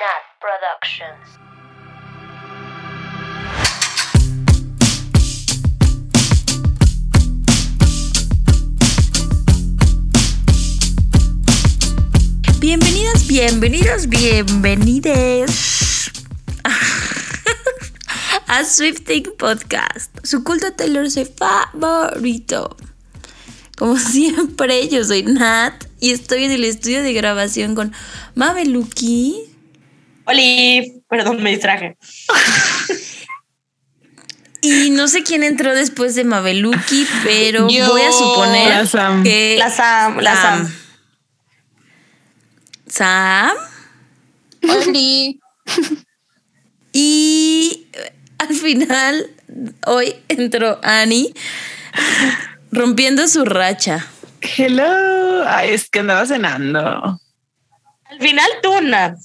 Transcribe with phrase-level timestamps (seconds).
[0.00, 1.36] Nat Productions.
[12.60, 16.10] Bienvenidos, bienvenidos, bienvenidos
[18.46, 22.74] a Swifting Podcast, su culto Taylor Swift favorito.
[23.76, 27.92] Como siempre, yo soy Nat y estoy en el estudio de grabación con
[28.34, 29.49] Mabeluki.
[30.30, 31.96] Oli, perdón, me distraje.
[34.62, 37.88] Y no sé quién entró después de Mabeluki, pero Yo.
[37.88, 39.22] voy a suponer La Sam.
[39.24, 40.74] que La Sam, la Sam.
[42.86, 43.50] Sam.
[44.68, 45.40] Oli.
[46.92, 47.86] Y
[48.38, 49.30] al final,
[49.86, 51.32] hoy entró Annie
[52.70, 54.06] rompiendo su racha.
[54.42, 55.48] Hello.
[55.48, 57.18] Ay, es que andaba cenando.
[58.04, 59.16] Al final tú, Nat.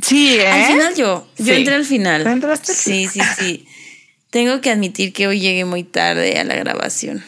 [0.00, 0.46] Sí, ¿eh?
[0.46, 1.50] Al final yo, yo Sí.
[1.52, 2.22] entré al final.
[2.24, 2.72] ¿Tú entraste?
[2.72, 3.66] Sí, sí, sí.
[4.30, 7.22] Tengo que admitir que hoy llegué muy tarde a la grabación.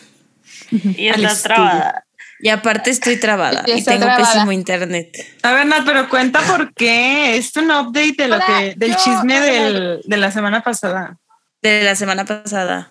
[0.70, 2.06] Y estás trabada.
[2.40, 4.32] Y aparte estoy trabada y tengo trabada.
[4.32, 5.14] pésimo internet.
[5.42, 7.36] A ver, Nat, pero cuenta por qué.
[7.36, 11.18] Es un update de lo Hola, que, del yo- chisme del, de la semana pasada.
[11.62, 12.90] De la semana pasada.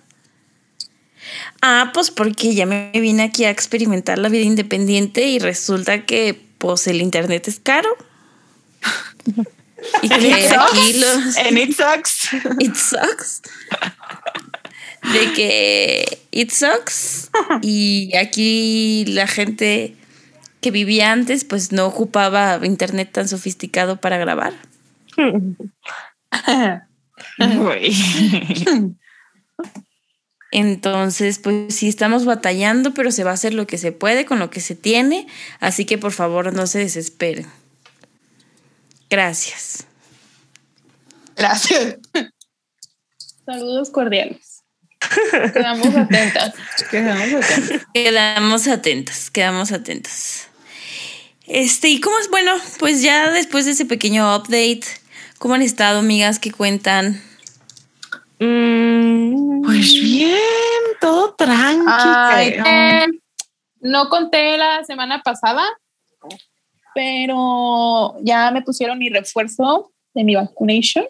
[1.62, 6.40] Ah, pues porque ya me vine aquí a experimentar la vida independiente y resulta que
[6.58, 7.90] pues el internet es caro.
[10.02, 10.72] y que it sucks.
[10.72, 12.34] aquí los And it sucks.
[12.60, 13.42] it sucks.
[15.14, 17.30] De que it sucks.
[17.62, 19.96] Y aquí la gente
[20.62, 24.54] que vivía antes, pues no ocupaba internet tan sofisticado para grabar.
[30.52, 34.40] Entonces, pues sí estamos batallando, pero se va a hacer lo que se puede con
[34.40, 35.28] lo que se tiene.
[35.60, 37.48] Así que por favor no se desesperen.
[39.14, 39.86] Gracias.
[41.36, 41.98] Gracias.
[43.46, 44.64] Saludos cordiales.
[45.54, 46.54] Quedamos atentas.
[46.90, 47.88] Quedamos atentos.
[47.94, 50.48] Quedamos atentas, quedamos atentas.
[51.46, 52.28] Este, ¿y cómo es?
[52.32, 54.82] Bueno, pues ya después de ese pequeño update,
[55.38, 56.40] ¿cómo han estado, amigas?
[56.40, 57.22] ¿Qué cuentan?
[58.40, 60.40] Mm, Pues bien,
[61.00, 61.86] todo tranqui.
[61.88, 62.66] Ay, creo.
[62.66, 63.08] eh,
[63.82, 65.64] no conté la semana pasada,
[66.94, 71.06] pero ya me pusieron mi refuerzo de mi vacunation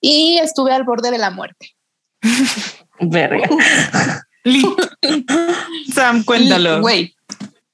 [0.00, 1.74] y estuve al borde de la muerte.
[3.00, 3.48] verga.
[5.92, 6.80] Sam, cuéntalo.
[6.80, 7.14] Güey,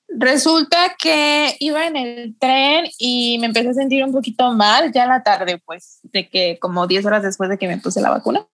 [0.08, 5.04] resulta que iba en el tren y me empecé a sentir un poquito mal ya
[5.04, 8.10] en la tarde, pues, de que como 10 horas después de que me puse la
[8.10, 8.46] vacuna.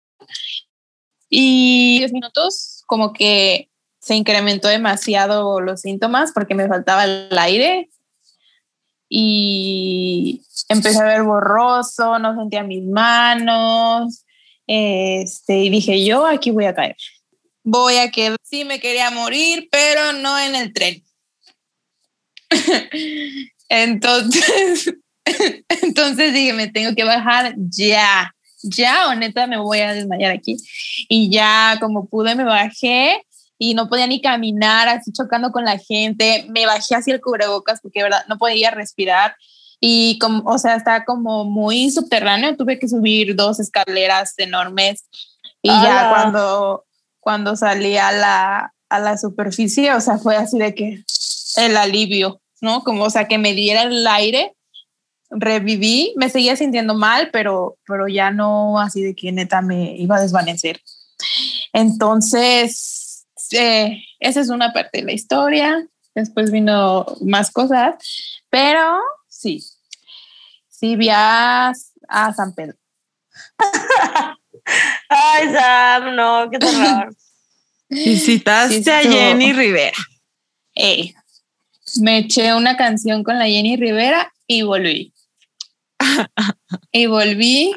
[1.30, 3.70] Y 10 minutos, como que
[4.00, 7.90] se incrementó demasiado los síntomas porque me faltaba el aire
[9.14, 14.24] y empecé a ver borroso, no sentía mis manos,
[14.66, 16.96] este, y dije yo aquí voy a caer
[17.64, 18.38] voy a quedar.
[18.44, 21.04] Sí, me quería morir, pero no en el tren.
[23.70, 24.94] entonces,
[25.82, 28.34] entonces dije, me tengo que bajar ya,
[28.64, 30.58] ya, o neta, me voy a desmayar aquí.
[31.08, 33.26] Y ya, como pude, me bajé
[33.64, 36.48] y no podía ni caminar, así chocando con la gente.
[36.50, 39.36] Me bajé hacia el cubrebocas porque, de verdad, no podía respirar.
[39.80, 42.58] Y como, o sea, está como muy subterráneo.
[42.58, 45.06] Tuve que subir dos escaleras enormes.
[45.62, 46.86] Y ya cuando,
[47.20, 51.04] cuando salí a la, a la superficie, o sea, fue así de que
[51.58, 52.84] el alivio, ¿no?
[52.84, 54.56] Como, o sea, que me diera el aire,
[55.30, 60.16] reviví, me seguía sintiendo mal, pero, pero ya no así de que neta me iba
[60.16, 60.82] a desvanecer.
[61.74, 63.01] Entonces,
[63.54, 65.88] eh, esa es una parte de la historia.
[66.14, 67.96] Después vino más cosas,
[68.50, 69.64] pero sí,
[70.70, 71.72] sí vi a,
[72.10, 72.78] a San Pedro.
[75.10, 77.16] Ay, Sam, no, qué terror.
[77.90, 79.98] Visitaste Sí, a Jenny Rivera.
[80.74, 81.14] Ey,
[82.02, 85.14] me eché una canción con la Jenny Rivera y volví.
[86.92, 87.74] y volví.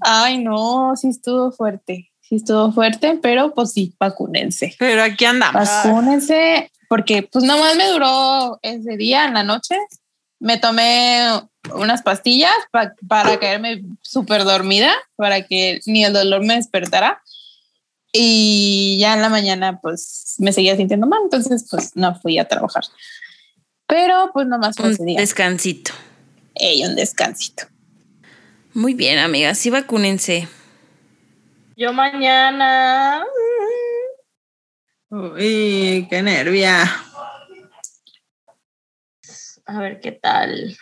[0.00, 2.11] Ay, no, sí estuvo fuerte.
[2.32, 4.74] Sí estuvo fuerte, pero pues sí, vacúnense.
[4.78, 5.68] Pero aquí andamos.
[5.68, 9.76] Vacúnense, porque pues nomás me duró ese día en la noche.
[10.40, 11.26] Me tomé
[11.74, 17.20] unas pastillas pa- para caerme súper dormida, para que ni el dolor me despertara.
[18.14, 22.48] Y ya en la mañana pues me seguía sintiendo mal, entonces pues no fui a
[22.48, 22.84] trabajar.
[23.86, 25.20] Pero pues nomás fue ese Un día.
[25.20, 25.92] descansito.
[26.54, 27.64] Ey, un descansito.
[28.72, 30.48] Muy bien, amigas, sí vacúnense.
[31.76, 33.24] Yo mañana.
[35.08, 36.84] Uy, qué nervia.
[39.66, 40.76] A ver qué tal.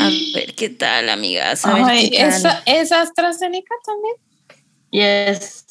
[0.00, 0.04] A
[0.34, 1.66] ver qué tal, amigas.
[1.66, 2.28] A ver Ay, qué tal.
[2.28, 4.14] ¿esa, ¿Es AstraZeneca también?
[4.90, 5.66] Yes.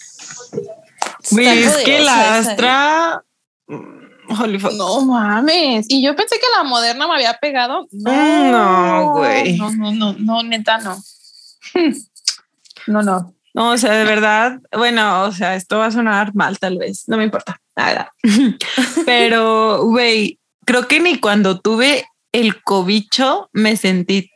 [1.31, 2.39] Es que la ¿eh?
[2.39, 3.23] Astra.
[3.67, 4.73] mm, Holy fuck.
[4.73, 5.87] No mames.
[5.89, 7.87] Y yo pensé que la moderna me había pegado.
[7.91, 9.57] No, güey.
[9.57, 10.97] No, no, no, no, neta, no.
[12.87, 13.35] No, no.
[13.53, 17.03] No, o sea, de verdad, bueno, o sea, esto va a sonar mal tal vez,
[17.07, 18.11] no me importa, nada.
[19.05, 24.31] Pero, güey, creo que ni cuando tuve el cobicho me sentí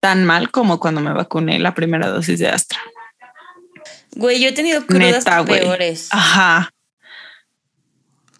[0.00, 2.78] tan mal como cuando me vacuné la primera dosis de Astra.
[4.16, 6.70] Güey, yo he tenido crudas Neta, peores Ajá.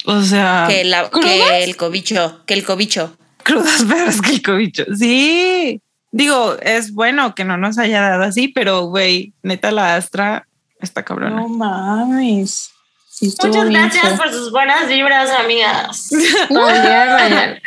[0.04, 1.30] O sea, que, la, ¿Crudas?
[1.30, 3.16] que el cobicho, que el cobicho.
[3.42, 4.84] crudas peores que el cobicho.
[4.96, 5.80] Sí.
[6.14, 10.46] Digo, es bueno que no nos haya dado así, pero, güey, neta, la Astra
[10.80, 11.40] está cabrona.
[11.40, 12.70] No mames.
[13.10, 16.10] Sí, Muchas gracias por sus buenas vibras, amigas.
[16.50, 17.60] Oye,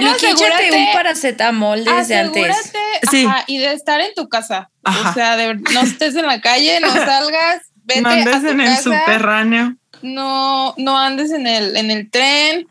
[0.00, 2.72] Luqui, échate un paracetamol desde antes.
[3.08, 3.24] Sí.
[3.24, 4.70] ajá, y de estar en tu casa.
[4.82, 5.10] Ajá.
[5.10, 8.60] O sea, de, no estés en la calle, no salgas, vete a Mandes tu en
[8.60, 9.76] el subterráneo.
[10.02, 12.66] no, no andes en el, en el tren,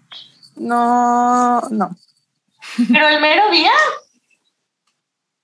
[0.58, 1.96] no, no.
[2.92, 3.72] Pero el mero día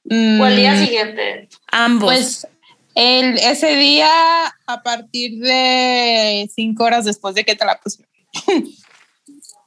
[0.10, 1.50] o el día Mm, siguiente.
[1.72, 2.06] Ambos.
[2.14, 2.48] Pues
[2.96, 4.10] el, ese día
[4.66, 8.10] a partir de cinco horas después de que te la pusieron.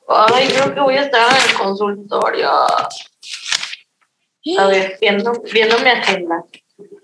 [0.09, 2.51] Ay, creo que voy a estar en el consultorio.
[4.59, 6.43] A ver, viendo, viendo mi agenda.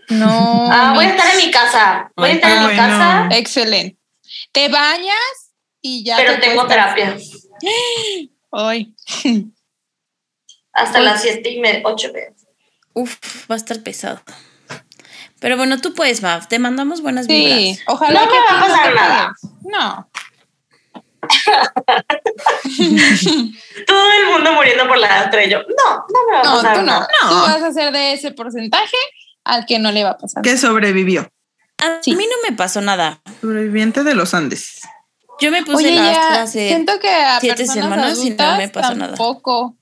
[0.09, 0.69] No.
[0.73, 2.11] Ah, voy a estar en mi casa.
[2.17, 2.83] Voy a Ay, estar en mi bueno.
[2.83, 3.99] casa, Excelente.
[4.53, 6.17] Te bañas y ya.
[6.17, 7.17] pero te tengo terapia.
[8.53, 8.95] Ay.
[10.77, 12.33] Hasta las siete y media, ocho media.
[12.93, 13.17] Uf,
[13.51, 14.21] va a estar pesado.
[15.41, 16.49] Pero bueno, tú puedes, Mav.
[16.49, 17.79] Te mandamos buenas Sí, vibras.
[17.89, 19.33] ojalá No que me va a pasar nada.
[19.65, 20.11] No.
[23.87, 25.59] Todo el mundo muriendo por la Astra y yo.
[25.61, 26.87] No, no me va a No, pasar tú no.
[26.87, 27.09] nada.
[27.29, 28.97] Tú vas a ser de ese porcentaje
[29.45, 30.43] al que no le va a pasar.
[30.43, 31.29] Que sobrevivió.
[31.79, 32.15] A Sí.
[32.17, 33.21] mí no me pasó nada.
[33.41, 34.81] Sobreviviente de los Andes.
[35.39, 38.31] Yo me puse Oye, la ya, Astra hace- siento que a siete personas semanas y
[38.31, 39.09] no me pasó nada.
[39.17, 39.76] tampoco.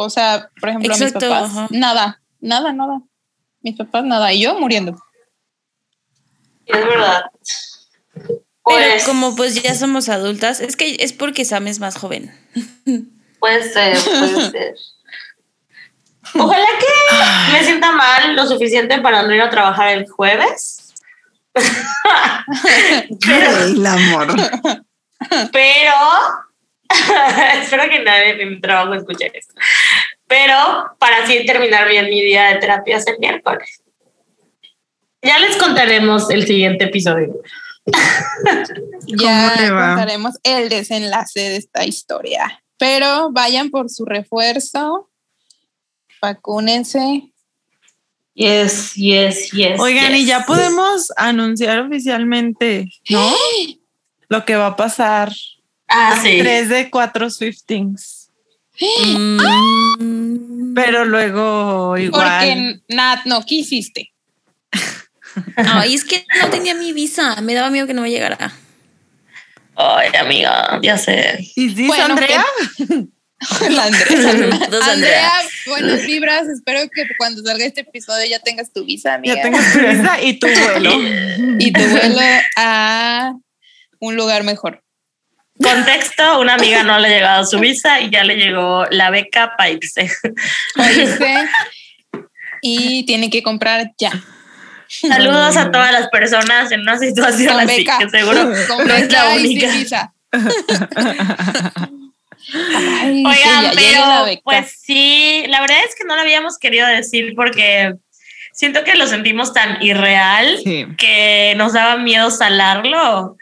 [0.00, 1.66] O sea, por ejemplo, Exacto, mis papás, ajá.
[1.70, 3.00] nada, nada, nada.
[3.62, 4.96] Mis papás nada y yo muriendo.
[6.66, 7.24] Es verdad.
[8.14, 12.32] Pero Pues, como pues ya somos adultas, es que es porque Sam es más joven.
[13.40, 14.74] Puede ser, puede ser.
[16.34, 20.94] Ojalá que me sienta mal lo suficiente para no ir a trabajar el jueves.
[23.26, 24.36] pero, El amor.
[25.50, 25.94] pero
[27.62, 29.54] espero que nadie de mi trabajo escuche esto.
[30.28, 30.56] Pero
[30.98, 33.82] para así terminar bien mi día de terapias el miércoles.
[35.22, 37.34] Ya les contaremos el siguiente episodio.
[39.06, 42.62] Ya contaremos el desenlace de esta historia.
[42.76, 45.08] Pero vayan por su refuerzo,
[46.20, 47.32] vacúnense.
[48.34, 49.80] Yes, yes, yes.
[49.80, 50.26] Oigan, y yes.
[50.28, 53.32] ya podemos anunciar oficialmente, ¿no?
[54.28, 55.32] Lo que va a pasar.
[55.88, 56.38] Ah, sí.
[56.38, 58.17] Tres de cuatro Swiftings.
[58.80, 62.26] Mm, Pero luego igual.
[62.26, 64.12] Porque Nat no quisiste.
[65.56, 67.40] Ay, es que no tenía mi visa.
[67.40, 68.52] Me daba miedo que no me llegara.
[69.76, 71.38] Ay, amiga, ya sé.
[71.54, 72.44] ¿Y this, Bueno, Andrea?
[73.70, 74.06] La Andrea.
[74.08, 75.32] Saludos, Andrea, Andrea.
[75.66, 76.48] buenas vibras.
[76.48, 79.36] Espero que cuando salga este episodio ya tengas tu visa, amiga.
[79.36, 80.90] Ya tengo tu visa y tu vuelo.
[81.58, 82.20] Y tu vuelo
[82.56, 83.34] a
[84.00, 84.82] un lugar mejor.
[85.62, 89.54] Contexto, una amiga no le ha llegado su visa y ya le llegó la beca
[89.56, 90.10] para irse.
[92.60, 94.10] Y tiene que comprar ya.
[94.88, 97.98] Saludos a todas las personas en una situación Con así, beca.
[97.98, 99.70] que seguro Con no es la única.
[99.70, 100.12] visa.
[102.54, 107.34] Ay, que Oigan, pero pues sí, la verdad es que no lo habíamos querido decir
[107.36, 107.94] porque
[108.52, 110.86] siento que lo sentimos tan irreal Sí.
[110.96, 113.36] que nos daba miedo salarlo.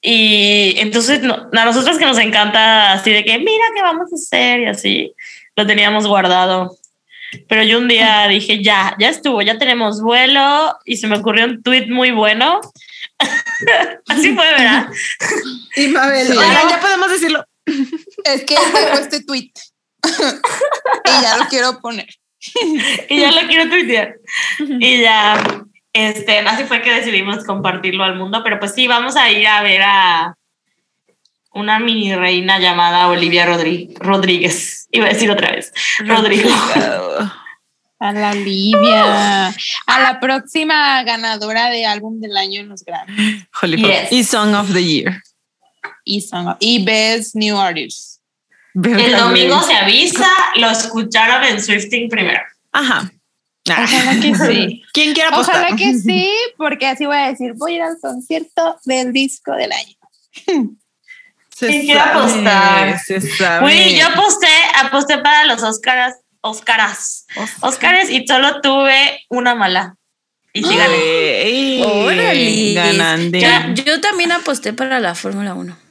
[0.00, 4.14] Y entonces no- a nosotros que nos encanta así de que mira qué vamos a
[4.14, 5.12] hacer y así,
[5.56, 6.76] lo teníamos guardado.
[7.48, 11.44] Pero yo un día dije, ya, ya estuvo, ya tenemos vuelo y se me ocurrió
[11.44, 12.60] un tweet muy bueno.
[14.08, 14.88] así fue, ¿verdad?
[15.76, 17.44] Y Mabel, oigan, ya podemos decirlo.
[18.24, 19.50] Es que tengo este tweet.
[20.04, 22.08] y ya lo quiero poner.
[23.10, 24.14] y ya lo quiero tuitear.
[24.58, 25.64] Y ya,
[26.06, 29.62] este, así fue que decidimos compartirlo al mundo, pero pues sí, vamos a ir a
[29.62, 30.34] ver a
[31.52, 34.86] una mini reina llamada Olivia Rodri- Rodríguez.
[34.90, 36.48] Iba a decir otra vez, Rodrigo.
[38.00, 39.48] A la Olivia.
[39.48, 43.44] A la próxima ganadora de álbum del año en los Grammy.
[43.60, 43.90] Holy fuck.
[43.90, 44.12] Yes.
[44.12, 45.20] Y Song of the Year.
[46.04, 48.20] Y, son- y Best New Artist.
[48.74, 52.40] El domingo se avisa, lo escucharon en Swifting primero.
[52.70, 53.10] Ajá.
[53.74, 54.82] Ojalá que sí.
[54.92, 55.56] ¿Quién quiere apostar?
[55.56, 59.52] Ojalá que sí, porque así voy a decir, voy a ir al concierto del disco
[59.52, 59.96] del año.
[61.54, 62.98] Se ¿Quién quiere apostar?
[63.00, 63.60] Se sabe.
[63.62, 64.46] Güey, yo aposté,
[64.80, 67.26] aposté para los Oscars, Oscaras,
[67.60, 69.96] Oscars y solo tuve una mala.
[70.52, 71.42] Y sí gané.
[71.42, 73.30] Ey, Órale.
[73.40, 75.87] Yo, yo también aposté para la Fórmula 1.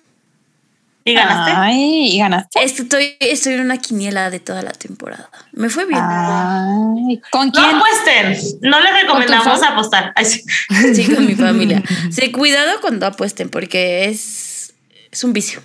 [1.09, 1.51] ¿Y ganaste?
[1.55, 2.63] Ay, ¿y ganaste?
[2.63, 5.29] Estoy, estoy en una quiniela de toda la temporada.
[5.53, 5.99] Me fue bien.
[6.01, 7.75] Ay, ¿Con No quién?
[7.75, 10.11] apuesten, no les recomendamos apostar.
[10.15, 10.43] Ay, sí.
[10.93, 11.81] Sí, con mi familia.
[12.11, 14.73] Sí, cuidado cuando apuesten porque es,
[15.11, 15.61] es un vicio.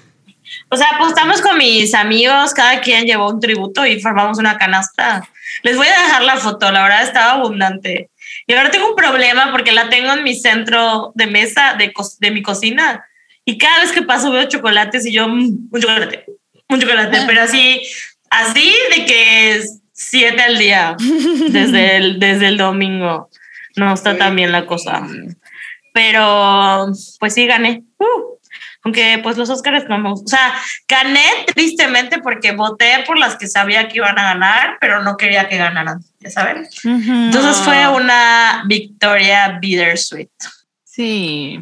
[0.69, 5.27] O sea, apostamos con mis amigos, cada quien llevó un tributo y formamos una canasta.
[5.63, 8.11] Les voy a dejar la foto, la verdad estaba abundante.
[8.47, 12.09] Y ahora tengo un problema porque la tengo en mi centro de mesa de, co-
[12.21, 13.05] de mi cocina.
[13.45, 16.25] Y cada vez que paso veo chocolates y yo, "Mm, un chocolate,
[16.69, 17.25] un chocolate, Ah.
[17.27, 17.83] pero así,
[18.31, 20.97] así de que es siete al día
[21.51, 23.29] desde el, desde el domingo.
[23.77, 25.07] No está tan bien la cosa.
[25.93, 27.85] Pero, pues sí, gané.
[27.99, 28.33] Uh.
[28.85, 30.11] Aunque pues los Oscars no me.
[30.11, 30.55] O sea,
[30.89, 35.49] gané tristemente porque voté por las que sabía que iban a ganar, pero no quería
[35.49, 36.67] que ganaran, ya saben.
[36.83, 40.31] Entonces fue una victoria bittersweet.
[40.85, 41.61] Sí.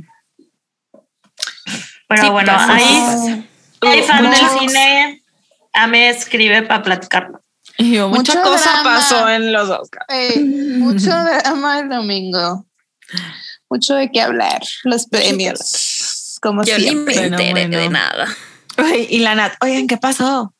[2.11, 2.75] Pero Sí, bueno, pasa.
[2.75, 3.47] ahí
[3.83, 5.23] hay fan del cine.
[5.73, 7.40] A me escribe para platicarlo.
[7.79, 8.97] Yo, mucha Mucho cosa drama.
[8.97, 10.05] pasó en los Oscars.
[10.09, 11.11] Eh, mucho
[11.45, 12.67] drama el domingo.
[13.71, 14.61] Mucho de qué hablar.
[14.83, 16.38] Los premios.
[16.43, 17.14] Como Yo ni me siempre.
[17.14, 17.79] Bueno, enteré bueno.
[17.79, 18.37] de nada.
[19.09, 20.52] Y la Nat, oigan, ¿qué pasó?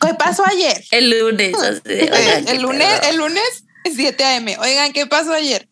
[0.00, 0.82] ¿Qué pasó ayer?
[0.90, 1.54] El lunes.
[1.54, 3.10] así "Oigan, el lunes, pedo".
[3.10, 4.56] el lunes 7 a.m.
[4.58, 5.68] Oigan, ¿qué pasó ayer?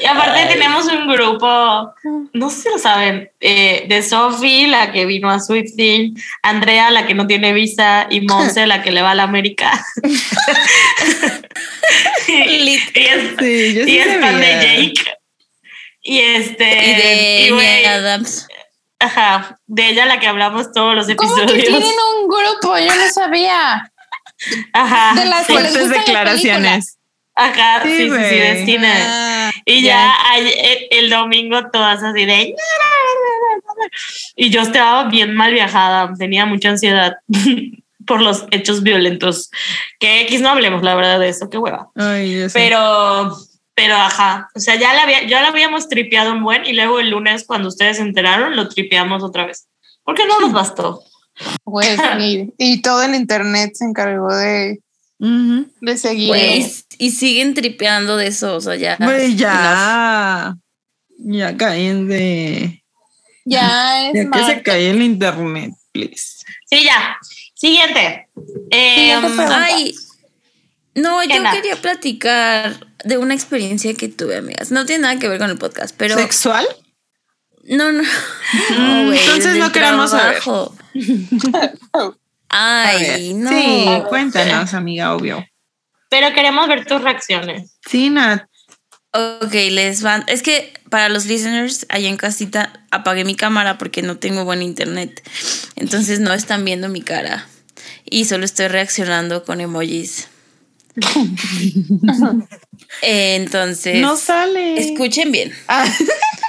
[0.00, 1.92] Y aparte tenemos un grupo,
[2.32, 7.06] no sé si lo saben, eh, de Sophie, la que vino a Swifting, Andrea, la
[7.06, 9.84] que no tiene visa, y Monse, la que le va a la América.
[12.28, 12.82] y, es,
[13.38, 14.52] Sí, yo y es fan de
[14.92, 15.16] Jake.
[16.02, 16.64] Y este.
[16.90, 18.46] Y de y, Adams.
[18.98, 21.66] Ajá, de ella la que hablamos todos los ¿Cómo que episodios.
[21.68, 22.78] tienen un grupo?
[22.78, 23.90] Yo no sabía.
[24.72, 25.18] Ajá.
[25.18, 26.98] De las sí, cuales- Fuertes declaraciones.
[27.34, 28.66] Ajá, sí, sí, sí, de güey.
[28.66, 28.92] cine.
[28.92, 32.54] Ah, Y ya, el, el domingo todas así de...
[34.36, 37.14] Y yo estaba bien mal viajada, tenía mucha ansiedad
[38.06, 39.50] por los hechos violentos.
[39.98, 41.88] Que X no hablemos, la verdad, de eso, qué hueva.
[41.94, 42.46] Ay.
[42.52, 43.36] Pero,
[43.74, 47.00] pero ajá, o sea, ya la, había, ya la habíamos tripeado un buen y luego
[47.00, 49.66] el lunes cuando ustedes se enteraron lo tripeamos otra vez.
[50.02, 51.02] Porque no nos bastó.
[51.64, 54.80] Pues, y, y todo el internet se encargó de,
[55.18, 56.28] de seguir.
[56.28, 56.70] Güey,
[57.00, 58.98] y siguen tripeando de eso, o sea, ya.
[59.00, 60.54] Güey, ya.
[61.16, 62.84] Ya caen de.
[63.46, 66.44] Ya es Ya que se cae el internet, please.
[66.66, 67.16] Sí, ya.
[67.54, 68.28] Siguiente.
[68.70, 69.14] Eh.
[69.14, 69.94] Ay,
[70.94, 74.70] no, yo quería platicar de una experiencia que tuve, amigas.
[74.70, 76.16] No tiene nada que ver con el podcast, pero.
[76.16, 76.66] ¿Sexual?
[77.64, 78.02] No, no.
[79.14, 80.40] Entonces no queremos saber.
[80.42, 80.76] trabajo.
[82.50, 83.48] Ay, no.
[83.48, 85.42] Sí, cuéntanos, amiga, obvio.
[86.10, 87.78] Pero queremos ver tus reacciones.
[87.88, 88.44] Sí, Nat.
[89.12, 90.24] Ok, les van.
[90.28, 94.62] Es que para los listeners, allá en casita apagué mi cámara porque no tengo buen
[94.62, 95.26] internet.
[95.76, 97.46] Entonces no están viendo mi cara.
[98.04, 100.28] Y solo estoy reaccionando con emojis.
[103.02, 104.00] Entonces.
[104.00, 104.78] No sale.
[104.78, 105.52] Escuchen bien.
[105.68, 105.86] Ah,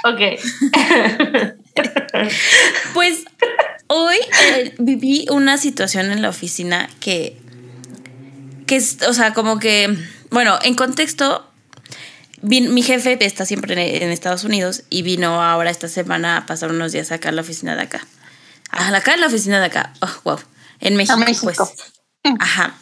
[0.04, 0.20] Ok.
[2.92, 3.24] Pues
[3.86, 4.16] hoy
[4.50, 7.38] eh, viví una situación en la oficina que,
[8.72, 9.94] que es, o sea, como que,
[10.30, 11.46] bueno, en contexto,
[12.40, 16.90] mi jefe está siempre en, Estados Unidos y vino ahora esta semana a pasar unos
[16.90, 18.06] días acá en la oficina de acá.
[18.70, 19.92] Ah, acá en la oficina de acá.
[20.00, 20.38] Oh, wow.
[20.80, 21.52] En México, México.
[22.22, 22.34] pues.
[22.40, 22.72] Ajá.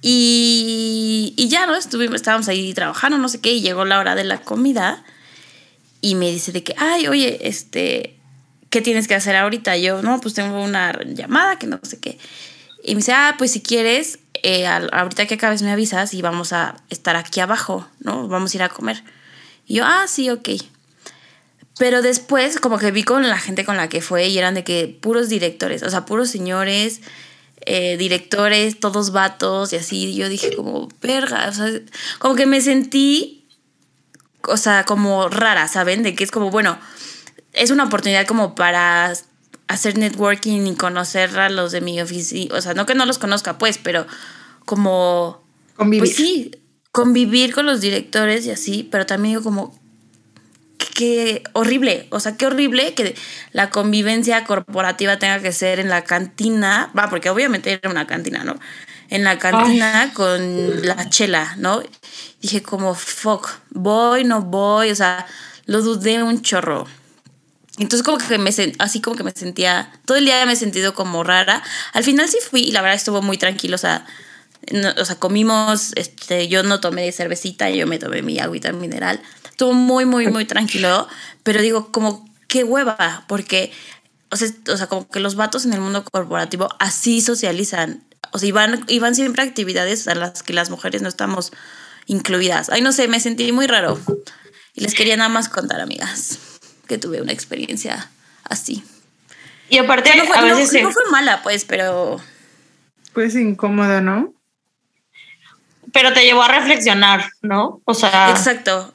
[0.00, 1.76] Y, y ya, ¿no?
[1.76, 5.04] Estuvimos, estábamos ahí trabajando, no sé qué, y llegó la hora de la comida
[6.00, 8.18] y me dice de que, ay, oye, este,
[8.70, 9.76] ¿qué tienes que hacer ahorita?
[9.76, 12.18] Yo, no, pues tengo una llamada que no sé qué.
[12.84, 16.52] Y me dice, ah, pues si quieres, eh, ahorita que acabes me avisas y vamos
[16.52, 18.28] a estar aquí abajo, ¿no?
[18.28, 19.02] Vamos a ir a comer.
[19.66, 20.50] Y yo, ah, sí, ok.
[21.78, 24.62] Pero después, como que vi con la gente con la que fue y eran de
[24.62, 27.00] que puros directores, o sea, puros señores,
[27.66, 30.10] eh, directores, todos vatos y así.
[30.10, 31.68] Y yo dije, como, verga, o sea,
[32.20, 33.44] como que me sentí
[34.48, 36.02] o sea, como rara, ¿saben?
[36.02, 36.78] De que es como, bueno,
[37.52, 39.12] es una oportunidad como para
[39.68, 42.54] hacer networking y conocer a los de mi oficina.
[42.56, 44.06] O sea, no que no los conozca, pues, pero
[44.64, 45.42] como...
[45.76, 46.00] Convivir.
[46.00, 46.52] Pues sí,
[46.92, 49.76] convivir con los directores y así, pero también digo como,
[50.94, 53.16] ¿qué, horrible, o sea, qué horrible que
[53.52, 58.44] la convivencia corporativa tenga que ser en la cantina, va, porque obviamente era una cantina,
[58.44, 58.58] ¿no?
[59.10, 61.82] En la cantina con la chela, ¿no?
[62.40, 65.26] Dije como, fuck, voy, no voy, o sea,
[65.66, 66.86] lo dudé un chorro.
[67.78, 70.94] Entonces como que me así como que me sentía, todo el día me he sentido
[70.94, 71.62] como rara.
[71.92, 74.06] Al final sí fui y la verdad estuvo muy tranquilo, o sea,
[74.96, 79.20] o sea, comimos, este, yo no tomé cervecita, yo me tomé mi agüita mineral.
[79.44, 81.06] Estuvo muy, muy, muy tranquilo,
[81.42, 83.72] pero digo, como, qué hueva, porque,
[84.30, 88.04] o sea, o sea, como que los vatos en el mundo corporativo así socializan.
[88.32, 91.52] O sea, iban, iban siempre actividades a las que las mujeres no estamos
[92.06, 92.70] incluidas.
[92.70, 94.00] Ay, no sé, me sentí muy raro.
[94.74, 96.38] Y les quería nada más contar, amigas,
[96.86, 98.10] que tuve una experiencia
[98.44, 98.84] así.
[99.68, 102.20] Y aparte, no fue, a veces no fue mala, pues, pero...
[103.12, 104.34] Pues incómoda, ¿no?
[105.94, 107.80] pero te llevó a reflexionar, ¿no?
[107.84, 108.30] O sea.
[108.30, 108.92] Exacto.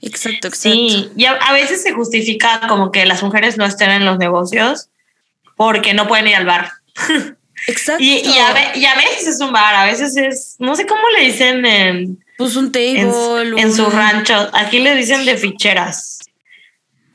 [0.00, 0.50] Exacto, exacto.
[0.52, 4.88] Sí, y a, veces se justifica como que las mujeres no estén en los negocios
[5.56, 6.70] porque no pueden ir al bar.
[7.66, 8.02] Exacto.
[8.02, 12.24] y, a, veces es un bar, a veces es, no sé cómo le dicen en.
[12.38, 13.00] Pues un table.
[13.00, 14.50] En, en su rancho.
[14.52, 16.18] Aquí le dicen de ficheras.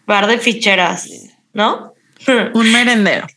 [0.05, 1.07] Bar de ficheras,
[1.53, 1.93] ¿no?
[2.53, 3.27] un merendero.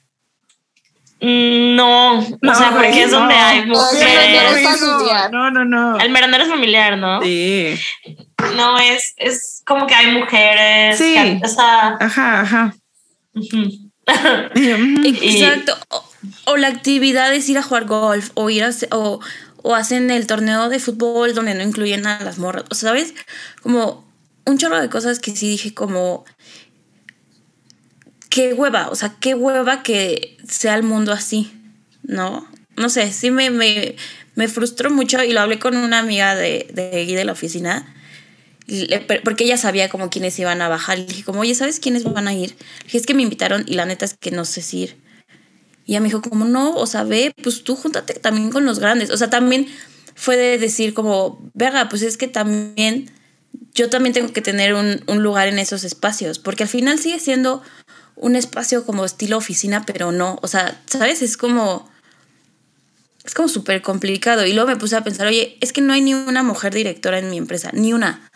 [1.20, 4.78] Mm, no, o sea, porque es donde hay mujeres.
[5.32, 5.98] No, no, no.
[5.98, 7.22] El merendero es familiar, ¿no?
[7.22, 7.74] Sí.
[8.56, 10.98] No, es, es como que hay mujeres.
[10.98, 11.40] Sí.
[11.42, 11.96] o sea.
[11.98, 12.74] Ajá, ajá.
[14.04, 15.78] Exacto.
[16.44, 19.20] O, la actividad es ir a jugar golf o ir a, o,
[19.66, 22.64] o hacen el torneo de fútbol donde no incluyen a las morras.
[22.71, 23.14] O ¿sabes?
[23.62, 24.06] Como
[24.44, 26.26] un chorro de cosas que sí dije como
[28.28, 31.50] qué hueva, o sea, qué hueva que sea el mundo así,
[32.02, 32.47] ¿no?
[32.76, 33.97] No sé, sí me, me,
[34.35, 37.94] me frustró mucho y lo hablé con una amiga de, de de la oficina,
[39.25, 40.99] porque ella sabía como quiénes iban a bajar.
[40.99, 42.50] Le dije como, oye, ¿sabes quiénes van a ir?
[42.50, 45.03] Le dije, es que me invitaron y la neta es que no sé si ir.
[45.84, 48.78] Y ella me dijo como, no, o sea, ve, pues tú júntate también con los
[48.78, 49.10] grandes.
[49.10, 49.66] O sea, también
[50.14, 53.11] fue de decir como, verga, pues es que también
[53.74, 57.18] yo también tengo que tener un, un lugar en esos espacios, porque al final sigue
[57.18, 57.62] siendo
[58.16, 61.22] un espacio como estilo oficina, pero no, o sea, ¿sabes?
[61.22, 61.92] Es como...
[63.24, 64.44] Es como súper complicado.
[64.44, 67.18] Y luego me puse a pensar, oye, es que no hay ni una mujer directora
[67.18, 68.30] en mi empresa, ni una.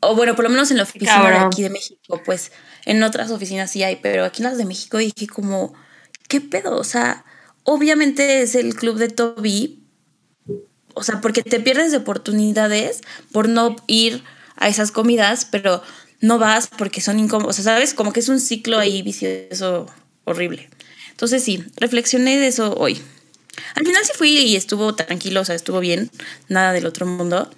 [0.00, 2.50] O bueno, por lo menos en la oficina de aquí de México, pues
[2.84, 5.74] en otras oficinas sí hay, pero aquí en las de México dije como,
[6.28, 6.76] ¿qué pedo?
[6.76, 7.24] O sea,
[7.64, 9.82] obviamente es el club de Toby,
[10.94, 13.00] o sea, porque te pierdes de oportunidades
[13.32, 14.22] por no ir
[14.56, 15.82] a esas comidas, pero
[16.20, 17.94] no vas porque son incómodos, o sea, ¿sabes?
[17.94, 19.86] Como que es un ciclo ahí vicioso
[20.24, 20.68] horrible.
[21.10, 23.00] Entonces sí, reflexioné de eso hoy.
[23.74, 26.10] Al final sí fui y estuvo tranquilo, o sea, estuvo bien,
[26.48, 27.50] nada del otro mundo,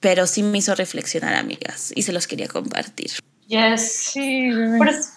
[0.00, 3.10] pero sí me hizo reflexionar, amigas, y se los quería compartir.
[3.48, 4.10] Yes.
[4.12, 5.14] Sí, pues,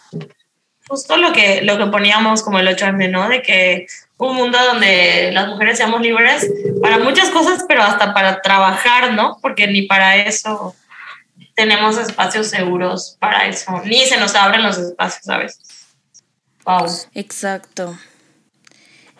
[0.88, 3.28] justo lo que, lo que poníamos como el 8M, ¿no?
[3.28, 6.50] De que un mundo donde las mujeres seamos libres
[6.82, 9.38] para muchas cosas, pero hasta para trabajar, ¿no?
[9.42, 10.76] Porque ni para eso
[11.56, 15.88] tenemos espacios seguros para eso, ni se nos abren los espacios a veces.
[16.66, 16.88] Wow.
[17.14, 17.98] Exacto.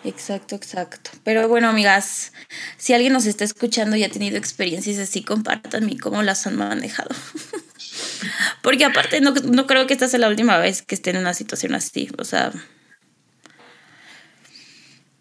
[0.04, 1.12] Exacto, exacto.
[1.24, 2.32] Pero bueno, amigas,
[2.78, 7.10] si alguien nos está escuchando y ha tenido experiencias así, compártanme cómo las han manejado.
[8.62, 11.34] Porque aparte no, no creo que esta sea la última vez que esté en una
[11.34, 12.10] situación así.
[12.18, 12.52] O sea.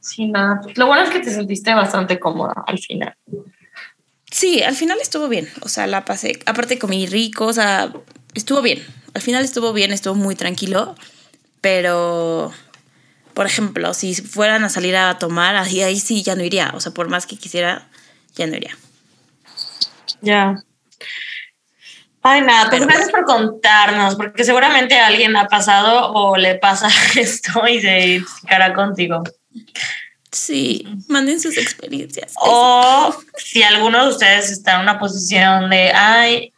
[0.00, 0.60] Sí, nada.
[0.76, 3.14] Lo bueno es que te sentiste bastante cómoda al final.
[4.30, 5.48] Sí, al final estuvo bien.
[5.62, 6.38] O sea, la pasé.
[6.46, 7.92] Aparte comí rico, o sea,
[8.34, 8.84] estuvo bien.
[9.14, 10.94] Al final estuvo bien, estuvo muy tranquilo.
[11.60, 12.52] Pero,
[13.34, 16.72] por ejemplo, si fueran a salir a tomar, ahí, ahí sí ya no iría.
[16.74, 17.88] O sea, por más que quisiera,
[18.34, 18.76] ya no iría.
[20.22, 20.62] Ya.
[22.22, 27.66] Ay, nada, pues gracias por contarnos, porque seguramente alguien ha pasado o le pasa esto
[27.66, 29.22] y se identificará contigo.
[30.30, 32.34] Sí, manden sus experiencias.
[32.36, 36.52] O si alguno de ustedes está en una posición de, ay,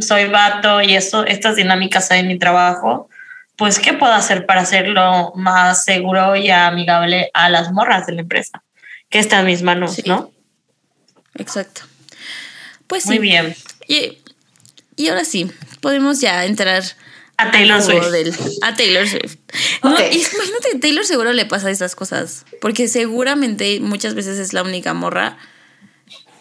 [0.00, 3.08] soy vato y eso, estas dinámicas hay en mi trabajo,
[3.56, 8.20] pues, ¿qué puedo hacer para hacerlo más seguro y amigable a las morras de la
[8.20, 8.62] empresa?
[9.08, 10.30] Que está en mis manos, ¿no?
[11.34, 11.82] Exacto.
[12.86, 13.56] Pues Muy bien.
[13.88, 14.18] Y,
[14.96, 16.82] y ahora sí, podemos ya entrar
[17.36, 18.58] a Taylor Swift.
[18.62, 19.36] a Taylor Swift.
[19.82, 25.36] imagínate, Taylor seguro le pasa esas cosas, porque seguramente muchas veces es la única morra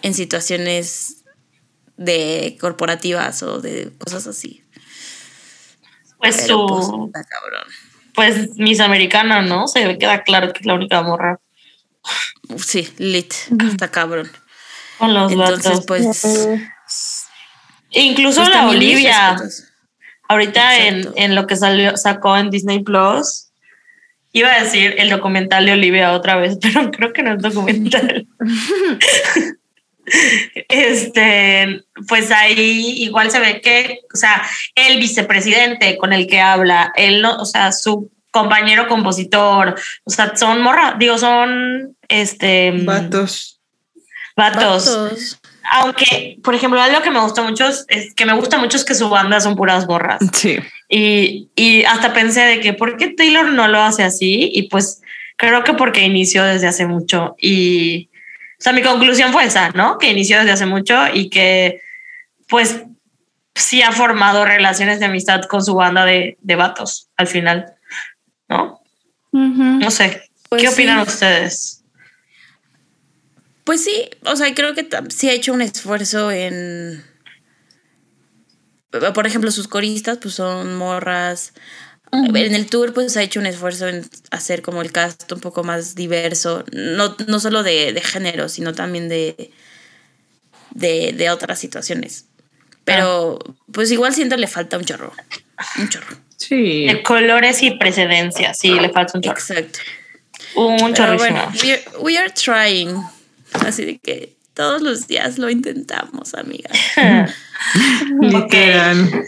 [0.01, 1.23] en situaciones
[1.97, 4.63] de corporativas o de cosas así.
[6.17, 7.11] Pues su...
[7.11, 7.27] Pues,
[8.13, 9.67] pues Miss Americana, ¿no?
[9.67, 11.39] Se queda claro que es la única morra.
[12.57, 13.33] Sí, lit,
[13.67, 14.31] está cabrón.
[14.97, 16.25] Con los Entonces, pues
[17.95, 19.37] Incluso Pues la Olivia.
[20.27, 23.45] Ahorita en, en lo que salió, sacó en Disney Plus,
[24.35, 28.27] iba a decir el documental de Olivia otra vez, pero creo que no es documental.
[30.69, 36.91] este, pues ahí igual se ve que, o sea, el vicepresidente con el que habla,
[36.95, 43.61] él no, o sea, su compañero compositor, o sea, son morra, digo, son este Vatos.
[44.35, 44.85] vatos.
[44.85, 45.39] Vatos.
[45.71, 48.85] Aunque, por ejemplo, algo que me gusta mucho es, es que me gusta mucho es
[48.85, 50.19] que su banda son puras borras.
[50.33, 50.57] Sí.
[50.89, 54.51] Y, y hasta pensé de que, ¿por qué Taylor no lo hace así?
[54.53, 55.01] Y pues
[55.37, 57.35] creo que porque inició desde hace mucho.
[57.39, 58.09] Y,
[58.59, 59.97] o sea, mi conclusión fue esa, ¿no?
[59.97, 61.81] Que inició desde hace mucho y que,
[62.47, 62.83] pues,
[63.55, 67.73] sí ha formado relaciones de amistad con su banda de, de vatos al final,
[68.47, 68.81] ¿no?
[69.31, 70.29] No sé.
[70.49, 70.73] Pues ¿Qué sí.
[70.73, 71.83] opinan ustedes?
[73.65, 77.03] Pues sí, o sea, creo que sí ha hecho un esfuerzo en.
[79.13, 81.51] Por ejemplo, sus coristas, pues son morras.
[82.11, 85.63] En el tour, pues ha hecho un esfuerzo en hacer como el cast un poco
[85.63, 86.63] más diverso.
[86.71, 89.51] No, no solo de, de género, sino también de,
[90.69, 92.25] de, de otras situaciones.
[92.85, 93.39] Pero,
[93.71, 95.11] pues igual siento le falta un chorro.
[95.79, 96.15] Un chorro.
[96.37, 96.85] Sí.
[96.85, 99.37] De colores y precedencia, sí, le falta un chorro.
[99.37, 99.79] Exacto.
[100.55, 101.17] Un chorrísimo.
[101.17, 103.03] bueno, we are trying.
[103.61, 106.69] Así de que todos los días lo intentamos, amiga.
[108.21, 109.23] Literal.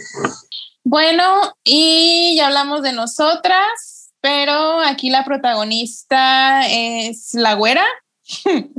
[0.84, 7.84] Bueno, y ya hablamos de nosotras, pero aquí la protagonista es la güera.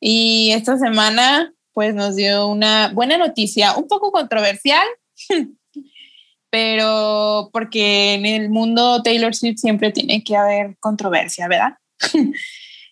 [0.00, 4.86] y esta semana, pues nos dio una buena noticia, un poco controversial,
[6.50, 11.78] pero porque en el mundo Taylor Swift siempre tiene que haber controversia, ¿verdad?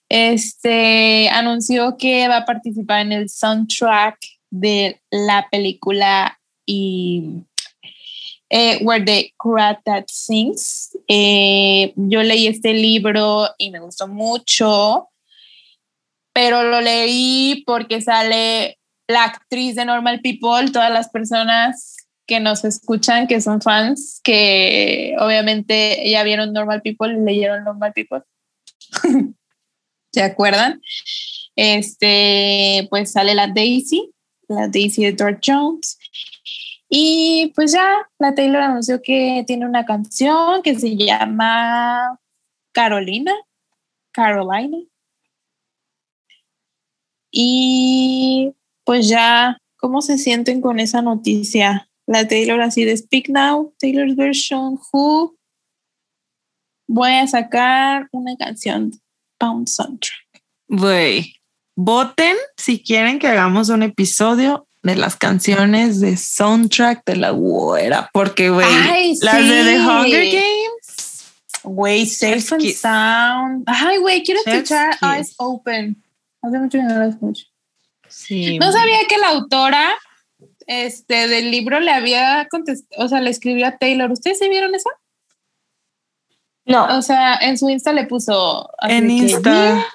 [0.09, 4.19] Este anunció que va a participar en el soundtrack
[4.51, 7.45] de la película y
[8.51, 10.97] eh, Where the Crowd That Sings.
[11.09, 15.09] Eh, yo leí este libro y me gustó mucho,
[16.33, 22.65] pero lo leí porque sale la actriz de Normal People, todas las personas que nos
[22.65, 28.23] escuchan, que son fans, que obviamente ya vieron Normal People y leyeron Normal People.
[30.13, 30.81] ¿Se acuerdan?
[31.57, 34.13] Este, pues sale la Daisy,
[34.49, 35.99] la Daisy de George Jones.
[36.89, 42.19] Y pues ya la Taylor anunció que tiene una canción que se llama
[42.73, 43.35] Carolina,
[44.13, 44.79] Carolina.
[47.31, 51.91] Y pues ya, ¿cómo se sienten con esa noticia?
[52.07, 55.37] La Taylor así de Speak Now, Taylor's version, Who.
[56.87, 58.93] Voy a sacar una canción
[59.39, 60.43] para un soundtrack.
[60.69, 61.35] Güey,
[61.77, 68.11] voten si quieren que hagamos un episodio de las canciones de soundtrack de la güera,
[68.13, 68.67] porque güey,
[69.21, 69.79] las de The.
[69.81, 71.25] Hunger Games.
[71.65, 72.81] Güey, Safe and Kiss.
[72.81, 73.65] Sound.
[73.67, 75.03] Ay, güey, quiero Chef's escuchar Kiss.
[75.03, 76.03] Eyes Open.
[76.43, 77.45] Hace mucho que no la escucho.
[78.09, 78.59] Sí.
[78.59, 79.91] No sabía que la autora
[80.67, 84.11] este, del libro le había contestado, o sea, le escribió a Taylor.
[84.11, 84.89] ¿Ustedes se vieron eso?
[86.69, 86.99] No.
[86.99, 89.87] O sea, en su Insta le puso así En Insta.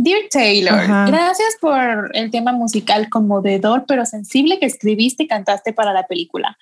[0.00, 1.06] Dear, Taylor, Ajá.
[1.06, 6.56] gracias por el tema musical conmovedor pero sensible que escribiste y cantaste para la película.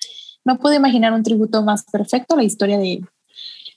[0.44, 3.02] No puedo imaginar un tributo más perfecto a la historia de,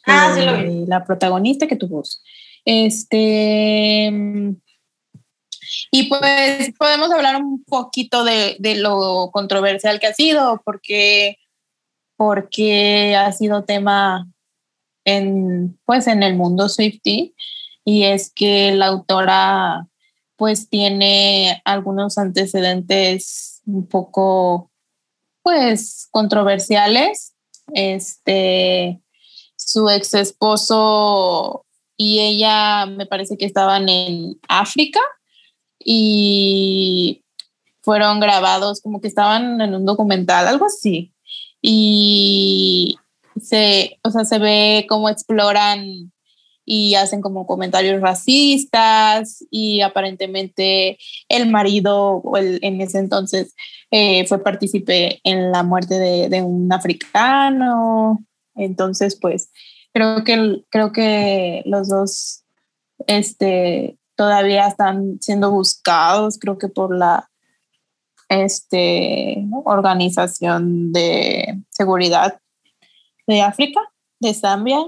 [0.06, 0.82] Ah, sí lo vi.
[0.82, 2.24] de la protagonista que tu voz.
[2.64, 4.12] Este.
[5.92, 11.38] Y pues podemos hablar un poquito de, de lo controversial que ha sido, porque,
[12.16, 14.28] porque ha sido tema
[15.06, 17.34] en, pues, en el mundo Swifty,
[17.86, 19.88] y es que la autora
[20.36, 24.72] pues tiene algunos antecedentes un poco
[25.44, 27.34] pues controversiales.
[27.74, 29.02] Este,
[29.56, 31.66] su ex esposo
[31.98, 35.02] y ella me parece que estaban en África
[35.84, 37.24] y
[37.82, 41.14] fueron grabados como que estaban en un documental, algo así.
[41.62, 42.98] Y
[43.42, 46.12] se, o sea, se ve cómo exploran
[46.66, 53.56] y hacen como comentarios racistas y aparentemente el marido el, en ese entonces
[53.90, 58.24] eh, fue partícipe en la muerte de, de un africano.
[58.56, 59.50] Entonces, pues
[59.94, 62.44] creo que, creo que los dos
[63.08, 67.30] este, todavía están siendo buscados, creo que por la
[68.30, 72.40] este, organización de seguridad
[73.30, 73.80] de África,
[74.20, 74.80] de Zambia,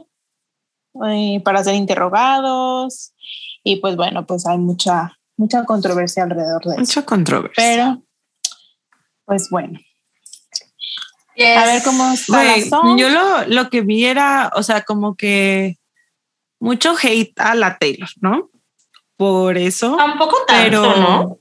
[1.07, 3.13] eh, para ser interrogados.
[3.63, 6.79] Y pues bueno, pues hay mucha, mucha controversia alrededor de eso.
[6.79, 7.53] Mucha controversia.
[7.63, 8.03] Pero,
[9.25, 9.79] pues bueno.
[11.37, 12.57] A ver cómo está la
[12.97, 15.77] yo lo, lo que vi era, o sea, como que
[16.59, 18.49] mucho hate a la Taylor, ¿no?
[19.17, 19.95] Por eso.
[19.95, 21.39] Tampoco tanto, Pero, ¿no?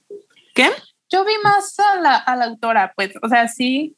[0.54, 0.70] ¿qué?
[1.10, 3.96] Yo vi más a la, a la autora, pues, o sea, sí.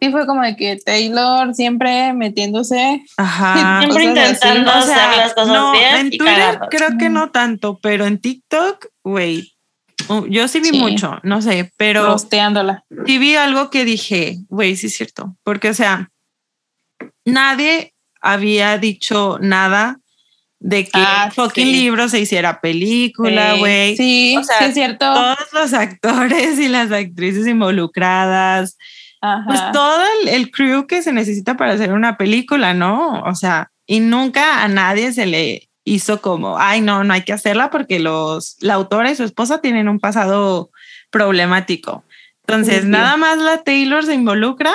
[0.00, 3.02] Sí fue como de que Taylor siempre metiéndose.
[3.16, 3.80] Ajá.
[3.80, 4.48] Siempre cosas así.
[4.48, 7.78] intentando O sea, hacer las cosas no, bien en y Twitter creo que no tanto,
[7.82, 9.52] pero en TikTok, güey,
[10.28, 10.78] yo sí vi Sí.
[10.78, 12.84] mucho, no sé, pero rosteándola.
[13.06, 16.10] sí vi algo que dije, güey, sí es cierto, porque o sea,
[17.24, 19.98] nadie había dicho nada
[20.58, 21.72] de que Ah, fucking sí.
[21.72, 23.96] libro se hiciera película, Sí, güey.
[23.96, 25.06] Sí, O sea, sí es cierto.
[25.12, 28.76] Todos los actores y las actrices involucradas,
[29.22, 29.44] Ajá.
[29.46, 33.20] pues todo el, el crew que se necesita para hacer una película, ¿no?
[33.22, 37.32] O sea, y nunca a nadie se le hizo como, ay, no, no hay que
[37.32, 40.70] hacerla porque los, la autora y su esposa tienen un pasado
[41.10, 42.04] problemático.
[42.46, 42.88] Entonces, Sí.
[42.88, 44.72] nada más la Taylor se involucra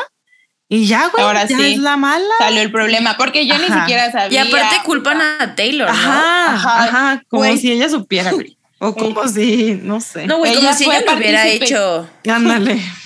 [0.67, 1.73] y ya, güey, Ahora ya sí.
[1.73, 2.25] es la mala.
[2.39, 3.81] Salió el problema, porque yo ni Ajá.
[3.81, 4.43] siquiera sabía.
[4.43, 5.93] Y aparte culpan a Taylor, ¿no?
[5.93, 6.83] Ajá, Ajá.
[6.83, 7.57] ajá, como Güey.
[7.57, 8.57] si ella supiera, güey.
[8.79, 10.25] O como si, no sé.
[10.27, 12.09] No, güey, como Ella si ella lo hubiera hecho.
[12.29, 12.81] Ándale.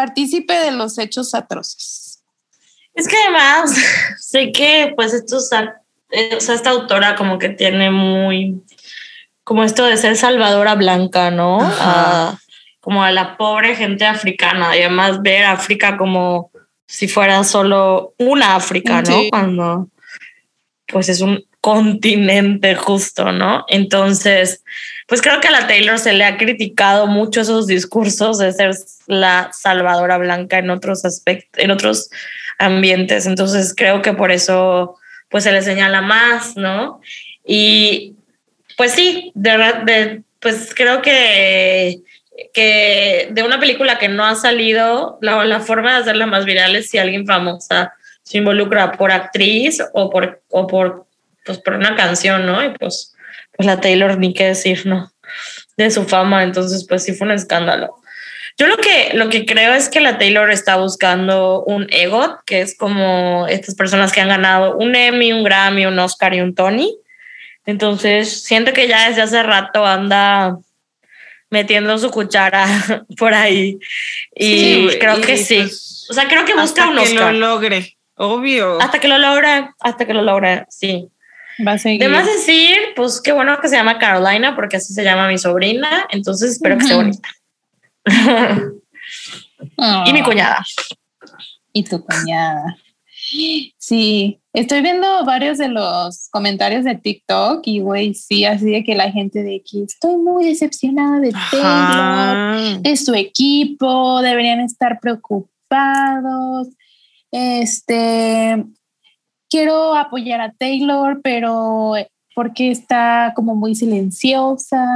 [0.00, 2.22] Partícipe de los hechos atroces.
[2.94, 3.74] Es que además
[4.18, 5.50] sé que pues estos,
[6.10, 8.62] eh, o sea, esta autora como que tiene muy,
[9.44, 11.58] como esto de ser salvadora blanca, ¿no?
[11.60, 12.38] A-
[12.80, 16.50] como a la pobre gente africana y además ver África como
[16.86, 19.20] si fuera solo una África, ¿no?
[19.20, 19.28] Sí.
[19.30, 19.88] Cuando
[20.86, 23.66] pues es un continente justo, ¿no?
[23.68, 24.64] Entonces,
[25.10, 28.70] pues creo que a la Taylor se le ha criticado mucho esos discursos de ser
[29.08, 32.10] la salvadora blanca en otros aspectos, en otros
[32.58, 33.26] ambientes.
[33.26, 34.96] Entonces creo que por eso
[35.28, 37.00] pues se le señala más, ¿no?
[37.44, 38.14] Y
[38.76, 39.50] pues sí, de
[39.84, 42.00] de- pues creo que,
[42.54, 46.76] que de una película que no ha salido, la, la forma de hacerla más viral
[46.76, 47.92] es si alguien famosa
[48.22, 51.06] se involucra por actriz o por, o por,
[51.44, 52.64] pues por una canción, ¿no?
[52.64, 53.12] Y pues,
[53.60, 55.12] pues la Taylor ni qué decir, ¿no?
[55.76, 57.94] De su fama, entonces pues sí fue un escándalo.
[58.56, 62.62] Yo lo que, lo que creo es que la Taylor está buscando un EGOT, que
[62.62, 66.54] es como estas personas que han ganado un Emmy, un Grammy, un Oscar y un
[66.54, 66.96] Tony.
[67.66, 70.56] Entonces, siento que ya desde hace rato anda
[71.50, 72.66] metiendo su cuchara
[73.18, 73.78] por ahí.
[74.34, 75.58] Y Sí, creo y que sí.
[75.58, 77.34] pues, o sea, creo que busca hasta un que lo Oscar.
[77.34, 78.80] logre, obvio.
[78.80, 81.08] Hasta que lo logra, hasta que lo logra, sí.
[81.66, 82.00] Va a seguir.
[82.00, 85.38] De más decir, pues qué bueno que se llama Carolina, porque así se llama mi
[85.38, 87.28] sobrina, entonces espero que esté bonita.
[89.78, 90.64] Ah, y mi cuñada.
[91.72, 92.76] Y tu cuñada.
[93.78, 98.96] Sí, estoy viendo varios de los comentarios de TikTok y, güey, sí, así de que
[98.96, 102.78] la gente de aquí, estoy muy decepcionada de Taylor, Ajá.
[102.80, 106.68] de su equipo, deberían estar preocupados.
[107.30, 108.64] Este,
[109.50, 111.94] quiero apoyar a Taylor, pero
[112.34, 114.86] porque está como muy silenciosa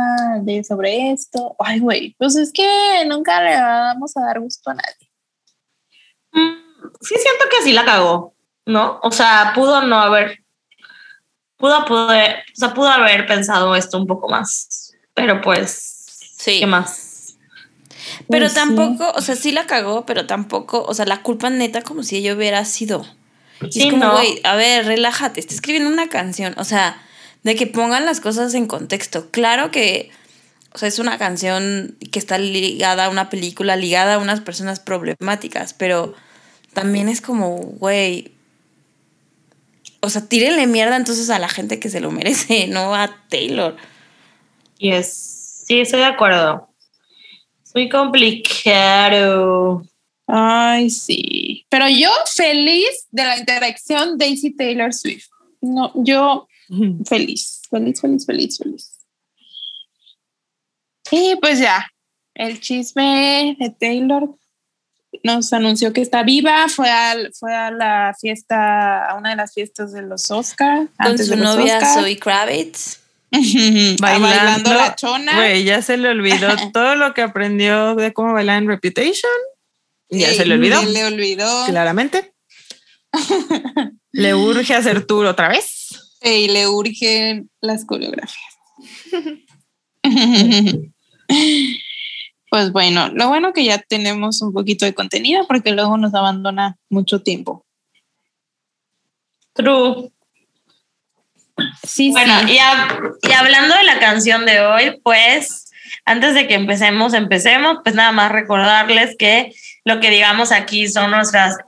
[0.43, 1.57] de sobre esto.
[1.59, 2.67] Ay, güey, pues es que
[3.07, 5.11] nunca le vamos a dar gusto a nadie.
[6.33, 6.65] Mm,
[7.01, 8.35] Sí siento que sí la cagó,
[8.67, 9.01] ¿no?
[9.03, 10.39] O sea, pudo no haber,
[11.57, 15.91] pudo poder, o sea, pudo haber pensado esto un poco más, pero pues,
[16.39, 16.61] Sí.
[16.61, 17.37] ¿qué más?
[18.29, 18.59] Pero Pues sí.
[18.59, 22.17] tampoco, o sea, sí la cagó, pero tampoco, o sea, la culpa neta como si
[22.17, 23.05] ella hubiera sido.
[23.71, 24.13] Sí, es como, no.
[24.13, 27.01] güey, a ver, relájate, está escribiendo una canción, o sea,
[27.43, 29.31] de que pongan las cosas en contexto.
[29.31, 30.11] Claro que,
[30.73, 34.81] o sea, es una canción que está ligada a una película, ligada a unas personas
[34.81, 36.15] problemáticas, pero
[36.73, 38.33] también es como, güey,
[40.01, 43.77] o sea, tírenle mierda entonces a la gente que se lo merece, no a Taylor.
[44.79, 46.69] Y es, sí, estoy de acuerdo.
[47.65, 49.83] Es muy complicado.
[50.27, 51.67] Ay, sí.
[51.69, 55.29] Pero yo feliz de la interacción Daisy Taylor Swift.
[55.61, 56.49] No, yo
[57.07, 59.01] feliz, feliz, feliz, feliz, feliz.
[61.11, 61.87] Y pues ya,
[62.35, 64.37] el chisme de Taylor
[65.23, 69.55] nos anunció que está viva, fue, al, fue a la fiesta, a una de las
[69.55, 70.89] fiestas de los Oscar.
[70.97, 72.03] Con antes su de los novia Oscar.
[72.03, 73.01] Zoe Kravitz.
[74.01, 75.37] bailando, la chona.
[75.37, 79.31] Güey, ya se le olvidó todo lo que aprendió de cómo bailar en Reputation.
[80.21, 81.67] Ya se le olvidó, Se le olvidó.
[81.67, 82.33] claramente.
[84.13, 86.17] le urge hacer tour otra vez.
[86.23, 88.55] y le urgen las coreografías.
[92.51, 96.77] pues bueno, lo bueno que ya tenemos un poquito de contenido porque luego nos abandona
[96.89, 97.65] mucho tiempo.
[99.55, 100.11] True.
[101.87, 102.55] Sí, Bueno, sí.
[102.55, 105.71] y, hab- y hablando de la canción de hoy, pues
[106.05, 109.53] antes de que empecemos, empecemos, pues nada más recordarles que
[109.85, 111.59] lo que digamos aquí son nuestras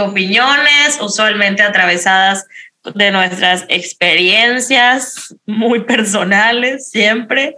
[0.00, 2.46] opiniones, usualmente atravesadas
[2.94, 7.56] de nuestras experiencias muy personales siempre.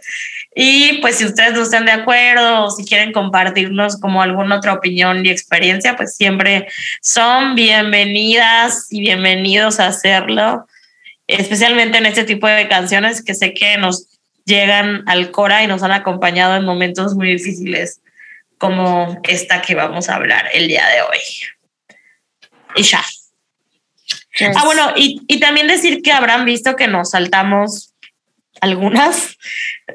[0.55, 4.75] Y pues si ustedes no están de acuerdo o si quieren compartirnos como alguna otra
[4.75, 6.68] opinión y experiencia, pues siempre
[7.01, 10.66] son bienvenidas y bienvenidos a hacerlo,
[11.27, 14.07] especialmente en este tipo de canciones que sé que nos
[14.44, 18.01] llegan al Cora y nos han acompañado en momentos muy difíciles
[18.66, 21.18] como esta que vamos a hablar el día de hoy.
[22.77, 23.03] Y ya.
[24.57, 27.94] Ah, bueno, y, y también decir que habrán visto que nos saltamos
[28.61, 29.37] algunas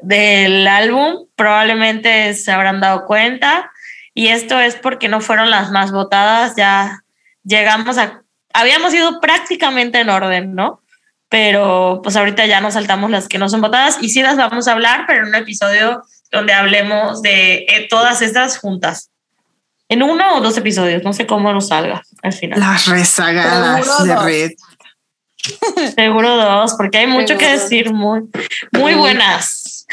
[0.02, 3.70] del álbum, probablemente se habrán dado cuenta,
[4.14, 7.02] y esto es porque no fueron las más votadas, ya
[7.44, 10.82] llegamos a, habíamos ido prácticamente en orden, ¿no?
[11.28, 14.66] Pero pues ahorita ya nos saltamos las que no son votadas y sí las vamos
[14.66, 19.10] a hablar, pero en un episodio donde hablemos de eh, todas estas juntas
[19.90, 22.60] en uno o dos episodios, no sé cómo nos salga al final.
[22.60, 24.50] Las rezagadas de red.
[25.96, 28.22] Seguro dos, porque hay mucho que decir, muy,
[28.70, 29.86] muy buenas.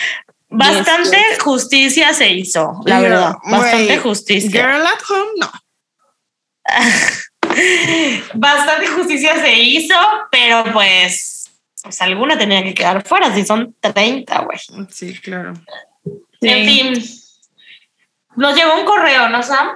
[0.50, 3.36] Bastante justicia se hizo, la verdad.
[3.50, 4.50] Bastante justicia.
[4.50, 5.52] Girl at home, no.
[8.36, 9.96] Bastante justicia se hizo,
[10.32, 11.50] pero pues,
[11.82, 14.60] pues alguna tenía que quedar fuera, si son 30, güey.
[14.92, 15.54] Sí, claro.
[16.42, 17.04] En fin,
[18.36, 19.70] nos llegó un correo, ¿no, Sam?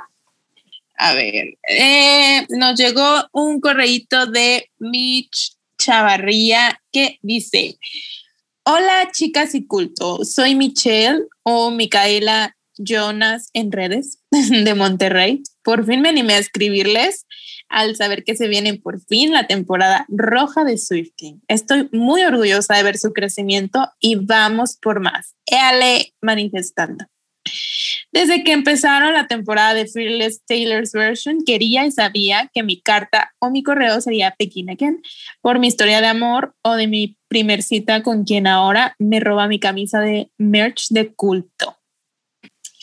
[0.98, 7.80] A ver, eh, nos llegó un correíto de Mitch Chavarría que dice,
[8.64, 15.42] hola chicas y culto, soy Michelle o Micaela Jonas en redes de Monterrey.
[15.64, 17.26] Por fin me animé a escribirles
[17.72, 21.42] al saber que se viene por fin la temporada roja de Swifting.
[21.48, 25.36] Estoy muy orgullosa de ver su crecimiento y vamos por más.
[25.46, 27.06] Éale manifestando.
[28.12, 33.34] Desde que empezaron la temporada de Fearless Taylor's Version, quería y sabía que mi carta
[33.40, 35.02] o mi correo sería Pekin Again
[35.42, 39.48] por mi historia de amor o de mi primer cita con quien ahora me roba
[39.48, 41.78] mi camisa de merch de culto.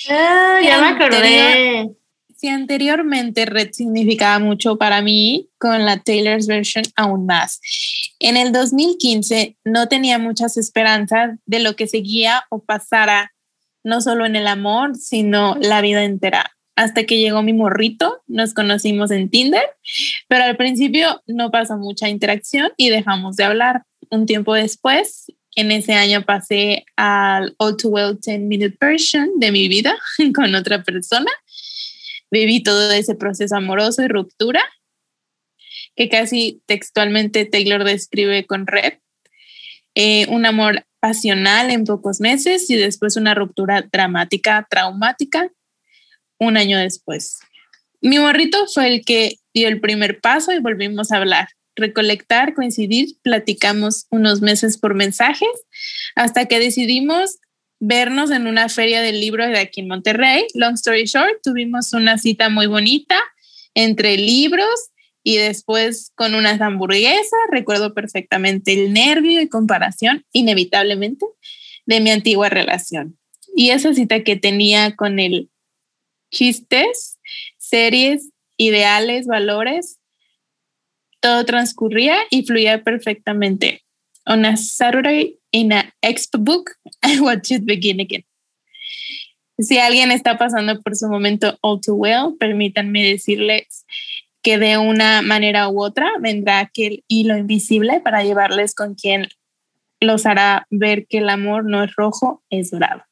[0.08, 1.97] Ah, ya me acordé.
[2.40, 7.60] Si anteriormente Red significaba mucho para mí, con la Taylor's Version aún más.
[8.20, 13.32] En el 2015 no tenía muchas esperanzas de lo que seguía o pasara
[13.82, 16.52] no solo en el amor, sino la vida entera.
[16.76, 19.64] Hasta que llegó mi morrito, nos conocimos en Tinder,
[20.28, 23.82] pero al principio no pasó mucha interacción y dejamos de hablar.
[24.10, 29.50] Un tiempo después, en ese año pasé al All Too Well 10 Minute Version de
[29.50, 29.96] mi vida
[30.36, 31.32] con otra persona.
[32.30, 34.62] Viví todo ese proceso amoroso y ruptura
[35.96, 38.94] que casi textualmente Taylor describe con Red.
[39.94, 45.50] Eh, un amor pasional en pocos meses y después una ruptura dramática, traumática,
[46.38, 47.40] un año después.
[48.00, 53.16] Mi morrito fue el que dio el primer paso y volvimos a hablar, recolectar, coincidir,
[53.22, 55.48] platicamos unos meses por mensajes
[56.14, 57.38] hasta que decidimos
[57.80, 60.46] vernos en una feria del libro de aquí en Monterrey.
[60.54, 63.18] Long story short, tuvimos una cita muy bonita
[63.74, 64.90] entre libros
[65.22, 71.26] y después con unas hamburguesas, recuerdo perfectamente el nervio y comparación, inevitablemente,
[71.86, 73.18] de mi antigua relación.
[73.54, 75.50] Y esa cita que tenía con el
[76.30, 77.18] chistes,
[77.58, 79.98] series, ideales, valores,
[81.20, 83.82] todo transcurría y fluía perfectamente.
[84.24, 86.70] On a Saturday in a expo book,
[87.02, 88.24] I watched it begin again.
[89.58, 93.84] Si alguien está pasando por su momento all too well, permítanme decirles
[94.42, 99.26] que de una manera u otra vendrá aquel hilo invisible para llevarles con quien
[100.00, 103.02] los hará ver que el amor no es rojo, es dorado.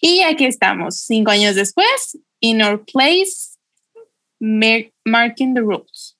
[0.00, 3.58] Y aquí estamos, cinco años después, in our place,
[4.40, 6.16] marking the rules.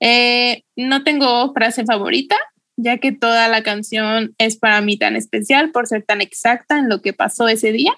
[0.00, 2.36] Eh, no tengo frase favorita,
[2.78, 6.88] ya que toda la canción es para mí tan especial por ser tan exacta en
[6.88, 7.92] lo que pasó ese día,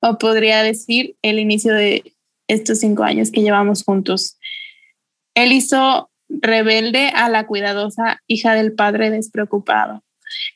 [0.00, 2.14] o podría decir el inicio de
[2.46, 4.38] estos cinco años que llevamos juntos.
[5.34, 10.02] Él hizo rebelde a la cuidadosa hija del padre despreocupado.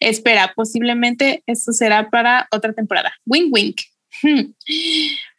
[0.01, 3.15] Espera, posiblemente esto será para otra temporada.
[3.25, 3.81] Wink, wink.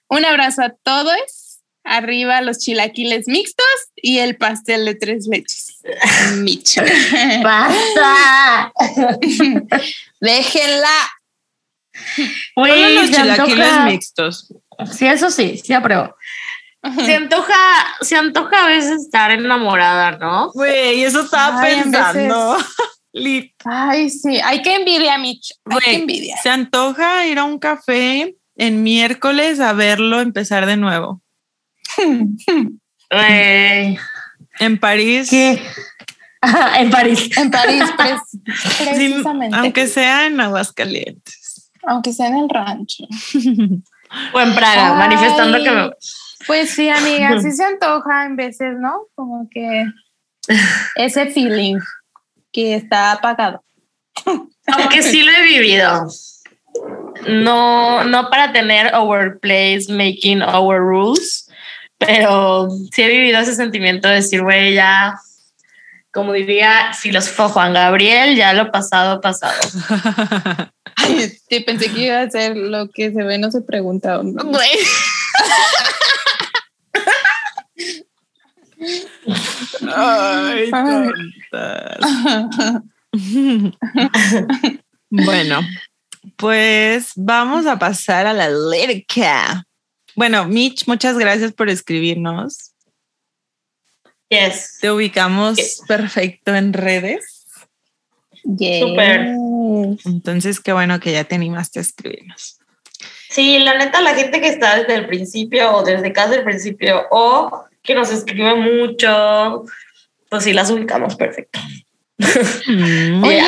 [0.09, 1.61] Un abrazo a todos.
[1.83, 3.65] Arriba los chilaquiles mixtos
[3.95, 5.66] y el pastel de tres leches.
[6.38, 6.81] Micho.
[7.43, 8.71] ¡Basta!
[10.21, 10.97] Déjenla.
[12.55, 14.53] Uy, los se chilaquiles antoja- mixtos.
[14.91, 16.15] Sí, eso sí, sí apruebo.
[17.03, 17.55] Se antoja,
[18.01, 20.51] se antoja a veces estar enamorada, ¿no?
[20.51, 22.57] Güey, eso estaba Ay, en pensando.
[23.13, 23.53] Lit.
[23.65, 25.53] Ay, sí, hay que envidia, Mitch.
[25.65, 26.38] Hay que Güey, envidia.
[26.43, 31.21] se antoja ir a un café en miércoles a verlo empezar de nuevo.
[33.09, 33.97] Güey.
[34.59, 35.31] En París,
[36.41, 37.29] Ajá, en París.
[37.37, 37.83] En París,
[38.31, 38.39] sí,
[38.83, 39.57] precisamente.
[39.57, 41.71] aunque sea en Aguascalientes.
[41.83, 43.03] Aunque sea en el rancho.
[44.33, 45.09] O en Praga, Ay.
[45.09, 45.89] manifestando que me...
[46.47, 49.07] Pues sí, amiga, sí se antoja en veces, ¿no?
[49.15, 49.85] Como que
[50.95, 51.77] ese feeling
[52.53, 53.65] que está apagado.
[54.67, 56.07] Aunque sí lo he vivido.
[57.27, 61.46] No, no para tener our place making our rules,
[61.97, 65.19] pero sí he vivido ese sentimiento de decir, güey, ya,
[66.11, 69.59] como diría filósofo Juan Gabriel, ya lo pasado, pasado.
[71.49, 74.19] Sí, pensé que iba a ser lo que se ve, no se pregunta.
[74.23, 74.43] ¿no?
[74.43, 74.69] Güey.
[79.95, 81.97] Ay, tontas.
[85.09, 85.61] bueno,
[86.35, 89.63] pues vamos a pasar a la lírica.
[90.18, 92.74] Bueno, Mitch, muchas gracias por escribirnos.
[94.30, 94.80] Yes.
[94.82, 95.84] Te ubicamos Yes.
[95.88, 97.45] perfecto en redes.
[98.43, 98.80] Yes.
[98.82, 99.28] Súper.
[100.05, 102.57] Entonces, qué bueno que ya te animaste a escribirnos.
[103.30, 107.03] Sí, la neta, la gente que está desde el principio o desde casi el principio
[107.11, 109.65] o que nos escribe mucho,
[110.30, 111.59] pues sí, las ubicamos perfecto.
[112.18, 113.43] Mm, Oye,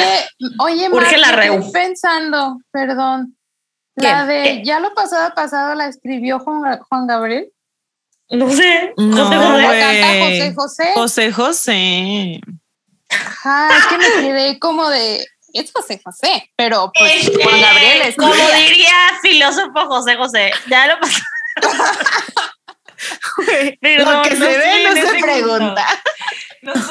[0.59, 1.59] oye, urge Mar, la me reu.
[1.61, 3.35] quedé pensando, perdón.
[3.99, 4.07] ¿Qué?
[4.07, 4.61] La de ¿Qué?
[4.63, 7.51] ya lo pasado pasado la escribió Juan, Juan Gabriel.
[8.29, 8.93] No sé.
[8.97, 9.79] No, José José.
[9.79, 10.91] canta José José.
[10.93, 12.41] José José.
[13.09, 18.01] Ajá, es que me quedé como de es José José, pero pues Este, Juan Gabriel
[18.03, 21.19] es Como diría filósofo José José, ya lo pasó.
[23.81, 25.85] Perdón, Lo que se ve no se pregunta.
[26.61, 26.81] No Yo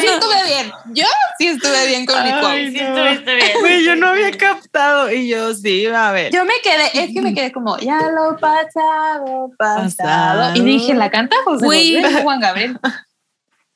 [0.00, 0.72] sí estuve bien.
[0.92, 1.06] Yo
[1.38, 2.70] sí estuve bien con mi quote.
[2.70, 3.50] Sí, estuviste bien.
[3.60, 6.30] Güey, yo no había captado y yo sí, a ver.
[6.32, 9.84] Yo me quedé, es que me quedé como, ya lo pasado, pasado.
[9.88, 10.56] Pasado.
[10.56, 12.02] Y dije, ¿la canta José Güey.
[12.02, 12.78] José Juan Gabriel?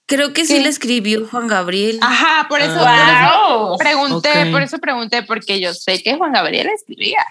[0.06, 0.60] Creo que sí ¿Qué?
[0.60, 1.98] le escribió Juan Gabriel.
[2.02, 3.46] Ajá, por eso, Ah.
[3.48, 3.76] Wow.
[3.78, 7.24] por eso pregunté, por eso pregunté, porque yo sé que Juan Gabriel escribía.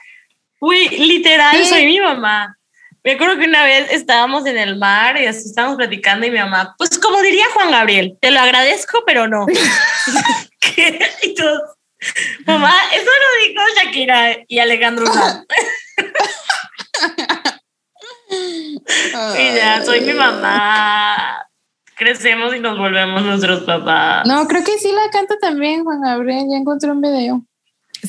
[0.59, 1.65] Uy, literal, Sí.
[1.69, 2.56] soy mi mamá.
[3.07, 6.39] Me acuerdo que una vez estábamos en el mar y así estábamos platicando y mi
[6.39, 9.45] mamá, pues como diría Juan Gabriel, te lo agradezco, pero no.
[10.59, 10.99] ¿Qué?
[11.23, 11.61] Y todos,
[12.45, 15.05] mamá, eso lo dijo Shakira y Alejandro.
[18.29, 21.47] Y ya, soy mi mamá.
[21.95, 24.27] Crecemos y nos volvemos nuestros papás.
[24.27, 27.41] No, creo que sí la canta también Juan Gabriel, ya encontré un video.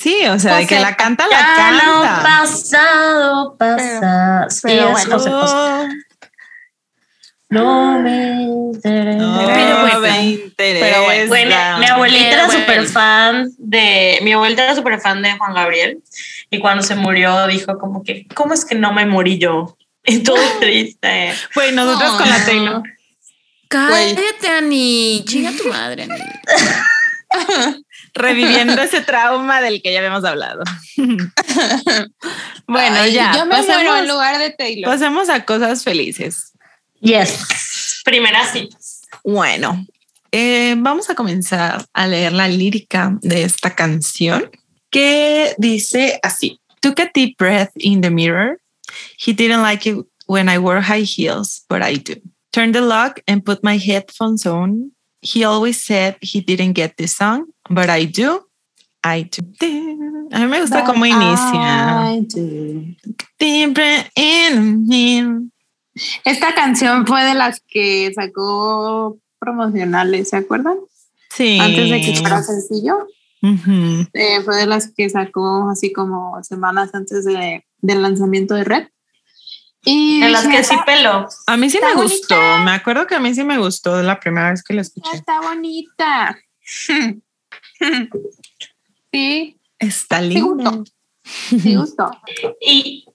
[0.01, 2.23] Sí, o sea, de que la canta, la Ya lo canta.
[2.23, 4.51] pasado, pasado.
[4.51, 5.11] Sí, pero es bueno.
[5.19, 5.89] José José.
[7.51, 9.17] No me interesa.
[9.19, 10.01] No Pero bueno.
[10.01, 10.87] me interesa.
[10.87, 11.29] Pero bueno.
[11.29, 12.61] Bueno, mi abuelita Pero era bueno.
[12.61, 16.03] súper fan de, mi abuelita era súper fan de Juan Gabriel
[16.51, 19.77] y cuando se murió dijo como que, ¿cómo es que no me morí yo?
[20.05, 21.33] Y todo triste.
[21.55, 22.83] Güey, nosotros con la Taylor.
[23.69, 25.25] Cállate, Ani.
[25.27, 26.15] Chinga tu madre, Ani.
[28.19, 30.63] reviviendo ese trauma del que ya habíamos hablado.
[32.67, 33.33] bueno, Ay, ya.
[33.35, 34.91] Yo me muero pasemos, en lugar de Taylor.
[34.91, 36.53] pasemos a cosas felices.
[37.01, 38.03] Yes.
[38.05, 38.77] Primera cita.
[39.25, 39.87] Bueno,
[40.33, 44.51] eh, vamos a comenzar a leer la lírica de esta canción
[44.91, 48.61] que dice así: Took a deep breath in the mirror.
[49.19, 49.97] He didn't like it
[50.27, 52.15] when I wore high heels, but I do.
[52.53, 54.93] Turned the lock and put my headphones on.
[55.21, 58.47] He always said he didn't get the song, but I do.
[59.05, 59.45] I do.
[60.33, 62.13] A mí me gusta cómo inicia.
[62.13, 62.97] I do.
[66.25, 70.77] Esta canción fue de las que sacó promocionales, ¿se acuerdan?
[71.31, 71.59] Sí.
[71.61, 73.07] Antes de que fuera sencillo.
[74.13, 78.89] Eh, fue de las que sacó así como semanas antes de, del lanzamiento de Red.
[79.85, 81.29] Y En las que sí "Está- pelo.
[81.47, 82.35] A mí sí me gustó.
[82.35, 82.65] bonita.
[82.65, 85.11] Me acuerdo que a mí sí me gustó la primera vez que la escuché.
[85.17, 86.37] Está bonita.
[89.11, 90.85] Sí, Está gustó.
[91.23, 92.11] Sí gustó.
[92.61, 93.07] Y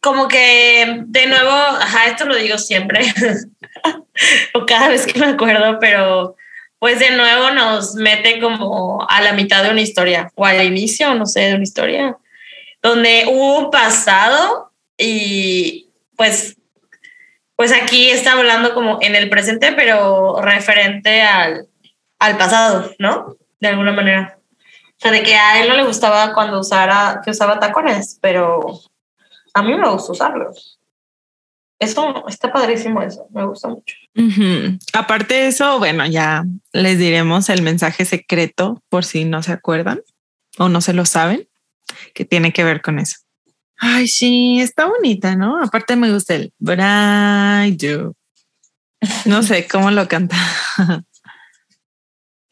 [0.00, 3.00] como que de nuevo, ajá, esto lo digo siempre,
[4.54, 6.36] o cada vez que me acuerdo, pero
[6.78, 11.14] pues de nuevo nos mete como a la mitad de una historia, o al inicio,
[11.14, 12.18] no sé, de una historia,
[12.82, 16.56] donde hubo un pasado y pues,
[17.56, 21.66] pues aquí está hablando como en el presente, pero referente al,
[22.18, 23.36] al pasado, ¿no?
[23.64, 24.38] De alguna manera.
[24.90, 28.78] O sea, de que a él no le gustaba cuando usara, que usaba tacones, pero
[29.54, 30.78] a mí me gusta usarlos.
[31.78, 33.96] Eso está padrísimo, eso me gusta mucho.
[34.92, 36.44] Aparte de eso, bueno, ya
[36.74, 40.02] les diremos el mensaje secreto por si no se acuerdan
[40.58, 41.48] o no se lo saben,
[42.12, 43.16] que tiene que ver con eso.
[43.78, 45.58] Ay, sí, está bonita, ¿no?
[45.62, 48.14] Aparte me gusta el But I do.
[49.24, 50.36] No sé cómo lo canta.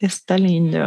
[0.03, 0.79] Está lindo.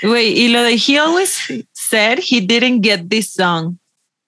[0.00, 1.36] Güey, y lo de he always
[1.72, 3.78] said he didn't get this song.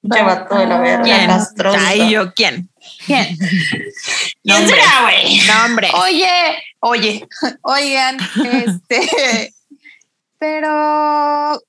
[0.03, 1.05] Vato de la verga.
[1.05, 1.31] ¿Quién?
[1.79, 2.69] Ay, yo, ¿quién?
[3.07, 3.37] ¿Quién?
[4.43, 5.39] ¿Quién será, güey?
[5.47, 5.89] No, hombre.
[5.95, 6.29] Oye,
[6.81, 7.29] oye,
[7.63, 8.17] oigan,
[8.53, 9.55] este,
[10.39, 11.61] pero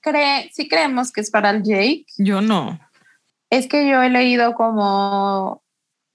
[0.00, 2.06] cree, sí creemos que es para el Jake.
[2.18, 2.80] Yo no.
[3.50, 5.62] Es que yo he leído como,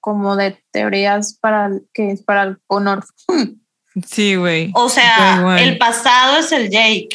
[0.01, 3.05] como de teorías para el- que es para el Connor.
[4.07, 4.71] Sí, güey.
[4.73, 7.09] O sea, el pasado es el Jake.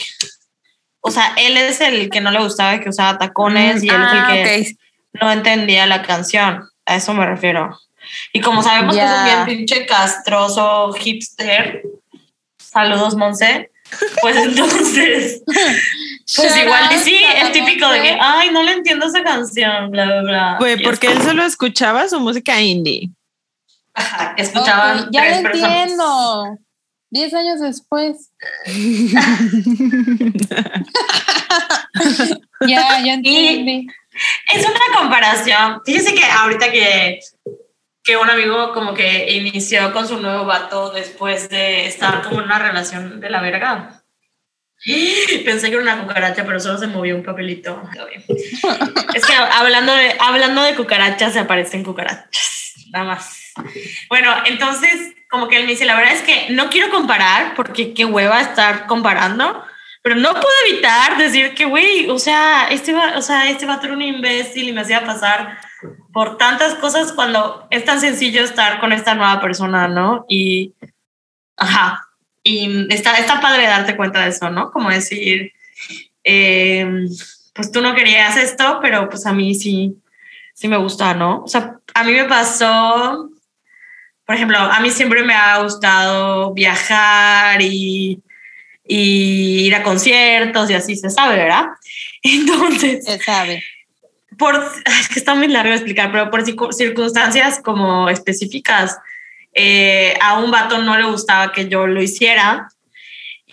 [1.01, 4.29] O sea, él es el que no le gustaba que usaba tacones y él Ah,
[4.35, 4.79] es el que ok.
[5.23, 6.69] no entendía la canción.
[6.85, 7.79] A eso me refiero.
[8.33, 11.83] Y como sabemos que es un bien pinche castroso hipster,
[12.59, 13.71] saludos, Monse.
[14.21, 19.07] Pues entonces, pues Shout igual y sí, es típico de que, ay, no le entiendo
[19.07, 20.57] esa canción, bla, bla, bla.
[20.59, 23.11] Güey, Y porque él solo escuchaba su música indie.
[23.95, 25.71] ajá, que escuchaban Ok, ya tres lo personas.
[25.79, 26.59] entiendo.
[27.11, 28.33] Diez años después.
[32.67, 33.87] ya, ya entendí.
[34.53, 35.83] Es una comparación.
[35.85, 37.21] Fíjese que ahorita que,
[38.03, 42.47] que un amigo como que inició con su nuevo vato después de estar como en
[42.47, 44.03] una relación de la verga.
[45.45, 47.83] Pensé que era una cucaracha, pero solo se movió un papelito.
[49.15, 52.73] Es que hablando de, hablando de cucarachas, se aparecen cucarachas.
[52.91, 53.46] Nada más.
[54.09, 57.95] Bueno, entonces, como que él me dice, la verdad es que no quiero comparar, porque
[57.95, 59.65] qué hueva estar comparando,
[60.03, 63.87] pero no puedo evitar decir que, güey, o sea, este va, o sea, este vato
[63.87, 65.59] era un imbécil y me hacía pasar
[66.13, 70.25] por tantas cosas cuando es tan sencillo estar con esta nueva persona, ¿no?
[70.29, 70.75] Y,
[71.57, 72.07] ajá,
[72.43, 74.71] y está, está padre darte cuenta de eso, ¿no?
[74.71, 75.53] Como decir,
[76.23, 76.87] eh,
[77.53, 79.97] pues tú no querías esto, pero pues a mí sí,
[80.55, 81.43] sí me gusta, ¿no?
[81.43, 83.31] O sea, a mí me pasó,
[84.27, 88.21] por ejemplo, a mí siempre me ha gustado viajar y,
[88.87, 91.67] y ir a conciertos y así se sabe, ¿verdad?
[92.23, 93.63] Entonces, Se sabe.
[94.37, 94.55] por,
[95.01, 98.99] es que está muy largo de explicar, pero por circu- circunstancias como específicas,
[99.55, 102.69] eh, a un vato no le gustaba que yo lo hiciera.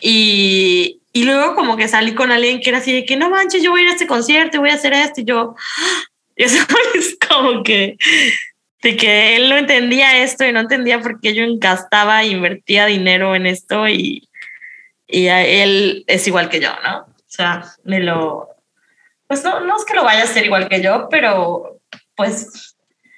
[0.01, 3.63] Y, y luego como que salí con alguien que era así de que no manches,
[3.63, 5.21] yo voy a ir a este concierto y voy a hacer esto.
[5.21, 5.55] Y yo,
[6.36, 6.57] y eso
[6.95, 7.95] es como que,
[8.84, 13.34] de que él no entendía esto y no entendía por qué yo gastaba invertía dinero
[13.34, 14.29] en esto y,
[15.07, 16.99] y a él es igual que yo, ¿no?
[16.99, 18.49] O sea, me lo,
[19.27, 21.79] pues no, no es que lo vaya a hacer igual que yo, pero
[22.15, 22.75] pues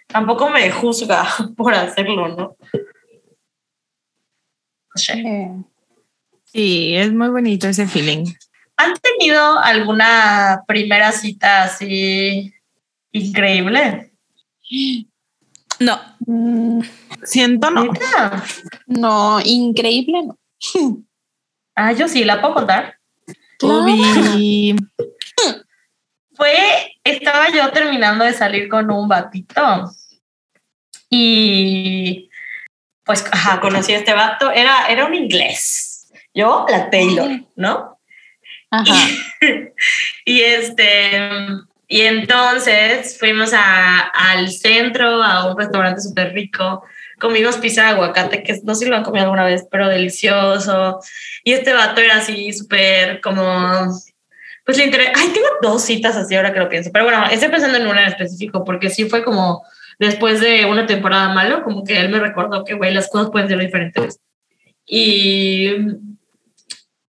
[0.08, 1.26] tampoco me juzga
[1.58, 2.58] por hacerlo, ¿no?
[6.46, 8.26] Sí, es muy bonito ese feeling.
[8.78, 12.54] ¿Han tenido alguna primera cita así
[13.12, 14.12] increíble?
[15.80, 16.82] No, mm,
[17.24, 17.84] Siento no.
[17.84, 18.44] ¿Neta?
[18.88, 20.38] no, increíble, no.
[21.78, 22.98] Ah, yo sí, ¿la puedo contar?
[23.62, 24.74] Ubi.
[26.34, 26.54] Fue,
[27.04, 29.92] estaba yo terminando de salir con un batito
[31.10, 32.30] y
[33.04, 36.12] pues, ajá, conocí a este vato, era, era un inglés.
[36.34, 38.00] Yo, la Taylor, ¿no?
[38.72, 39.08] Ajá.
[40.26, 41.30] y este,
[41.88, 46.84] y entonces fuimos a, al centro, a un restaurante súper rico.
[47.20, 51.00] Comimos pizza de aguacate, que no sé si lo han comido alguna vez, pero delicioso.
[51.44, 53.88] Y este vato era así súper como,
[54.66, 55.12] pues le interesa.
[55.16, 56.90] Ay, tengo dos citas así ahora que lo pienso.
[56.92, 59.64] Pero bueno, estoy pensando en una en específico, porque sí fue como
[60.00, 63.48] después de una temporada malo, como que él me recordó que, güey, las cosas pueden
[63.48, 64.20] ser diferentes.
[64.86, 65.70] Y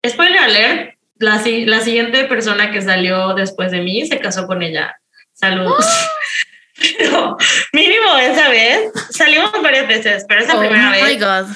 [0.06, 0.91] spoiler alert,
[1.22, 4.96] la, la siguiente persona que salió después de mí se casó con ella.
[5.32, 5.86] Saludos.
[6.98, 7.36] Pero
[7.72, 11.46] mínimo esa vez, salimos varias veces, pero esa oh primera my vez, god.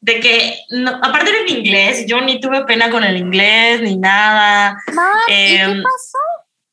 [0.00, 3.98] de que, no, aparte era en inglés, yo ni tuve pena con el inglés ni
[3.98, 4.78] nada.
[4.94, 6.18] Ma, ¿y qué Em, pasó?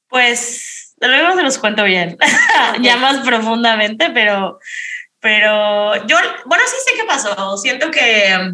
[0.07, 2.17] Pues luego se los cuento bien,
[2.81, 4.57] ya más profundamente, pero,
[5.19, 7.57] pero yo, bueno, sí sé qué pasó.
[7.57, 8.53] Siento que,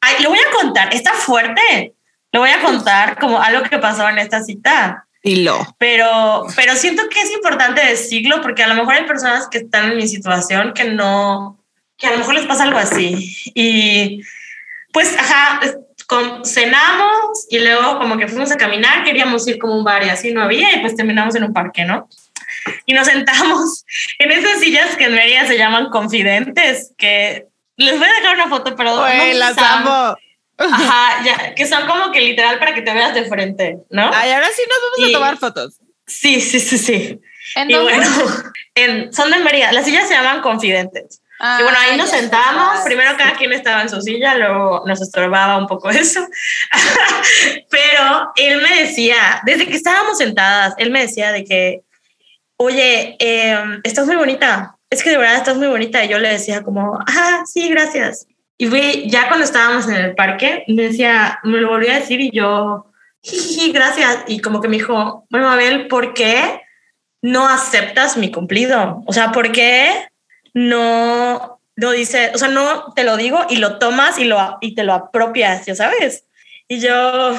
[0.00, 1.95] ay, lo voy a contar, está fuerte.
[2.36, 5.74] Lo voy a contar como algo que pasó en esta cita, Y lo.
[5.78, 9.92] pero, pero siento que es importante decirlo porque a lo mejor hay personas que están
[9.92, 11.58] en mi situación que no,
[11.96, 13.34] que a lo mejor les pasa algo así.
[13.54, 14.20] Y
[14.92, 15.60] pues, ajá,
[16.06, 20.04] con, cenamos y luego como que fuimos a caminar, queríamos ir como a un bar
[20.04, 22.06] y así no había y pues terminamos en un parque, ¿no?
[22.84, 23.86] Y nos sentamos
[24.18, 27.46] en esas sillas que en Mérida se llaman confidentes, que
[27.78, 28.94] les voy a dejar una foto, pero...
[28.94, 30.18] no Güey, sé las amo.
[30.58, 34.10] Ajá, ya, que son como que literal para que te veas de frente, ¿no?
[34.14, 35.74] Ay, ahora sí nos vamos Y- a tomar fotos.
[36.06, 37.20] Sí, sí, sí, sí.
[37.56, 37.92] ¿En Y dónde?
[37.94, 38.08] bueno,
[38.74, 39.72] en- son de Mérida.
[39.72, 41.20] Las sillas se llaman confidentes.
[41.38, 42.80] Y bueno, ahí Ay, nos sentamos.
[42.84, 46.26] Primero cada quien estaba en su silla, luego nos estorbaba un poco eso.
[47.70, 51.82] Pero él me decía, desde que estábamos sentadas, él me decía de que,
[52.56, 54.76] oye, eh, estás muy bonita.
[54.88, 56.04] Es que de verdad estás muy bonita.
[56.04, 58.26] Y yo le decía como, ah, sí, gracias.
[58.58, 62.20] Y fue ya cuando estábamos en el parque, me decía, me lo volvió a decir
[62.20, 62.86] y yo,
[63.22, 64.24] "Jiji, gracias.
[64.28, 66.62] Y como que me dijo, bueno, Abel, ¿por qué
[67.22, 69.02] no aceptas mi cumplido?
[69.06, 70.08] O sea, ¿por qué
[70.54, 74.74] no, no dice, o sea, no te lo digo y lo tomas y, lo, y
[74.74, 76.24] te lo apropias, ya sabes?
[76.68, 77.36] Y yo,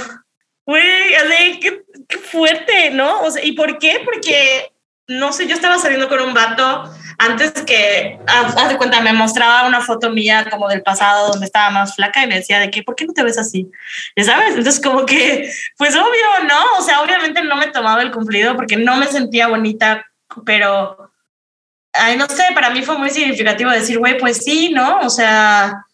[0.66, 3.22] güey, así, qué, qué fuerte, ¿no?
[3.22, 4.02] O sea, ¿y por qué?
[4.06, 4.72] Porque,
[5.08, 9.68] no sé, yo estaba saliendo con un vato antes que, haz de cuenta, me mostraba
[9.68, 12.84] una foto mía como del pasado donde estaba más flaca y me decía de que,
[12.84, 13.72] ¿por qué no te ves así?
[14.16, 16.78] Ya sabes, entonces como que, pues obvio, ¿no?
[16.78, 20.06] O sea, obviamente no me tomaba el cumplido porque no me sentía bonita,
[20.46, 21.12] pero,
[21.94, 25.00] ay, no sé, para mí fue muy significativo decir, güey, pues sí, ¿no?
[25.00, 25.86] O sea,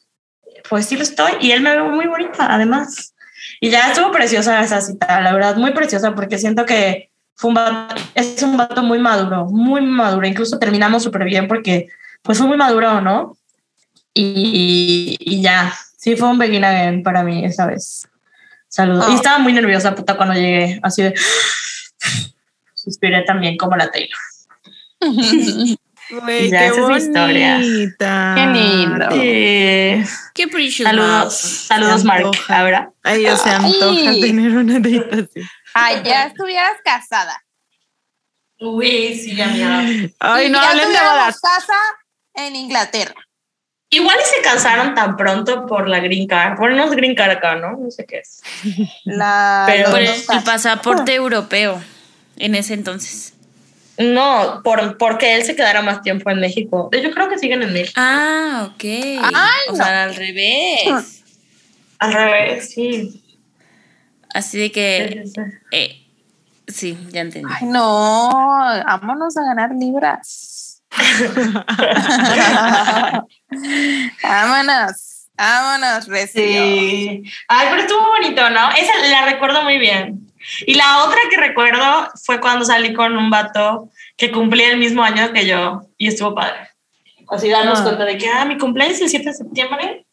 [0.70, 3.14] pues sí lo estoy y él me ve muy bonita, además.
[3.62, 7.56] Y ya estuvo preciosa esa cita, la verdad, muy preciosa porque siento que fue un
[7.56, 10.26] vato, es un vato muy maduro, muy maduro.
[10.28, 11.88] Incluso terminamos súper bien porque
[12.22, 13.38] pues fue muy maduro, ¿no?
[14.14, 18.08] Y, y ya, sí fue un begin again para mí esa vez.
[18.68, 19.06] Saludos.
[19.10, 19.16] Y Oh.
[19.16, 21.14] estaba muy nerviosa, puta, cuando llegué, así de...
[22.76, 24.18] Suspiré también como la Taylor.
[25.02, 27.56] Güey, Ya, qué esa es mi historia.
[27.56, 28.34] bonita.
[28.36, 29.06] Qué lindo.
[29.12, 30.16] Sí.
[30.34, 30.88] Qué precious.
[30.90, 31.34] Saludos,
[31.68, 32.26] saludos, Mark.
[32.50, 32.92] Ahora.
[33.04, 34.22] Ay, o sea, antoja Ay.
[34.22, 35.48] tener una date así.
[35.74, 37.44] Ay, ya estuvieras casada.
[38.60, 39.80] Uy, sí, amiga.
[40.20, 41.40] Ay, Y no ya hablen de bodas.
[41.42, 41.74] casa
[42.36, 43.16] en Inglaterra.
[43.90, 46.58] Igual y se cansaron tan pronto por la green card.
[46.58, 47.78] Bueno, no es green card acá, ¿no?
[47.78, 48.42] No sé qué es.
[49.04, 50.12] La, Pero- Por el,
[50.44, 51.82] pasaporte europeo
[52.38, 53.34] en ese entonces.
[54.00, 56.90] No, por, porque él se quedara más tiempo en México.
[56.92, 57.94] Yo creo que siguen en México.
[57.98, 58.84] Ah, ok.
[58.84, 59.20] Ay,
[59.68, 59.76] o no.
[59.76, 61.24] sea, al revés.
[62.00, 63.23] Al revés, sí.
[64.34, 65.24] Así de que,
[65.72, 66.08] eh,
[66.68, 67.48] sí, ya entendí.
[67.54, 68.30] Ay, no,
[68.86, 70.82] vámonos a ganar libras.
[74.24, 76.42] vámonos, vámonos, recio.
[76.44, 77.24] Sí.
[77.48, 78.70] Ay, pero estuvo bonito, ¿no?
[78.72, 80.32] Esa la recuerdo muy bien.
[80.66, 85.04] Y la otra que recuerdo fue cuando salí con un vato que cumplía el mismo
[85.04, 86.70] año que yo y estuvo padre.
[87.30, 87.84] Así darnos Ah.
[87.84, 90.06] cuenta de que, ah, mi cumpleaños es el 7 de septiembre.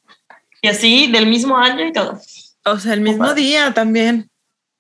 [0.62, 2.20] Y así, del mismo año y todo.
[2.64, 4.30] O sea, el mismo día también.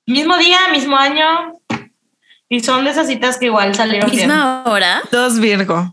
[0.06, 1.60] Mismo día, mismo año.
[2.48, 4.28] Y son de esas citas que igual salieron bien.
[4.28, 5.02] ¿Misma hora?
[5.10, 5.92] Dos Virgo.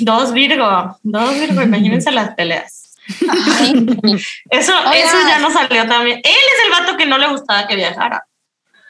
[0.00, 2.96] Dos Virgo, dos Virgo, imagínense las peleas.
[4.50, 6.18] Eso, eso ya no salió también.
[6.24, 8.26] Él es el vato que no le gustaba que viajara.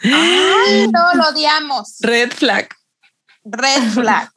[0.02, 1.96] ay, no, lo odiamos.
[2.00, 2.68] Red flag.
[3.44, 4.30] Red flag.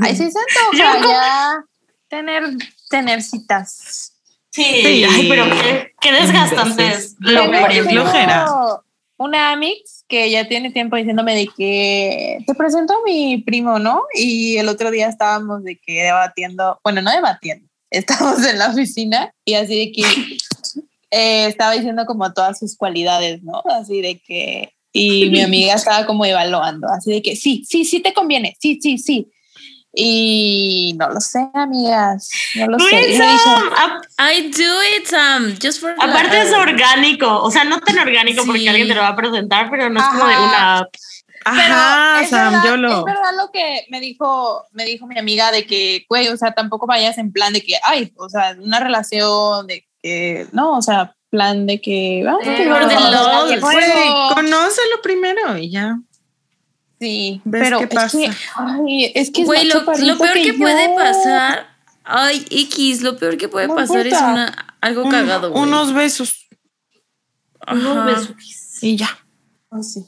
[0.00, 1.64] Ay, sí se antoja ya
[2.08, 2.44] tener,
[2.88, 4.07] tener citas.
[4.58, 5.04] Sí, Sí.
[5.04, 8.82] ay, pero qué, qué desgastante es lo.
[9.20, 14.02] Una amix que ya tiene tiempo diciéndome de que te presento a mi primo, ¿no?
[14.14, 19.32] Y el otro día estábamos de que debatiendo, bueno, no debatiendo, estábamos en la oficina
[19.44, 20.02] y así de que
[21.10, 23.62] eh, estaba diciendo como todas sus cualidades, ¿no?
[23.70, 28.00] Así de que, y mi amiga estaba como evaluando, así de que sí, sí, sí
[28.00, 29.28] te conviene, sí, sí, sí.
[29.94, 32.86] Y no lo sé, amigas, no lo sé.
[32.86, 33.70] Y Güey, le dije, Sam,
[34.18, 38.44] a- I do it, Sam, just for aparte es orgánico, o sea, no tan orgánico
[38.44, 38.68] porque Sí.
[38.68, 40.42] alguien te lo va a presentar, pero no es como de Ajá.
[40.44, 40.94] una app.
[41.44, 42.98] Ajá, es Sam, verdad, yo lo.
[42.98, 46.52] Es verdad lo que me dijo, me dijo mi amiga de que, güey, o sea,
[46.52, 50.82] tampoco vayas en plan de que, ay, o sea, una relación de que, no, o
[50.82, 54.34] sea, plan de que, ah, Eh, que por vamos love, darle Güey, fuego.
[54.34, 55.96] conócelo primero y ya.
[57.00, 58.18] Sí, ¿Ves pero qué es pasa?
[58.18, 60.58] que, ay, es que es Güey, más lo, peor que, yo.
[60.58, 61.76] puede pasar.
[62.02, 65.62] Ay, X, lo peor que puede No pasar es una, algo Un- cagado, güey.
[65.62, 66.48] unos besos
[67.60, 68.16] Ajá.
[68.80, 69.16] y ya.
[69.70, 70.04] Ay, sí.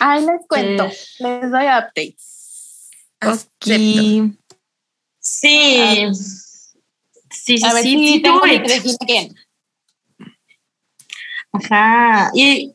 [0.00, 0.96] Ay, les cuento, Eh.
[1.20, 2.90] les doy updates.
[3.20, 3.66] Acepto.
[3.66, 4.38] Sí.
[5.20, 6.08] Sí,
[7.30, 9.32] sí, A ver sí, si sí, tengo que.
[11.52, 12.30] Ajá.
[12.34, 12.72] Y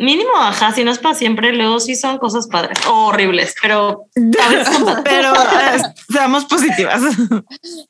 [0.00, 4.06] mínimo, ajá, si no es para siempre, luego sí son cosas padres o horribles, pero
[4.16, 5.04] a veces son padres.
[5.04, 7.02] pero eh, seamos positivas.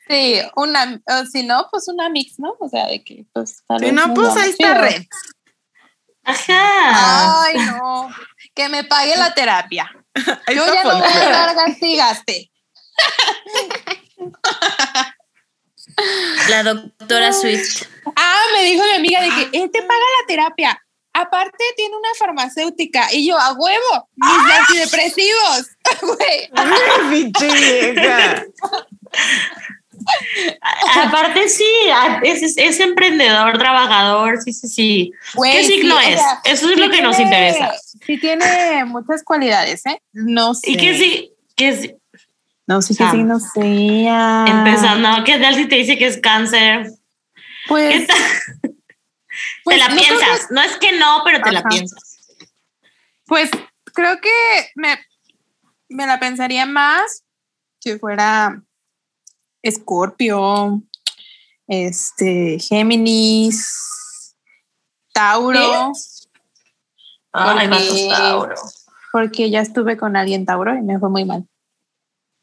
[0.08, 2.56] Sí, una, o si no, pues una mix, ¿no?
[2.58, 5.02] O sea, de que, pues, tal Si vez no, pues ahí está red.
[6.24, 7.42] Ajá.
[7.44, 8.10] Ay, no.
[8.54, 9.90] Que me pague la terapia.
[10.46, 11.56] Ahí Yo ya no voy a dar
[11.96, 12.50] gaste.
[16.48, 17.84] La doctora Swift.
[18.16, 20.82] Ah, me dijo mi amiga de que él te paga la terapia.
[21.20, 25.66] Aparte tiene una farmacéutica y yo a huevo, mis antidepresivos.
[26.02, 26.50] Güey.
[27.10, 28.44] Pinche vieja.
[31.02, 31.64] Aparte, sí,
[32.22, 35.12] es, es, es emprendedor, trabajador, sí, sí, sí.
[35.34, 36.14] Güey, ¿Qué sí, signo o es?
[36.18, 37.72] sea, Eso es sí lo que nos interesa.
[38.06, 40.00] Sí tiene muchas cualidades, ¿eh?
[40.12, 40.70] No sé.
[40.70, 41.32] ¿Y qué sí?
[41.56, 41.94] ¿Qué sí?
[42.66, 43.10] No sé qué Sam.
[43.12, 44.44] signo sea.
[44.48, 46.84] Empezando, ¿qué tal si te dice que es cáncer?
[46.84, 46.90] ¿Qué
[47.68, 48.16] Pues, tal?
[49.70, 50.50] Pues, te la no creo piensas.
[50.50, 52.02] No es que no, pero te la piensas.
[53.26, 53.50] Pues
[53.94, 54.30] creo que
[54.74, 54.98] me,
[55.88, 57.24] me la pensaría más
[57.78, 58.62] si fuera
[59.62, 60.82] Escorpio,
[61.66, 64.34] este, Géminis,
[65.12, 65.92] Tauro,
[67.32, 68.54] Ay, Porque- Tauro.
[69.12, 71.46] porque ya estuve con alguien Tauro y me fue muy mal.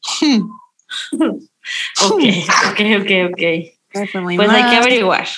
[2.02, 2.22] Ok,
[2.70, 3.42] ok, ok, ok.
[3.94, 4.56] Me fue muy Pues mal.
[4.62, 5.28] hay que averiguar.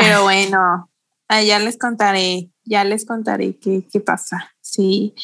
[0.00, 0.90] Pero bueno,
[1.28, 4.52] ya les contaré, ya les contaré qué, qué pasa.
[4.60, 5.14] Sí,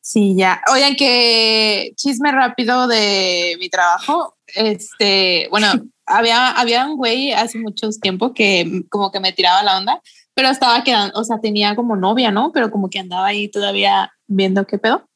[0.00, 0.60] sí, ya.
[0.72, 4.36] Oigan, que chisme rápido de mi trabajo.
[4.54, 5.68] Este, bueno,
[6.06, 10.00] había, había un güey hace mucho tiempo que como que me tiraba la onda,
[10.34, 12.52] pero estaba quedando, o sea, tenía como novia, ¿no?
[12.52, 15.08] Pero como que andaba ahí todavía viendo qué pedo.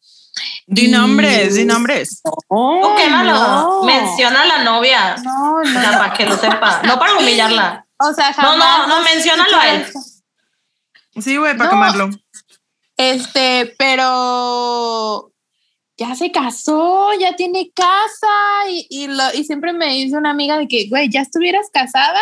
[0.67, 2.23] Di nombres, di nombres.
[2.49, 3.33] Oh, qué malo.
[3.33, 3.83] no.
[3.83, 5.17] Menciona a la novia.
[5.17, 5.99] No, no.
[5.99, 6.83] para que lo sepa.
[6.85, 7.87] No para humillarla.
[8.03, 8.89] O sea, No, no, jamás.
[8.89, 9.87] no, menciónalo a él.
[11.21, 11.71] Sí, güey, para No.
[11.71, 12.11] quemarlo.
[12.97, 15.33] Este, pero
[15.97, 18.27] ya se casó, ya tiene casa
[18.71, 22.21] y, y, lo, y siempre me dice una amiga de que, güey, ya estuvieras casada,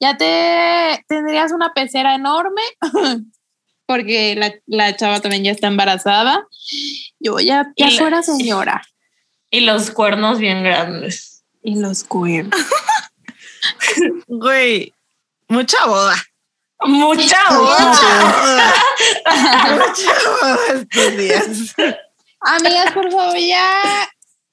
[0.00, 2.62] ya te tendrías una pecera enorme,
[3.86, 6.46] porque la, la chava también ya está embarazada.
[7.18, 8.82] Yo ya, ya Y la- fuera señora.
[9.52, 11.42] Y los cuernos bien grandes.
[11.62, 12.54] Y los cuernos.
[14.28, 14.94] Güey,
[15.50, 16.14] mucha boda.
[16.86, 18.72] Mucha boda.
[19.74, 21.74] Mucha boda estos días.
[22.40, 24.08] Amigas, por favor, ya,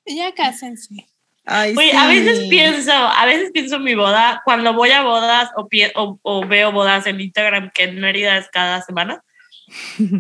[0.06, 1.08] ya cásense.
[1.46, 1.98] Ay, Oye, sí.
[1.98, 5.94] a veces pienso, a veces pienso en mi boda, cuando voy a bodas o, pie-
[5.96, 9.24] o, o veo bodas en Instagram, que en Mérida es cada semana,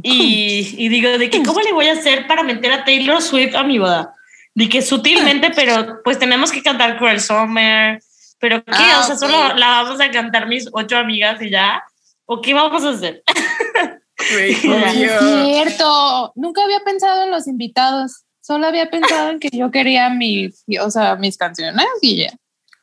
[0.04, 3.56] y, y digo, de que, ¿cómo le voy a hacer para meter a Taylor Swift
[3.56, 4.14] a mi boda?
[4.56, 8.00] De que sutilmente, pero pues tenemos que cantar Cruel Summer,
[8.40, 8.72] pero ¿qué?
[8.74, 9.20] Ah, o sea, ok.
[9.22, 11.84] solo la vamos a cantar mis ocho amigas y ya,
[12.26, 13.24] ¿o qué vamos a hacer?
[14.20, 20.10] Es cierto, nunca había pensado en los invitados, solo había pensado en que yo quería
[20.10, 22.34] mis, o sea, mis canciones y ya.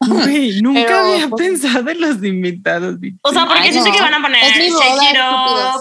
[0.00, 2.96] Güey, nunca Pero, había pues- pensado en los invitados.
[3.22, 3.96] O sea, porque Ay, siento no.
[3.96, 4.42] que van a poner.
[4.72, 5.80] Up.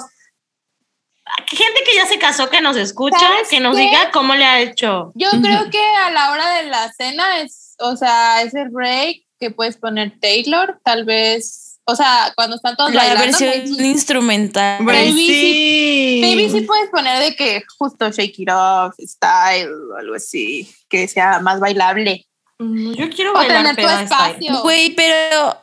[1.48, 3.84] Gente que ya se casó, que nos escucha, ¿Sabes que nos qué?
[3.84, 5.12] diga cómo le ha hecho.
[5.16, 9.23] Yo creo que a la hora de la cena es, o sea, es el break
[9.44, 13.26] que puedes poner Taylor, tal vez, o sea, cuando están todos La bailando.
[13.40, 14.82] versión instrumental.
[14.84, 16.20] Maybe sí.
[16.22, 21.08] Maybe sí puedes poner de que justo Shake It Off, Style o algo así, que
[21.08, 22.26] sea más bailable.
[22.60, 24.62] Mm, Yo quiero O bailar tener tu espacio.
[24.62, 25.58] Güey, pero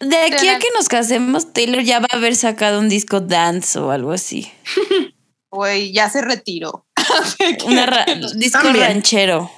[0.00, 3.78] de aquí a que nos casemos, Taylor ya va a haber sacado un disco dance
[3.78, 4.50] o algo así.
[5.50, 6.86] Güey, ya se retiró.
[7.66, 8.84] Un disco También.
[8.84, 9.50] ranchero.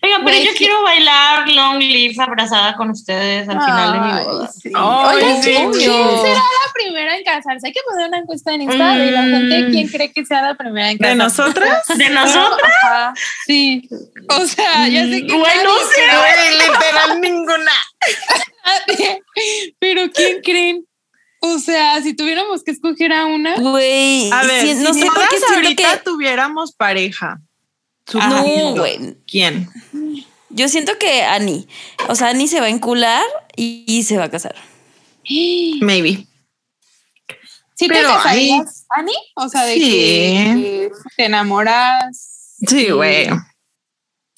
[0.00, 0.58] Oiga, pero yo sí.
[0.58, 4.48] quiero bailar Long Live abrazada con ustedes al final de mi boda.
[4.52, 4.68] sí.
[4.74, 7.66] Oigan, sí, ¿quién, será la primera en casarse?
[7.66, 9.30] Hay que poner una encuesta en Insta de la Mm.
[9.32, 11.16] gente quién cree que sea la primera en ¿De casarse.
[11.16, 11.82] nosotras?
[11.96, 12.72] ¿De nosotras?
[12.84, 13.14] Ajá,
[13.46, 13.88] Sí.
[14.28, 16.00] O sea, ya sé que Bueno, nadie, sí.
[16.16, 17.72] Güey, literal ninguna.
[19.80, 20.84] pero ¿quién creen?
[21.40, 25.54] O sea, si tuviéramos que escoger a una, Güey, A ver, no si nosotras siento
[25.54, 26.04] ahorita que.
[26.04, 27.38] tuviéramos pareja.
[28.14, 29.16] No, güey.
[29.26, 29.68] ¿Quién?
[30.50, 31.66] Yo siento que Annie.
[32.08, 33.22] O sea, Annie se va a encular
[33.56, 34.54] y, y se va a casar.
[35.80, 36.26] Maybe.
[37.74, 39.12] ¿sí te Pero casarías, Ani?
[39.36, 39.80] O sea, de Sí.
[39.80, 42.56] que te enamoras.
[42.66, 43.28] Sí, güey.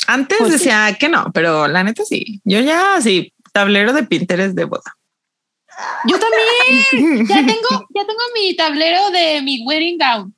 [0.07, 0.59] Antes Pues sí.
[0.59, 2.41] decía que no, pero la neta sí.
[2.45, 4.97] Yo ya sí, tablero de Pinterest de boda.
[6.07, 7.27] Yo también.
[7.29, 10.35] Ya tengo, ya tengo mi tablero de mi wedding gown.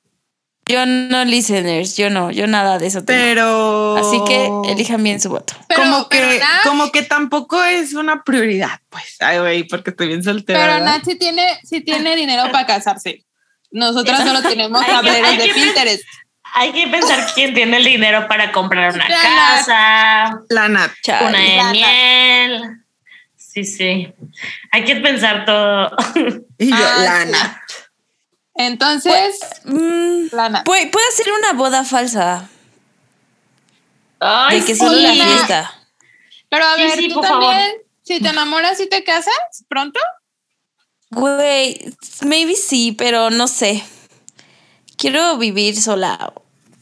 [0.67, 3.21] Yo no, listeners, yo no, yo nada de eso tengo.
[3.21, 5.55] Pero Así que elijan bien su voto.
[5.69, 9.17] Pero, como que, pero Nat, como que tampoco es una prioridad, pues.
[9.21, 10.59] Ay, güey, porque estoy bien soltera.
[10.75, 10.85] pero.
[10.85, 13.25] Nat sí tiene, sí tiene dinero para casarse.
[13.73, 16.05] Nosotras solo tenemos que- tableros de que- Pinterest.
[16.55, 19.23] Hay que pensar quién tiene el dinero para comprar una Lana.
[19.23, 20.91] casa, La Nat.
[21.09, 21.73] Una de Lana.
[21.73, 22.63] miel.
[23.37, 24.13] Sí, sí.
[24.71, 25.91] Hay que pensar todo.
[26.59, 27.31] Y yo, Ah, la sí.
[27.33, 27.57] Nat.
[28.55, 30.65] Entonces, Mm, la Nat.
[30.65, 32.49] puede, puede ser una boda falsa.
[34.21, 34.81] Ay, de que sí.
[34.81, 35.73] solo la fiesta.
[36.49, 37.41] Pero a Sí, ver, sí, tú favor.
[37.51, 37.73] también,
[38.03, 39.35] si te enamoras y te casas
[39.69, 39.99] pronto.
[41.11, 41.95] Güey,
[42.27, 43.83] maybe sí, pero no sé.
[44.97, 46.33] Quiero vivir sola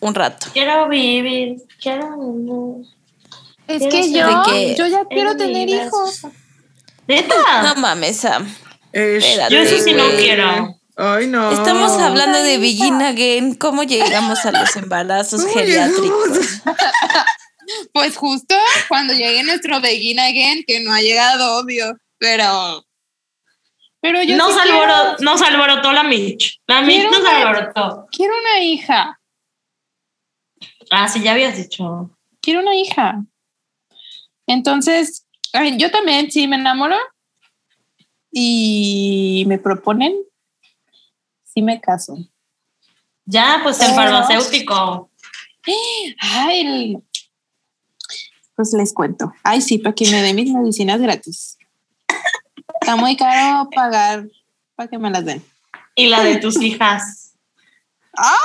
[0.01, 0.49] un rato.
[0.53, 2.87] Quiero vivir, quiero vivir.
[3.69, 6.23] Es ¿Quieres que yo, que- yo ya quiero tener hijos.
[7.07, 7.63] Neta.
[7.63, 8.53] No mames, Sam.
[8.93, 10.17] Espérate, Yo eso sí no güey.
[10.19, 10.77] quiero.
[11.03, 11.51] Ay, no.
[11.51, 12.59] Estamos hablando de.
[12.59, 13.55] Begin Again.
[13.55, 16.61] ¿Cómo llegamos a los embarazos ¿Cómo geriátricos?
[17.93, 18.57] Pues justo
[18.89, 22.85] cuando llegue nuestro Begin Again, que no ha llegado, obvio, pero.
[24.01, 26.59] Pero yo Nos, sí alboro- nos alborotó la Mitch.
[26.67, 27.73] La Mitch Quiero nos una- alborotó.
[27.73, 29.21] quiero, quiero una hija.
[30.91, 32.11] Ah, sí, ya habías dicho.
[32.43, 33.23] Quiero una hija.
[34.49, 35.27] Entonces,
[35.77, 36.97] yo también sí me enamoro
[38.33, 40.17] y me proponen,
[41.61, 42.17] sí me caso.
[43.27, 43.95] Ya, pues el Oh.
[43.95, 45.11] farmacéutico.
[46.21, 47.03] Ay, el-
[48.57, 49.33] pues les cuento.
[49.43, 51.59] Ay, sí, para que me den mis medicinas gratis.
[52.81, 54.27] Está muy caro pagar
[54.75, 55.45] para que me las den.
[55.95, 57.35] Y la de tus hijas.
[58.15, 58.37] ¡Ay,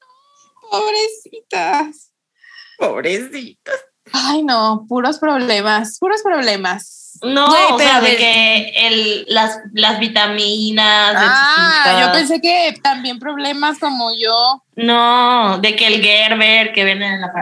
[0.00, 0.70] no!
[0.70, 2.12] Pobrecitas.
[2.78, 3.72] Pobrecita.
[4.12, 6.99] Ay, no, puros problemas, puros problemas.
[7.22, 11.12] No, Güey, o pero sea, de que el, las, las vitaminas.
[11.12, 14.62] de Ah, yo pensé que también problemas como yo.
[14.76, 17.32] No, de que el Gerber que viene en la Ah,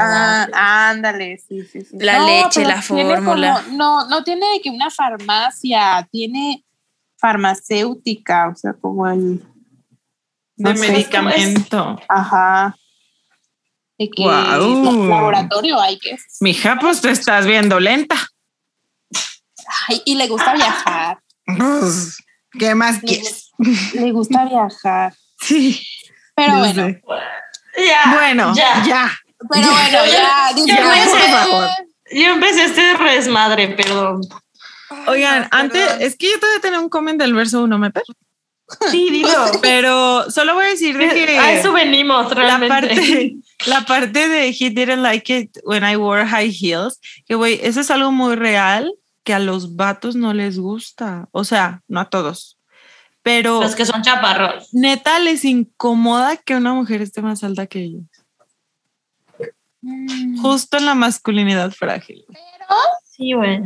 [0.48, 0.88] farmacia.
[0.90, 1.96] ándale, sí, sí, sí.
[2.00, 3.62] La leche, pero la fórmula.
[3.64, 6.64] como- no, no tiene de que una farmacia, tiene
[7.16, 9.38] farmacéutica, o sea, como el.
[10.56, 12.00] De no sé, medicamento.
[12.08, 12.76] Ajá.
[13.98, 16.16] De que laboratorio hay que.
[16.40, 18.16] Mija, pues te estás viendo lenta.
[19.88, 21.18] Ay, y le gusta viajar.
[21.44, 22.18] Pues,
[22.58, 23.50] ¿Qué más quieres?
[23.94, 25.14] le gusta viajar.
[25.40, 25.82] Sí.
[26.34, 27.02] Pero yo bueno, sé.
[27.86, 28.82] Ya, Bueno, ya.
[28.86, 29.12] ya.
[29.50, 31.08] pero bueno, ya, disculpen.
[31.10, 31.68] por favor.
[32.10, 34.20] Yo empecé este desmadre, perdón.
[35.06, 36.02] Oigan, Ay, antes, perdón.
[36.02, 37.90] es que yo todavía tenía un comment del verso 1, ¿me
[38.90, 39.28] Sí, dilo.
[39.62, 42.68] Pero solo voy a decir de que A eso venimos, la realmente.
[42.68, 43.34] parte,
[43.66, 47.80] la parte de he didn't like it when I wore high heels, que güey, eso
[47.80, 48.92] es algo muy real
[49.28, 51.28] que a los vatos no les gusta.
[51.32, 52.56] O sea, no a todos.
[53.22, 54.72] Pero Los que son chaparros.
[54.72, 58.04] neta les incomoda que una mujer esté más alta que ellos.
[59.82, 60.40] Mm.
[60.40, 62.24] Justo en la masculinidad frágil.
[63.04, 63.60] Sí, güey.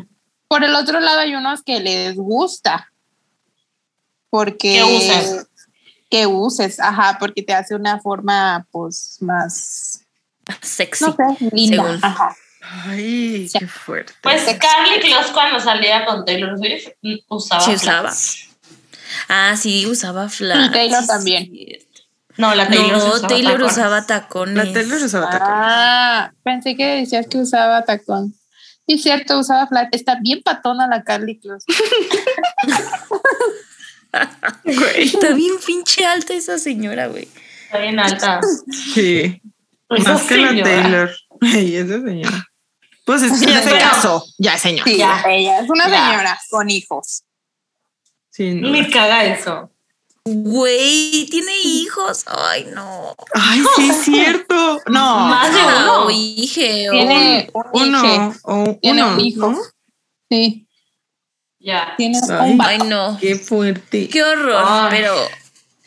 [0.48, 2.92] Por el otro lado hay unos que les gusta.
[4.30, 5.46] Porque Que uses.
[6.10, 10.04] que uses, ajá, porque te hace una forma pues más
[10.60, 11.04] Sexy.
[11.04, 11.84] no sé, linda.
[11.84, 11.98] según.
[12.04, 12.34] Ajá.
[12.62, 13.58] Ay, Sí.
[13.58, 14.12] qué fuerte.
[14.22, 16.88] Pues Carly Close cuando salía con Taylor Swift
[17.28, 17.60] usaba.
[17.64, 18.00] Sí, usaba.
[18.08, 18.48] flats.
[19.28, 20.68] Ah, sí, usaba flash.
[20.68, 21.50] Y Taylor también.
[22.38, 23.72] No, la Taylor No, usaba Taylor tacones.
[23.72, 24.54] usaba tacones.
[24.68, 25.48] La Taylor usaba tacón.
[25.50, 28.34] Ah, pensé que decías que usaba tacón.
[28.86, 29.88] Sí, cierto, usaba flat.
[29.94, 31.66] Está bien patona la Carly Close.
[34.64, 35.02] Güey.
[35.02, 37.28] Está bien pinche alta esa señora, güey.
[37.66, 38.40] Está bien alta.
[38.94, 39.40] Sí.
[39.90, 40.62] Esa Más que la.
[40.62, 41.10] Taylor.
[41.40, 42.48] Ay, esa señora.
[43.04, 44.24] Pues es que ya se Pero- casó.
[44.38, 44.84] Ya, señor.
[44.86, 45.22] Sí, Ya.
[45.28, 46.06] ella es una Ya.
[46.10, 47.24] señora con hijos.
[48.30, 48.70] Sí, no.
[48.70, 49.70] Me caga eso.
[50.24, 52.22] Güey, tiene hijos.
[52.26, 53.14] Ay, no.
[53.34, 54.80] Ay, sí, es cierto.
[54.86, 55.18] No.
[55.26, 55.80] Más de uno.
[56.04, 56.86] No, hije.
[56.90, 58.34] Tiene un Uno.
[58.44, 59.50] o Tiene uno, un hijo.
[59.50, 59.58] ¿no?
[60.30, 60.68] Sí,
[61.58, 61.94] Ya.
[61.96, 62.52] tiene Ay.
[62.52, 63.18] un Ay, no.
[63.20, 64.08] Qué fuerte.
[64.08, 64.64] Qué horror.
[64.64, 64.88] Ay.
[64.90, 65.14] Pero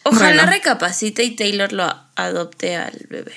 [0.03, 0.51] ojalá Bueno.
[0.51, 1.85] recapacite y Taylor lo
[2.17, 3.33] adopte al bebé.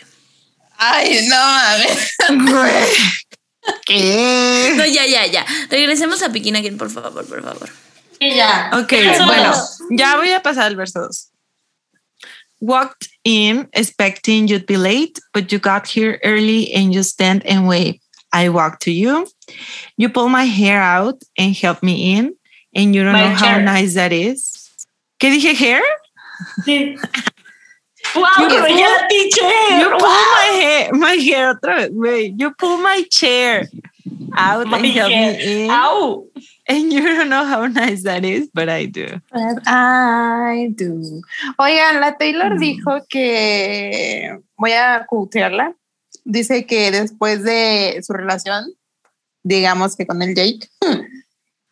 [0.79, 1.99] Ay, no, a ver.
[2.53, 2.85] Güey.
[3.87, 4.75] ¿Qué?
[4.77, 5.47] No, ya, ya, ya.
[5.71, 7.69] Regresemos a Piquín Again, por favor, por favor.
[8.21, 8.71] Y ya.
[8.75, 8.93] Ok,
[9.27, 9.53] bueno,
[9.91, 11.31] ya voy a pasar al verso 2.
[12.61, 17.69] Walked in expecting you'd be late, but you got here early and you stand and
[17.69, 18.01] wave.
[18.33, 19.27] I walk to you.
[19.97, 22.35] You pull my hair out and help me in,
[22.75, 24.71] and you don't My know how nice that is.
[25.21, 25.83] ¿Qué dije hair?
[26.65, 26.97] Sí.
[28.15, 29.79] Wow, You pero pull- ya teacher.
[29.81, 31.91] You pull my hair, my hair otra vez.
[31.93, 33.69] Wait, you pull my chair
[34.37, 35.33] out My and help hair.
[35.37, 36.27] me in, Au.
[36.69, 39.07] and you don't know how nice that is, but I do.
[39.67, 41.23] I do.
[41.59, 42.59] Oigan, la Taylor Mm.
[42.61, 45.75] dijo que voy a cutearla.
[46.25, 48.73] Dice que después de su relación,
[49.43, 50.69] digamos que con el Jake,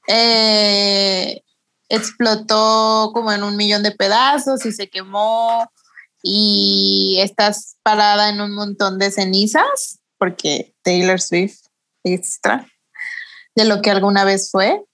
[0.08, 1.42] eh,
[1.88, 5.70] explotó como en un millón de pedazos y se quemó
[6.22, 11.66] y estás parada en un montón de cenizas porque Taylor Swift
[12.04, 12.66] extra
[13.54, 14.84] de lo que alguna vez fue.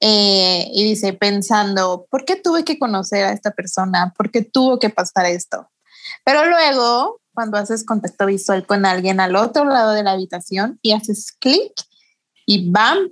[0.00, 4.12] Eh, y dice, pensando, ¿por qué tuve que conocer a esta persona?
[4.16, 5.70] ¿Por qué tuvo que pasar esto?
[6.24, 10.92] Pero luego, cuando haces contacto visual con alguien al otro lado de la habitación y
[10.92, 11.72] haces clic
[12.44, 13.10] y ¡bam!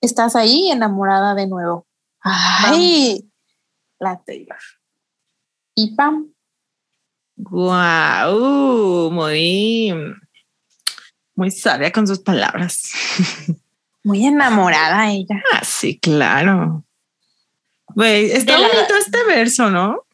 [0.00, 1.86] Estás ahí enamorada de nuevo.
[2.20, 3.30] ¡Ay!
[3.98, 4.58] La Taylor.
[5.74, 6.32] Y ¡pam!
[7.40, 9.92] Wow, muy,
[11.36, 12.92] muy sabia con sus palabras.
[14.04, 15.42] Muy enamorada ella.
[15.52, 16.84] Ah, sí, claro.
[17.94, 20.04] Güey, está De la- bonito este verso, ¿no?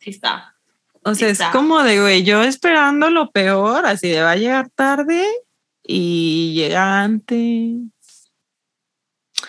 [0.00, 0.54] Sí está.
[1.04, 1.50] O sea, es Está.
[1.52, 5.26] como de, güey, yo esperando lo peor, así de va a llegar tarde
[5.82, 7.78] y llega antes.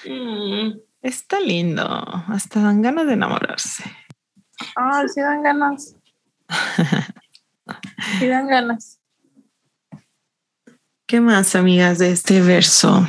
[0.05, 0.79] Mm.
[1.01, 1.85] Está lindo,
[2.27, 3.83] hasta dan ganas de enamorarse.
[4.75, 5.95] Ah, sí dan ganas.
[8.19, 8.99] Sí dan ganas.
[11.07, 13.07] ¿Qué más, amigas, de este verso?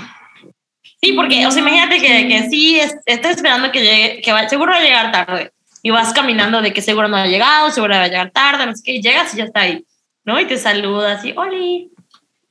[1.02, 4.48] Sí, porque, o sea, imagínate que, que sí, es- estás esperando que llegue, que va,
[4.48, 5.52] seguro va a llegar tarde.
[5.82, 8.74] Y vas caminando de que seguro no ha llegado, seguro va a llegar tarde, no
[8.76, 9.84] sé qué, y llegas y ya está ahí,
[10.24, 10.38] ¿no?
[10.38, 11.90] Y te saludas y, ¡Oli!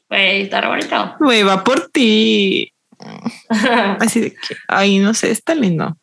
[0.09, 1.15] Güey, está re bonito.
[1.20, 2.74] Güey, va por ti.
[3.99, 5.95] Así de que, ay, no sé, está lindo.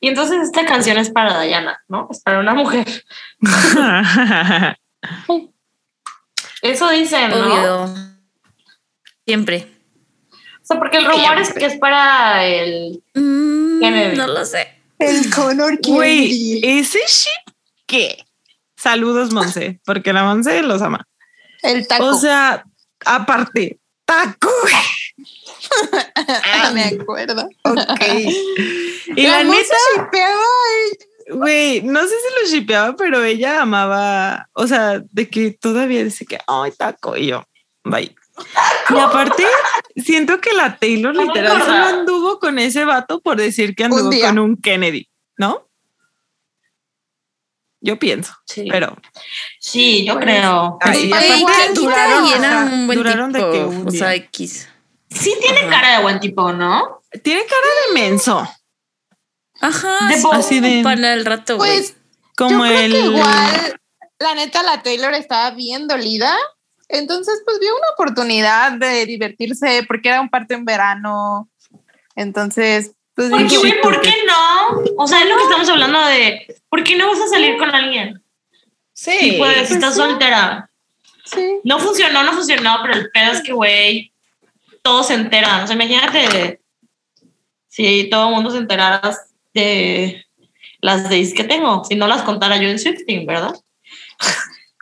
[0.00, 2.08] Y entonces esta canción es para Diana, ¿no?
[2.10, 2.86] Es para una mujer.
[6.62, 7.36] Eso dicen, ¿no?
[7.36, 7.94] Obvio.
[9.26, 9.68] Siempre.
[10.32, 13.02] O sea, porque el rumor es que es para el...
[13.14, 14.16] Mm, Kennedy.
[14.16, 14.78] no lo sé.
[14.98, 17.54] El color Güey, ese shit,
[17.86, 18.24] ¿qué?
[18.76, 21.06] Saludos, Monse, porque la Monse los ama.
[21.62, 22.06] El taco.
[22.06, 22.64] O sea,
[23.04, 24.50] aparte, taco.
[26.44, 27.48] Ah, me acuerdo.
[27.64, 28.00] Ok.
[29.16, 29.74] Y la, neta,
[31.30, 36.26] güey, no sé si lo shipeaba, pero ella amaba, o sea, de que todavía dice
[36.26, 37.44] que, ay, taco, y yo,
[37.84, 38.14] bye.
[38.90, 39.44] Y aparte,
[39.96, 44.38] siento que la Taylor literal solo anduvo con ese vato por decir que anduvo con
[44.38, 45.66] un Kennedy, ¿no?
[47.80, 48.96] Yo pienso, Sí, pero
[49.60, 50.78] sí yo creo.
[50.80, 53.90] Ay, y Pues, aparte duraron, y era ajá, un buen duraron de que un o
[53.90, 54.00] día.
[54.00, 54.68] sea, X.
[55.10, 57.02] Sí tiene cara de buen tipo, ¿no?
[57.22, 58.46] tiene cara de menso,
[59.60, 61.70] Ajá, De sí, bo- así de para el rato, güey.
[61.78, 61.96] Pues
[62.36, 63.80] como yo creo el que igual,
[64.20, 66.36] la neta, la Taylor estaba bien dolida.
[66.88, 71.48] Entonces, pues vio una oportunidad de divertirse porque era un parto en verano.
[72.14, 74.82] Entonces, pues Porque, ¿por qué no?
[74.96, 77.74] O sea, es lo que estamos hablando de, ¿por qué no vas a salir con
[77.74, 78.22] alguien?
[78.92, 80.00] sí, Si puedes, pues estás sí.
[80.00, 80.70] soltera.
[81.24, 81.58] sí.
[81.64, 84.12] No funcionó, no funcionó, pero el pedo es que, güey,
[84.82, 85.64] todos se enteran.
[85.64, 86.60] O sea, imagínate
[87.68, 89.00] si todo el mundo se enterara
[89.54, 90.24] de
[90.80, 93.54] las days que tengo, si no las contara yo en Swifting, ¿verdad?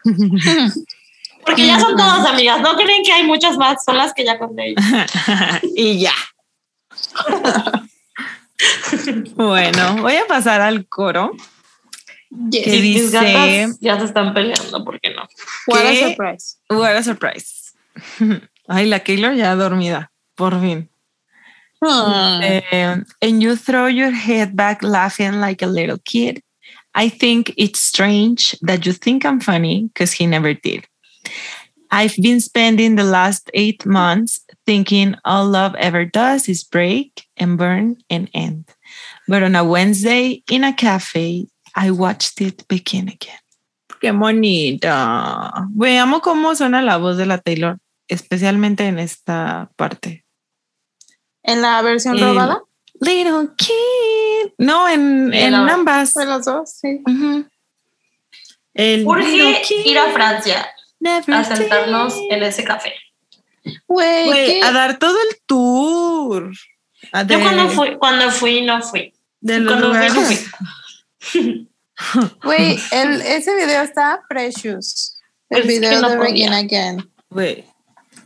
[1.44, 4.38] Porque ya son todas amigas, no creen que hay muchas más, son las que ya
[4.38, 4.74] conté.
[5.76, 6.14] y ya.
[9.36, 11.32] bueno, voy a pasar al coro.
[12.50, 12.64] Yes.
[12.64, 13.16] ¿Qué Y mis dice?
[13.16, 15.22] gatas ya se están peleando, ¿por qué no?
[15.68, 16.08] What a ¿Qué?
[16.08, 16.56] surprise.
[16.68, 17.72] What a surprise.
[18.68, 20.88] Ay, la Keylor ya dormida, por fin.
[21.80, 22.42] Hmm.
[22.42, 26.42] Eh, and you throw your head back laughing like a little kid.
[26.94, 30.86] I think it's strange that you think I'm funny because he never did.
[31.90, 37.58] I've been spending the last eight months thinking all love ever does is break and
[37.58, 38.64] burn and end.
[39.28, 43.38] But on a Wednesday in a cafe, I watched it begin again.
[44.00, 45.52] Qué bonita.
[45.74, 47.78] Veamos cómo suena la voz de la Taylor,
[48.08, 50.24] especialmente en esta parte.
[51.42, 52.62] En la versión Eh, robada,
[53.00, 54.52] Little Kid.
[54.58, 56.14] No, en, en la- ambas.
[56.14, 57.02] de los dos, sí.
[57.06, 57.46] Ujú.
[58.74, 60.66] El ¿Por Little qué Kid ir a Francia
[61.00, 62.32] never a sentarnos did.
[62.32, 62.94] en ese café?
[63.86, 64.62] Güey, Güey, ¿qué?
[64.62, 66.52] a dar todo el tour.
[67.12, 69.12] A Yo cuando fui, cuando fui, no fui.
[69.40, 70.50] de los Cuando fui, no lugares.
[71.20, 71.68] fui.
[72.44, 75.18] Güey, el- ese video está precious.
[75.48, 76.30] El Pues es que video no de podía.
[76.32, 77.12] Begin Again.
[77.30, 77.64] Güey,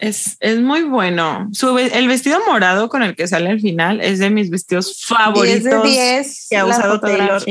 [0.01, 1.49] es, es muy bueno.
[1.53, 5.19] Su el vestido morado con el que sale al final es de mis vestidos 10
[5.19, 5.65] favoritos.
[5.65, 7.43] de 10 que ha usado Taylor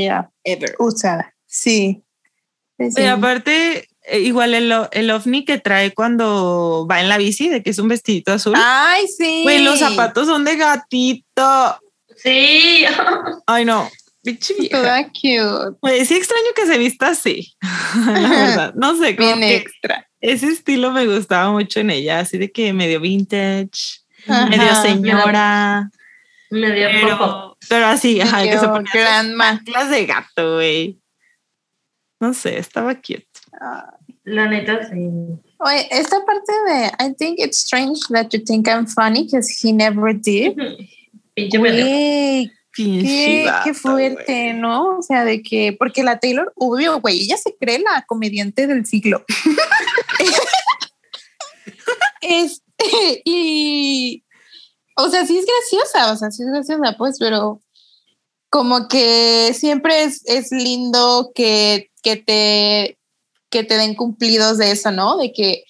[0.43, 0.75] ever.
[0.79, 1.33] usada.
[1.45, 2.03] Sí.
[2.77, 3.01] Sí.
[3.01, 7.61] Y aparte, eh, igual el, el ovni que trae cuando va en la bici, de
[7.61, 8.55] que es un vestidito azul.
[8.57, 9.41] Ay, sí.
[9.43, 11.79] Güey, los zapatos son de gatito.
[12.15, 12.85] Sí.
[13.45, 13.89] Ay, no.
[14.71, 15.77] Toda cute.
[15.81, 17.53] Güey, sí extraño que se vista así.
[18.05, 18.73] La verdad.
[18.75, 20.08] No sé, como Bien que extra.
[20.21, 24.45] Ese estilo me gustaba mucho en ella, así de que medio vintage, Ajá.
[24.47, 25.89] medio señora.
[26.51, 27.17] Me dio poco.
[27.19, 29.61] Pero, pero así, ajá, que se Yo, ponía grandma.
[29.67, 30.99] las de gato, güey.
[32.19, 33.27] No sé, estaba cute.
[34.23, 35.09] La neta, sí.
[35.59, 39.71] Oye, esta parte de I think it's strange that you think I'm funny because he
[39.71, 40.55] never did.
[41.35, 41.57] Pinche.
[41.57, 44.53] Güey, qué, vato, qué fuerte.
[44.53, 44.97] ¿no?
[44.99, 48.85] O sea, de que, porque la Taylor, obvio, güey, ella se cree la comediante del
[48.85, 49.23] siglo.
[52.21, 52.63] este,
[53.25, 54.23] y,
[54.95, 57.61] o sea, sí es graciosa, o sea, sí es graciosa, pues, pero
[58.49, 62.99] como que siempre es, es lindo que, que te
[63.49, 65.17] que te den cumplidos de eso, ¿no?
[65.17, 65.63] De que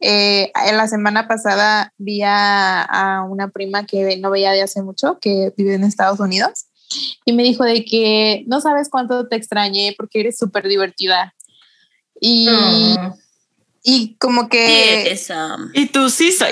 [0.00, 5.52] eh, la semana pasada vi a, una prima que no veía de hace mucho, que
[5.56, 6.66] vive en Estados Unidos,
[7.24, 11.34] y me dijo de que no sabes cuánto te extrañé porque eres súper divertida.
[12.20, 12.48] Y.
[13.90, 15.18] y como que...
[15.72, 16.50] Y tú sí soy.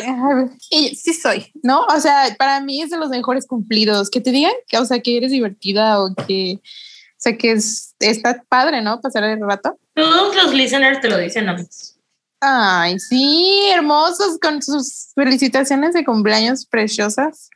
[0.71, 1.85] Y sí soy, ¿no?
[1.85, 4.09] O sea, para mí es de los mejores cumplidos.
[4.09, 7.95] Que te digan que, o sea, que eres divertida o que, o sea, que es,
[7.99, 9.03] está padre, ¿no?
[9.03, 9.79] Pasar el rato.
[9.93, 11.97] Todos los listeners te lo dicen, amigos.
[12.41, 17.51] Ay, sí, hermosos con sus felicitaciones de cumpleaños preciosas.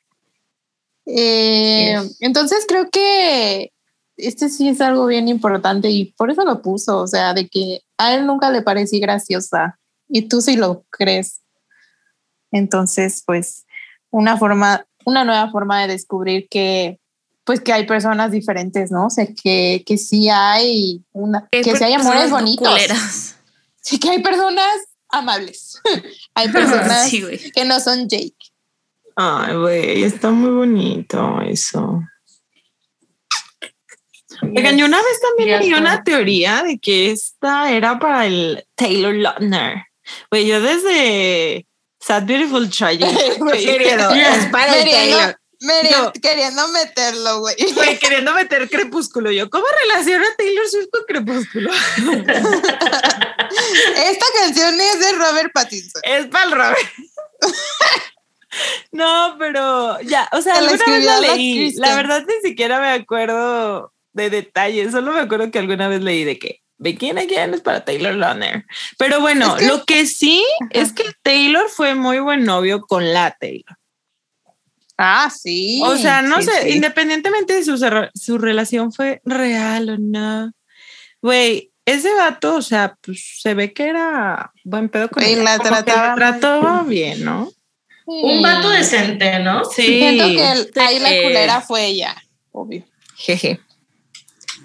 [1.06, 2.18] Eh, Yes.
[2.20, 3.72] Entonces creo que
[4.18, 7.80] este sí es algo bien importante y por eso lo puso, o sea, de que
[8.00, 9.78] a él nunca le parecí graciosa
[10.08, 11.42] y tú sí lo crees.
[12.50, 13.66] Entonces, pues,
[14.10, 16.98] una forma, una nueva forma de descubrir que,
[17.44, 19.06] pues, que hay personas diferentes, ¿no?
[19.06, 22.66] O sea, que, que sí hay una, que sí hay amores bonitos.
[22.66, 23.36] culeras.
[23.82, 24.72] Sí que hay personas
[25.10, 25.78] amables.
[26.34, 27.22] hay personas Sí,
[27.54, 28.34] que no son Jake.
[29.14, 32.02] Ay, güey, está muy bonito eso.
[34.42, 39.14] Oigan, yo una vez también leí una teoría de que esta era para el Taylor
[39.14, 39.84] Lautner.
[40.30, 41.66] Güey, yo desde
[42.00, 43.06] Sad Beautiful Tragic
[43.38, 45.36] Güey, queriendo, es para el Taylor.
[45.62, 46.12] Miriam, No.
[46.12, 47.54] queriendo meterlo, güey.
[47.74, 49.30] Güey, queriendo meter Crepúsculo.
[49.30, 51.70] Yo, ¿cómo relaciona Taylor Swift con Crepúsculo?
[53.96, 56.00] Esta canción es de Robert Pattinson.
[56.04, 56.78] Es para el Robert.
[58.92, 61.54] No, pero ya, o sea, Se alguna vez la leí.
[61.56, 61.82] Kristen.
[61.82, 66.24] La verdad ni siquiera me acuerdo de detalles, solo me acuerdo que alguna vez leí
[66.24, 68.64] de que Begin Again es para Taylor Lautner.
[68.98, 73.12] Pero bueno, Es que- lo que sí es que Taylor fue muy buen novio con
[73.12, 73.76] la Taylor.
[74.96, 75.80] Ah, sí.
[75.84, 76.68] O sea, no Sí, sé, sí.
[76.76, 77.78] independientemente de su,
[78.14, 80.52] su relación fue real o no.
[81.22, 85.42] Güey, ese vato, o sea, pues se ve que era buen pedo con Y ella,
[85.42, 87.50] la trataba trataba bien, ¿no?
[88.06, 89.64] Un vato decente, ¿no?
[89.64, 89.82] Sí.
[89.82, 91.22] Siento que el- ahí la Eh.
[91.22, 92.14] culera fue ella,
[92.52, 92.84] obvio.
[93.16, 93.60] Jeje.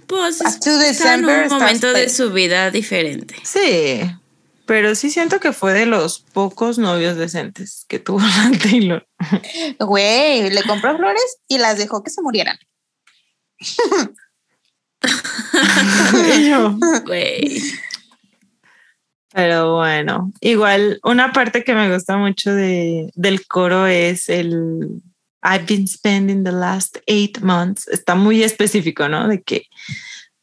[0.08, 3.36] Pues está en un momento de su vida diferente.
[3.44, 4.02] Sí,
[4.66, 9.08] pero sí siento que fue de los pocos novios decentes que tuvo la Taylor.
[9.80, 12.58] Güey, le compró flores y las dejó que se murieran.
[17.06, 17.62] Güey.
[19.32, 25.04] pero bueno, igual una parte que me gusta mucho de, del coro es el
[25.46, 27.88] I've been spending the last eight months.
[27.88, 29.28] Está muy específico, ¿no?
[29.28, 29.68] De que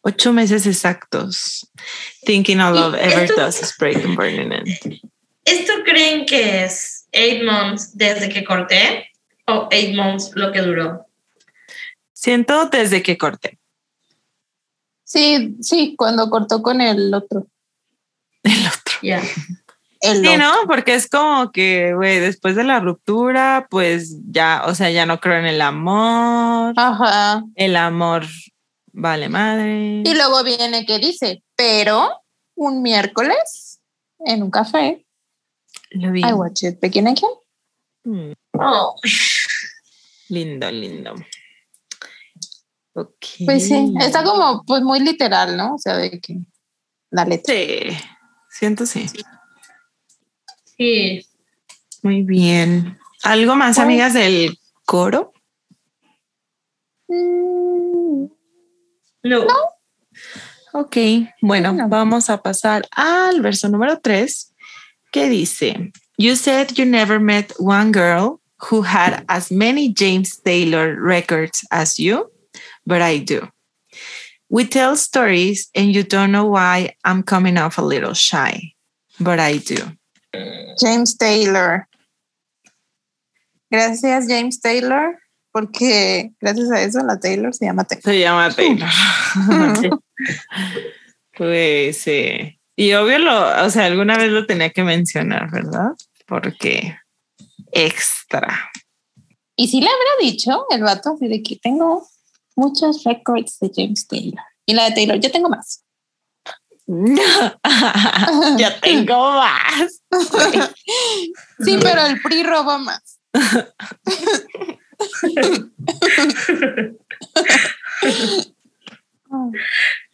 [0.02, 1.66] ocho meses exactos.
[2.24, 5.00] Thinking all love Y ever esto- does is break and burning it.
[5.44, 9.08] ¿Esto creen que es eight months desde que corté
[9.48, 11.06] o eight months lo que duró?
[12.12, 13.58] Siento desde que corté
[15.04, 17.46] Sí, sí, cuando cortó con el otro.
[18.44, 18.94] el otro.
[19.02, 19.20] Ya.
[20.02, 20.36] El Sí.
[20.36, 20.52] ¿no?
[20.66, 25.20] Porque es como que, güey, después de la ruptura, pues ya, o sea, ya no
[25.20, 26.74] creo en el amor.
[26.76, 27.44] Ajá.
[27.54, 28.24] El amor
[28.92, 30.02] vale madre.
[30.04, 32.10] Y luego viene que dice, pero
[32.56, 33.80] un miércoles
[34.24, 35.06] en un café,
[35.90, 36.20] Lo vi.
[36.20, 37.30] I watch it begin again.
[38.04, 38.96] Mm, Oh,
[40.28, 41.14] lindo, lindo.
[42.94, 43.24] Ok.
[43.44, 45.74] Pues sí, está como pues muy literal, ¿no?
[45.74, 46.38] O sea, de que
[47.10, 47.54] la letra.
[47.54, 47.96] Sí,
[48.50, 49.08] siento sí.
[49.08, 49.22] sí.
[52.02, 52.98] Muy bien.
[53.22, 55.32] ¿Algo más, amigas, del coro?
[57.08, 58.26] Mm,
[59.24, 59.46] No.
[60.72, 60.96] Ok,
[61.42, 61.88] bueno, Bueno.
[61.88, 64.52] vamos a pasar al verso número 3
[65.12, 68.40] que dice, You said you never met one girl
[68.70, 72.30] who had as many James Taylor records as you,
[72.86, 73.48] but I do.
[74.48, 78.72] We tell stories and you don't know why I'm coming off a little shy,
[79.20, 79.76] but I do.
[80.78, 81.86] James Taylor.
[83.70, 85.18] Gracias, James Taylor,
[85.50, 88.04] porque gracias a eso la Taylor se llama Taylor.
[88.04, 88.88] Se llama Taylor.
[91.36, 92.58] pues sí.
[92.76, 95.92] Y obvio lo, o sea, alguna vez lo tenía que mencionar, ¿verdad?
[96.26, 96.96] Porque
[97.70, 98.70] extra.
[99.56, 102.06] Y si le habrá dicho el vato así de que tengo
[102.56, 104.44] muchos records de James Taylor.
[104.66, 105.84] Y la de Taylor, yo tengo más.
[108.58, 110.02] ya tengo más.
[111.60, 113.20] Sí, pero el PRI roba más.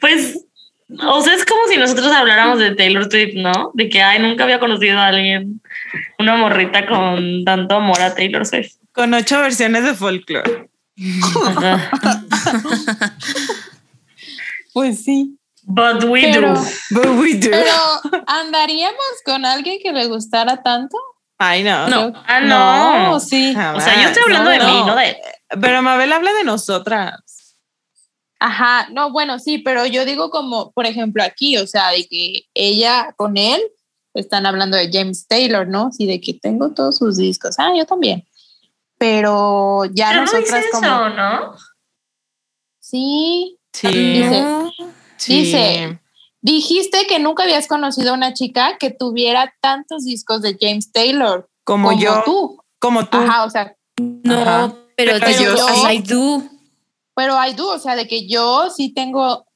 [0.00, 0.46] Pues,
[1.00, 3.70] o sea, es como si nosotros habláramos de Taylor Swift, ¿no?
[3.74, 5.60] De que, ay, nunca había conocido a alguien,
[6.18, 8.76] una morrita con tanto amor a Taylor Swift.
[8.92, 10.68] Con ocho versiones de folklore.
[14.74, 15.37] Pues sí.
[15.70, 16.60] But we Pero- do.
[16.90, 17.50] But we do.
[17.50, 20.96] Pero ¿andaríamos con alguien que le gustara tanto?
[21.36, 21.86] Ay, no.
[21.88, 22.12] No.
[22.26, 23.10] Ah, no.
[23.12, 23.50] No, sí.
[23.50, 24.96] O sea, yo estoy hablando de No, mí, no.
[24.96, 25.16] de.
[25.60, 27.56] Pero Mabel habla de nosotras.
[28.40, 32.42] Ajá, no, bueno, sí, pero yo digo como, por ejemplo, aquí, o sea, de que
[32.54, 33.60] ella con él
[34.14, 35.90] están hablando de James Taylor, ¿no?
[35.92, 37.56] Sí, de que tengo todos sus discos.
[37.58, 38.24] Ah, yo también.
[38.96, 41.56] Pero ya Pero no nosotras dice como, eso, ¿no?
[42.80, 43.88] sí, Sí.
[43.88, 44.44] Dice-.
[45.18, 45.42] Sí.
[45.42, 46.00] dice-
[46.40, 51.48] dijiste que nunca habías conocido a una chica que tuviera tantos discos de James Taylor
[51.64, 52.62] como, como, yo, tú.
[52.78, 53.18] como tú.
[53.18, 54.72] Ajá, o sea, No, Ajá.
[54.96, 56.42] pero, Pero digo, yo- I do.
[57.14, 59.46] pero hay tú, o sea, de que yo sí tengo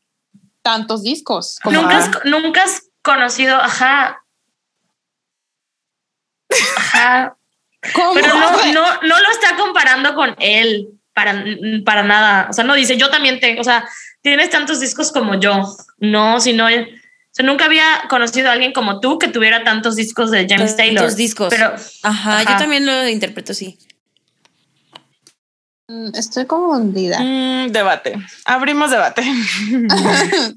[0.62, 1.58] tantos discos.
[1.62, 4.18] Como Nunca has, nunca has conocido, ajá.
[6.76, 7.36] Ajá.
[7.94, 8.14] ¿Cómo?
[8.14, 11.44] Pero no, no, no lo está comparando con él para,
[11.84, 12.48] para nada.
[12.50, 13.88] O sea, no dice, yo también tengo, o sea,
[14.22, 15.62] tienes tantos discos como yo.
[15.98, 16.70] No, sino, o
[17.30, 20.76] sea, nunca había conocido a alguien como tú que tuviera tantos discos de James Tantos
[20.76, 21.14] Taylor.
[21.14, 21.48] discos.
[21.50, 21.66] Pero
[22.02, 22.52] Ajá, Ajá.
[22.52, 23.78] yo también lo interpreto así.
[25.88, 27.18] Mm, Estoy confundida.
[27.20, 28.14] Mm, debate.
[28.44, 29.22] Abrimos debate.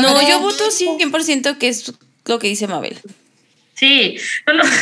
[0.00, 1.92] No, yo voto 100% que es
[2.26, 3.00] lo que dice Mabel.
[3.74, 4.16] sí,
[4.46, 4.62] no, no.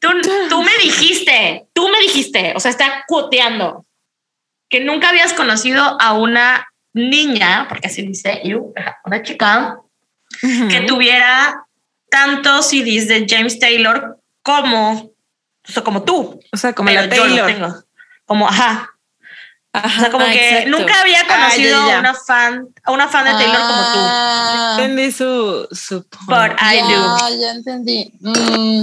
[0.00, 0.08] Tú,
[0.48, 3.84] tú me dijiste, tú me dijiste, o sea, está cuoteando
[4.70, 8.72] que nunca habías conocido a una niña, porque así dice, you,
[9.04, 9.78] una chica,
[10.40, 11.64] que tuviera
[12.08, 16.40] tantos CDs de James Taylor como, o sea, como tú.
[16.52, 17.46] O sea, como pero la yo Taylor.
[17.46, 17.74] tengo.
[18.24, 18.90] Como, ajá.
[19.72, 20.78] Ajá, O sea, como que exacto.
[20.78, 21.96] nunca había conocido Ah, ya, ya.
[21.96, 23.98] a una fan, a una fan de Taylor como tú.
[24.02, 26.04] Ah, Entendí su, su.
[26.26, 27.40] But I ya, do.
[27.40, 28.12] ya entendí.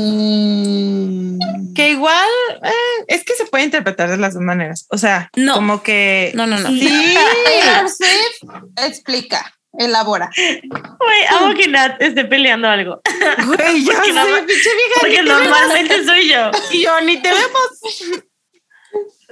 [0.08, 1.74] Mm.
[1.76, 2.30] Que igual
[2.64, 4.86] eh, es que se puede interpretar de las dos maneras.
[4.90, 5.54] O sea, No.
[5.56, 6.32] como que.
[6.36, 6.70] No, no, no.
[6.70, 6.88] Sí.
[7.46, 10.30] Taylor Swift explica, elabora.
[10.38, 13.02] Güey, amo que Nat esté peleando algo.
[13.46, 16.50] Güey, ya Porque sé, pinche vieja, Porque normalmente soy yo.
[16.72, 18.24] Y yo ni te vemos.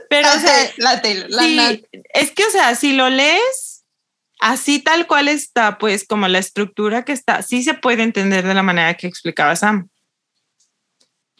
[0.09, 1.79] Pero, o sea, la Taylor, la sí, Nat.
[2.13, 3.83] es que, o sea, si lo lees
[4.41, 8.53] así tal cual está, pues como la estructura que está, sí se puede entender de
[8.53, 9.89] la manera que explicaba Sam.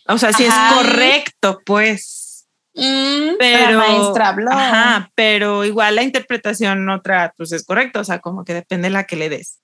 [0.08, 0.70] O sea, si Ajá.
[0.70, 2.48] es correcto, pues.
[2.76, 4.52] Mm, Pero, la maestra habló.
[4.52, 8.94] Ajá, pero igual la interpretación otra, pues es correcta, o sea, como que depende de
[8.94, 9.60] la que le des.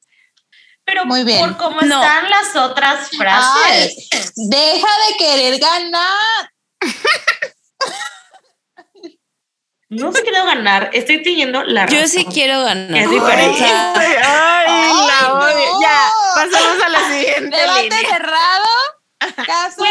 [0.85, 1.39] Pero Muy bien.
[1.39, 2.01] por cómo No.
[2.01, 4.33] están las otras Ay, frases.
[4.49, 6.51] deja de querer ganar.
[9.91, 12.09] No se quiero ganar, estoy teniendo la Yo razón.
[12.09, 12.97] sí quiero ganar.
[12.97, 13.63] Es diferente.
[13.65, 15.73] Ay, Ay, la odio.
[15.73, 15.81] no.
[15.81, 17.99] Ya, pasamos a la siguiente Debate línea.
[18.09, 18.65] cerrado.
[19.45, 19.83] Caso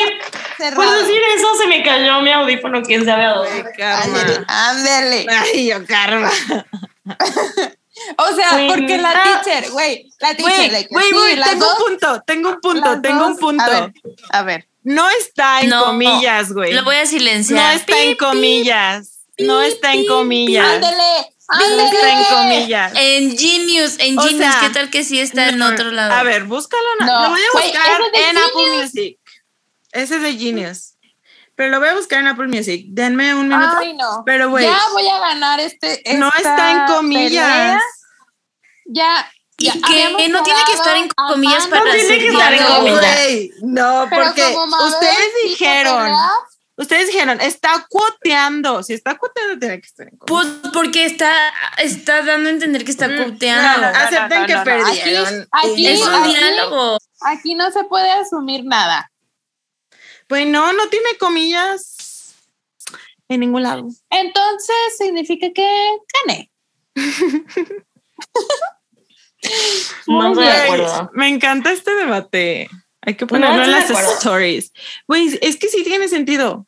[0.56, 0.77] cerrado.
[0.82, 3.64] Por decir eso se me cayó mi audífono, quién sabe a dónde.
[3.77, 4.05] Karma.
[4.20, 5.27] Ándele, ándele.
[5.31, 6.31] Ay, yo, karma.
[8.16, 9.12] O sea, porque la
[9.43, 13.27] teacher, güey, la teacher, Güey, güey, sí, tengo dos- un punto, tengo un punto, tengo
[13.27, 13.62] un punto.
[13.62, 13.93] A ver,
[14.32, 14.68] a ver.
[14.82, 15.85] No está en No.
[15.85, 16.72] comillas, güey.
[16.72, 17.77] lo voy a No silenciar.
[17.77, 19.20] está en comillas.
[19.47, 20.67] No está en comillas.
[20.67, 22.93] Ándele, No está en comillas.
[22.97, 26.12] En Genius, en O Genius, sea, ¿qué tal que sí está en otro lado?
[26.12, 26.83] A ver, búscalo.
[27.01, 28.83] No, No, lo voy a buscar en Apple.
[28.83, 29.19] Music.
[29.93, 30.95] Ese es de Genius.
[31.57, 32.87] Pero lo voy a buscar en Apple Music.
[32.89, 33.77] Denme un minuto.
[33.79, 34.23] Ay, no.
[34.25, 36.03] Pero, güey, Ya voy a ganar este.
[36.17, 37.47] no está en comillas.
[37.47, 37.81] pelea.
[38.87, 39.33] Ya.
[39.59, 42.55] Y ya que no tiene que estar en comillas para No tiene ser que estar
[42.55, 43.17] en comillas.
[43.62, 44.57] No, porque
[44.87, 46.11] ustedes dijeron,
[46.81, 48.82] ustedes dijeron, está cuoteando.
[48.82, 50.57] Si está cuoteando, tiene que estar en comillas.
[50.61, 51.32] Pues porque está,
[51.78, 53.81] está dando a entender que está Mm, cuteando.
[53.86, 54.65] no, no, Acepten no, que no, no.
[54.65, 55.48] perdieron.
[55.52, 56.98] Aquí- aquí- es un aquí- diálogo.
[57.23, 59.11] Aquí no se puede asumir nada.
[60.27, 62.35] Pues no, no tiene comillas
[63.28, 63.86] en ningún lado.
[64.11, 65.89] Entonces significa que
[66.27, 66.51] gané.
[70.07, 71.11] No acuerdo.
[71.15, 72.69] Me encanta este debate.
[73.02, 74.12] Hay que No, ponerlo en las acuerdo.
[74.19, 74.73] stories.
[75.09, 76.66] Güey, es que sí tiene sentido.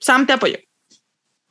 [0.00, 0.58] Sam te apoyó.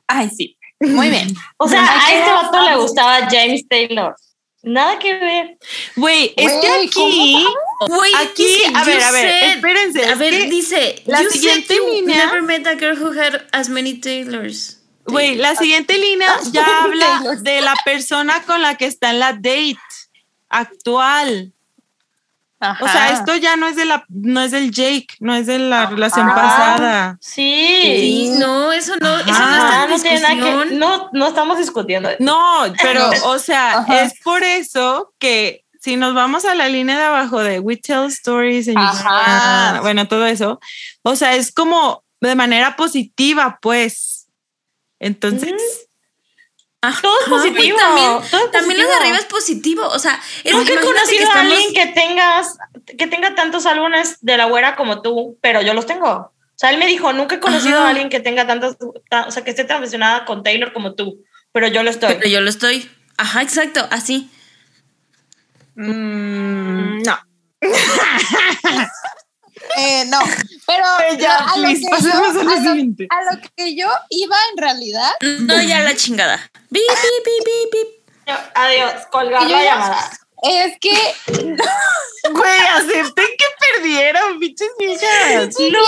[0.06, 0.56] Ay, sí.
[0.80, 1.34] Muy bien.
[1.58, 4.14] O sea, a este vato le gustaba James Taylor.
[4.62, 5.56] Nada que ver.
[5.96, 7.46] Güey, es que aquí,
[7.88, 10.04] Güey, aquí, dice, a ver, you a ver, said- espérense.
[10.06, 13.94] A ver, dice, la you siguiente línea- never met a girl who had as many
[14.00, 14.76] Taylors.
[15.06, 19.32] Güey, la siguiente línea ya habla de la persona con la que está en la
[19.32, 19.78] date
[20.50, 21.52] actual.
[22.60, 25.58] O sea, esto ya no es de la, no es del Jake, no es de
[25.58, 27.16] la relación pasada.
[27.20, 28.34] Sí.
[28.38, 30.74] No, eso no, eso no está en no que.
[30.76, 32.10] No, no estamos discutiendo.
[32.18, 34.02] No, pero, o sea, Ajá.
[34.02, 38.04] es por eso que si nos vamos a la línea de abajo de We Tell
[38.08, 39.08] Stories, and you- Ajá.
[39.08, 40.60] ah, bueno, todo eso,
[41.02, 44.26] o sea, es como de manera positiva, pues.
[44.98, 45.88] Entonces,
[46.82, 49.00] Ajá, Todo es positivo, También, todo también lo de positivo.
[49.02, 49.86] arriba es positivo.
[49.88, 52.58] O sea, es- Nunca he conocido que a estamos- alguien que tengas,
[52.98, 56.08] que tenga tantos álbumes de la güera como tú, pero yo los tengo.
[56.10, 57.86] O sea, él me dijo, nunca he conocido Ajá.
[57.86, 58.76] a alguien que tenga tantos,
[59.10, 62.14] ta- o sea, que esté tan aficionada con Taylor como tú, pero yo lo estoy.
[62.14, 62.90] Pero yo lo estoy.
[63.18, 64.30] Ajá, exacto, así.
[65.74, 67.18] Mm, no.
[69.76, 70.18] Eh, no,
[70.66, 70.84] pero
[71.18, 73.06] Ya, a, lo please, que pasemos a yo, lo a, lo, siguiente.
[73.10, 75.10] a lo que yo iba en realidad,
[75.40, 76.50] No, ya la chingada.
[76.70, 78.36] Bip, bip, bip, bip, bip.
[78.54, 80.10] Adiós, colgar la llamada.
[80.42, 81.14] es que
[82.30, 83.44] Güey, acepten que
[83.74, 85.54] perdieron, bichos viejas.
[85.58, 85.78] No,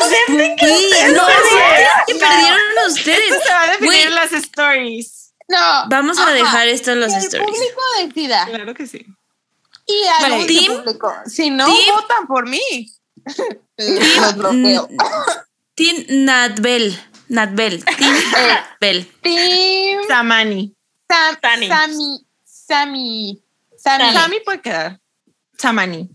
[0.00, 1.90] acepten que ustedes no, perdieron.
[2.06, 3.18] que perdieron ustedes.
[3.30, 5.34] Esto se va a definir en las stories.
[5.48, 5.84] no.
[5.88, 7.50] Vamos a Ajá, dejar esto en los que el stories.
[7.50, 9.04] público decida Claro que sí.
[9.86, 11.14] y Vale, anuncie team- público.
[11.26, 12.88] Si no team- votan por mí,
[13.76, 14.88] los bloqueo.
[15.74, 16.98] Team Natbel.
[17.28, 17.84] Natbel.
[17.84, 19.06] Team Natbel.
[19.22, 20.74] Team Samani.
[21.08, 21.36] Sam.
[21.68, 23.42] Sami, Sami,
[23.76, 24.12] Sami.
[24.14, 25.00] Sami puede quedar.
[25.58, 26.08] Samani.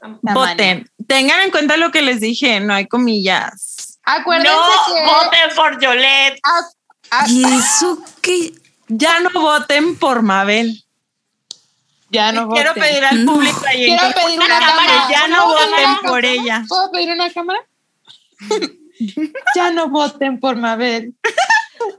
[0.00, 0.18] Samani.
[0.34, 0.90] Voten.
[1.06, 3.98] Tengan en cuenta lo que les dije, no hay comillas.
[4.04, 6.40] Acuérdense No que voten por Yolette.
[6.42, 6.70] a-
[7.22, 8.52] a- ¿Y eso qué?
[8.88, 10.82] Ya no voten por Mabel.
[12.10, 12.82] Ya no Quiero voten.
[12.82, 16.00] pedir al público ahí Quiero pedir una cámara, ya no voten cámara.
[16.08, 16.64] por ella.
[16.68, 17.60] ¿Puedo pedir una cámara?
[19.54, 21.14] ya no voten por Mabel.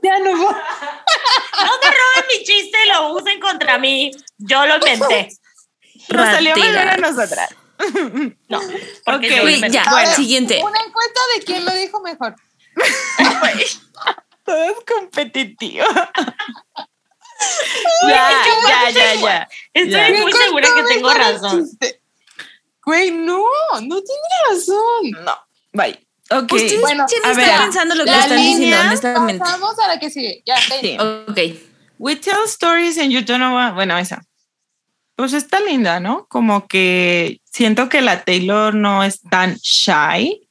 [0.02, 0.56] Ya no voten.
[0.56, 4.10] No se roben mi chiste y lo usen contra mí.
[4.36, 5.30] Yo lo inventé.
[6.10, 7.54] Nos salió mejor a nosotras.
[8.48, 8.60] No,
[9.06, 9.70] porque inventé.
[9.70, 10.60] ya, ver, siguiente.
[10.62, 12.36] Una encuesta de quién lo dijo mejor.
[14.44, 15.86] Todo es competitivo.
[18.08, 19.48] Ya, ya, ya, ya.
[19.74, 20.22] Estoy Ya.
[20.22, 21.68] muy ¿Quién segura que tengo razón.
[22.84, 23.44] Güey, no,
[23.82, 25.24] no tiene razón.
[25.24, 25.34] No.
[25.72, 26.06] Bye.
[26.30, 26.52] Ok.
[26.80, 29.38] Bueno, a ver, pensando lo que La están diciendo, línea, honestamente.
[29.44, 30.42] Pasamos a la que sigue.
[30.46, 30.80] Ya, ven.
[30.80, 30.96] Sí.
[30.98, 31.38] Ok.
[31.98, 34.22] We tell stories and you don't know what- Bueno, esa.
[35.16, 36.26] Pues está linda, ¿no?
[36.28, 40.48] Como que siento que la Taylor no es tan shy,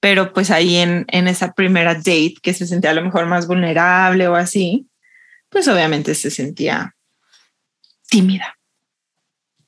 [0.00, 3.46] pero pues ahí en, en esa primera date que se sentía a lo mejor más
[3.46, 4.86] vulnerable o así,
[5.48, 6.94] pues obviamente se sentía
[8.08, 8.58] tímida.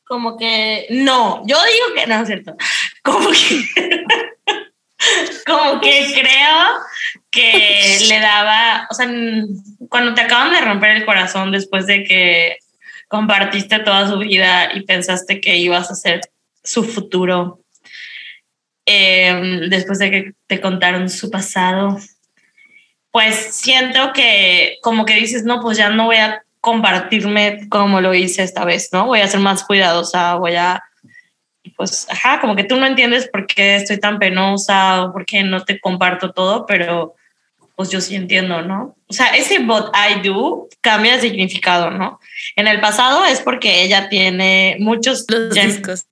[0.05, 2.57] Como que no, yo digo que no es cierto.
[3.03, 3.31] Como
[5.81, 6.67] que, creo
[7.31, 9.09] que le daba, o sea,
[9.89, 12.59] cuando te acaban de romper el corazón después de que
[13.09, 16.21] compartiste toda su vida y pensaste que ibas a ser
[16.63, 17.61] su futuro,
[18.85, 21.99] eh, después de que te contaron su pasado,
[23.11, 28.15] pues siento que como que dices, no, pues ya no voy a compartirme como lo
[28.15, 29.07] hice esta vez, ¿no?
[29.07, 30.83] Voy a ser más cuidadosa, voy a,
[31.77, 35.43] pues, ajá, como que tú no entiendes por qué estoy tan penosa o por qué
[35.43, 37.15] no te comparto todo, pero
[37.77, 38.95] pues yo sí entiendo, ¿no?
[39.09, 42.21] O sea, ese what I do cambia de significado, ¿no?
[42.55, 46.05] En el pasado es porque ella tiene muchos Los James- discos.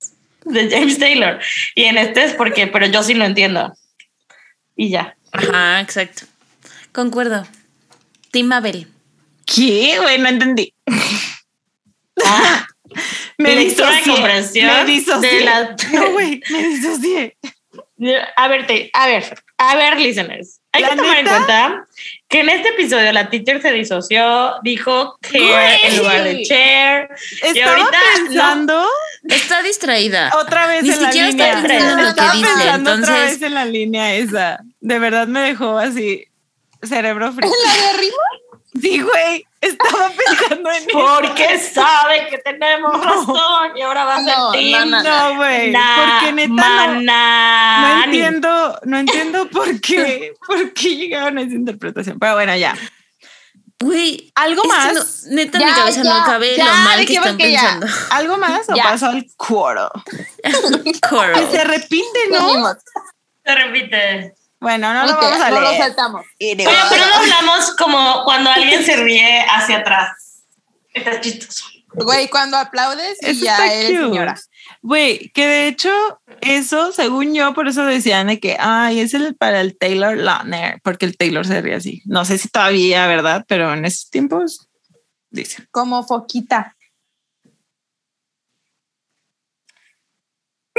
[0.45, 1.39] de James Taylor
[1.75, 3.71] y en este es porque, pero yo sí lo entiendo.
[4.75, 5.15] Y ya.
[5.31, 6.23] Ajá, exacto.
[7.03, 7.47] Concuerdo.
[8.31, 8.85] Team Abel.
[9.45, 9.97] ¿Qué?
[10.01, 10.73] Güey, no entendí.
[12.25, 12.67] Ah,
[13.37, 14.01] Me disocié.
[14.03, 15.35] comprensión Me disocié.
[15.35, 17.37] de la- No, güey, me disocié.
[18.35, 20.59] A ver, te- a ver, a ver, listeners.
[20.73, 21.19] Hay ¿La que tomar neta?
[21.19, 21.85] en cuenta
[22.27, 27.07] que en este episodio la teacher se disoció, dijo chair en lugar de chair.
[27.41, 28.27] Estaba ahorita no.
[28.27, 28.87] pensando
[29.23, 30.31] Está distraída.
[30.35, 31.67] otra vez Ni en la siquiera está línea.
[31.69, 34.59] pensando en lo Estaba que dice, pensando otra vez en la línea esa.
[34.81, 36.25] De verdad me dejó así
[36.83, 37.51] cerebro frío.
[37.65, 38.23] ¿La de arriba?
[38.81, 39.45] Sí, güey.
[39.61, 40.99] Estaba pensando en eso.
[41.19, 44.89] Porque sabe que tenemos razón y ahora va a ser No, team.
[44.89, 45.71] no, No, güey.
[45.71, 47.01] Na- Porque neta no,
[47.81, 52.19] no entiendo, no entiendo por qué, por qué llegaron a esa interpretación.
[52.19, 52.75] Pero bueno, ya.
[53.81, 54.31] Güey.
[54.35, 54.93] ¿Algo más?
[55.25, 57.61] no- neta, Ya, mi cabeza ya, no cabe ya, lo mal que están que ya.
[57.61, 57.87] pensando.
[58.11, 58.83] ¿Algo más o Ya.
[58.83, 59.89] paso al cuoro?
[61.09, 61.33] Coral.
[61.33, 62.75] Que se repite, ¿no?
[63.45, 64.35] Se repite.
[64.59, 65.81] Bueno, no lo Ok, vamos a no lo leer.
[65.83, 66.25] saltamos.
[66.37, 70.43] Pero no hablamos como cuando alguien se ríe hacia atrás.
[70.93, 71.65] Está chistoso.
[71.91, 74.09] Güey, cuando aplaudes y Eso ya está eres cute.
[74.09, 74.35] señora.
[74.83, 75.89] Güey, que de hecho,
[76.41, 80.79] eso, según yo, por eso decían de que, ay, es el para el Taylor Lautner,
[80.83, 82.01] porque el Taylor se ríe así.
[82.05, 83.43] No sé si todavía, ¿verdad?
[83.47, 84.67] Pero en esos tiempos,
[85.31, 85.67] dicen.
[85.71, 86.75] Como foquita.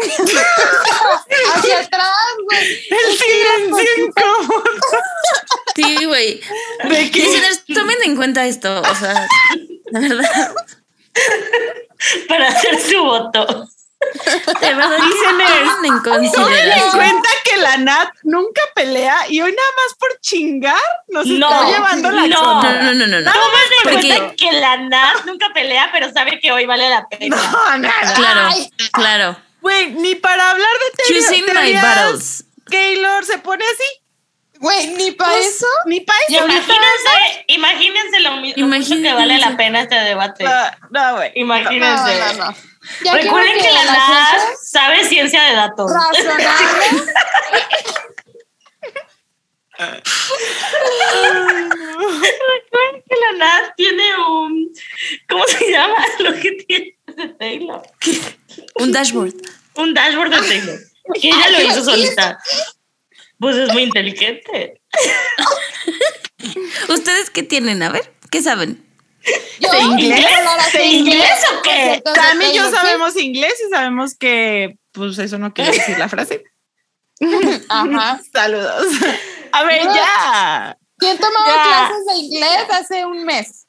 [1.55, 2.10] Hacia atrás,
[2.44, 2.86] güey.
[2.90, 4.64] El silencio incómodo.
[5.77, 6.40] Sí, güey.
[6.85, 7.20] ¿De qué?
[7.22, 8.82] Listeners, tomen en cuenta esto.
[8.82, 9.27] O sea,
[9.93, 10.55] la verdad.
[12.28, 13.68] Para hacer su voto.
[14.60, 16.90] De verdad, tomen en Tomen en consideración.
[16.90, 20.77] cuenta que la Nat nunca pelea y hoy nada más por chingar
[21.09, 22.62] nos No, está llevando la no.
[22.62, 23.32] No, no, no, no, no.
[23.32, 27.09] Tomen en Porque- cuenta que la Nat nunca pelea, pero sabe que hoy vale la
[27.09, 27.36] pena.
[27.36, 28.14] No, nada.
[28.14, 28.70] Claro, Ay.
[28.93, 29.36] claro.
[29.61, 32.45] Güey, ni para hablar de teoría- Choosing my teorías, battles.
[32.70, 33.85] Keylor se pone así.
[34.59, 35.66] Güey, ni para Pues, eso.
[35.87, 36.45] Ni para eso.
[36.45, 40.45] imagínense, imagínense lo mismo mucho que vale la pena este debate.
[40.45, 41.32] No, no, güey.
[41.35, 42.19] Imagínense.
[42.19, 42.55] No, no, no.
[43.05, 45.91] Ya Recuerden que la ciencia sabe ciencia de datos.
[46.15, 47.03] razonable.
[51.70, 54.70] Recuerden que la Nat tiene un.
[55.28, 57.82] ¿Cómo se llama lo que tiene de Taylor?
[58.77, 59.35] Un dashboard.
[59.77, 60.78] Un dashboard de Taylor.
[61.20, 62.39] Que ella lo hizo solita.
[63.39, 64.81] Pues es muy inteligente.
[66.89, 67.82] ¿Ustedes qué tienen?
[67.82, 68.85] A ver, ¿qué saben?
[69.61, 70.27] Yo ¿De inglés?
[70.73, 72.03] ¿De inglés o qué?
[72.15, 76.45] Cami y yo sabemos inglés y sabemos que, pues, eso no quiere decir la frase.
[77.69, 78.20] Ajá.
[78.32, 78.87] Saludos.
[79.53, 79.95] A ver, No.
[79.95, 80.77] ya.
[80.99, 81.89] ¿Quién tomaba Ya.
[81.89, 83.66] clases de inglés hace un mes?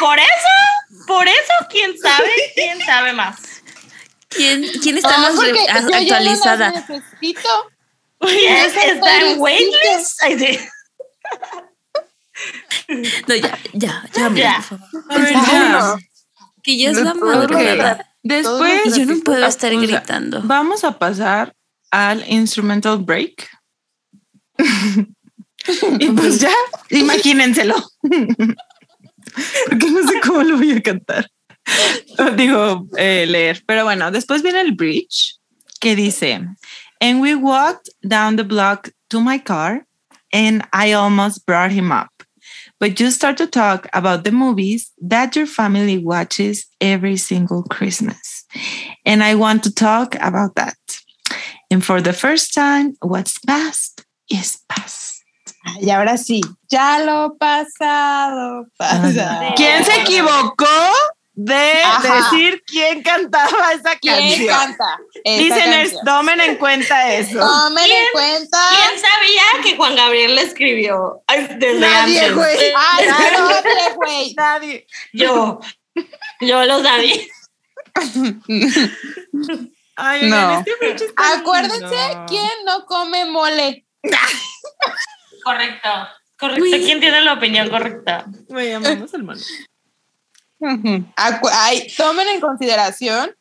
[0.00, 3.36] Por eso, por eso, quién sabe, quién sabe más.
[4.28, 6.70] ¿Quién, quién está Ah, más porque re- yo no las actualizada?
[6.70, 7.48] necesito.
[8.20, 10.22] ¿Quién está en está waitlist?
[13.28, 14.78] No, ya, ya, ya, mira, Ya.
[15.08, 15.50] por favor.
[15.52, 15.96] Ya.
[16.62, 17.20] Que ya es la Ok.
[17.22, 18.08] madrugada.
[18.22, 20.40] Después, Y yo no puedo estar gritando.
[20.44, 21.54] vamos a pasar
[21.90, 23.48] al instrumental break.
[25.98, 26.54] y pues ya,
[26.90, 27.74] imagínenselo.
[29.68, 31.28] Porque no sé cómo lo voy a cantar.
[32.36, 33.62] Digo, eh, leer.
[33.66, 35.36] Pero bueno, después viene el bridge
[35.80, 36.40] que dice,
[37.00, 39.84] and we walked down the block to my car
[40.32, 42.10] and I almost brought him up.
[42.80, 48.44] But you start to talk about the movies that your family watches every single Christmas.
[49.04, 50.76] And I want to talk about that.
[51.70, 55.11] And for the first time, what's past is past.
[55.80, 58.66] Y ahora sí, ya lo pasado.
[59.56, 60.66] ¿Quién se equivocó
[61.34, 62.14] de Ajá.
[62.30, 64.48] decir quién cantaba esa ¿Quién canción?
[64.48, 64.98] canta?
[65.24, 66.04] esa Dicen, canción?
[66.04, 67.38] tomen en cuenta eso.
[67.38, 68.06] Tomen en ¿Quién?
[68.12, 68.58] cuenta.
[68.70, 72.34] ¿Quién sabía que Juan Gabriel le escribió desde Nadie, antes?
[72.34, 72.72] güey.
[72.76, 73.18] Ay, no,
[73.48, 74.34] nadie, güey.
[74.36, 74.86] Nadie.
[75.12, 75.60] Yo,
[76.40, 77.16] yo lo sabía.
[79.96, 80.58] Ay, No.
[80.58, 81.96] este Acuérdense
[82.28, 83.86] quién no come mole.
[85.44, 85.88] Correcto.
[86.38, 86.64] Correcto.
[86.84, 88.24] ¿Quién tiene la opinión correcta?
[88.48, 89.40] Me llamamos hermano.
[91.16, 93.34] Ay, tomen en consideración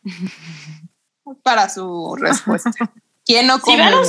[1.44, 2.72] para su respuesta.
[3.24, 4.04] ¿Quién no Si come van, a,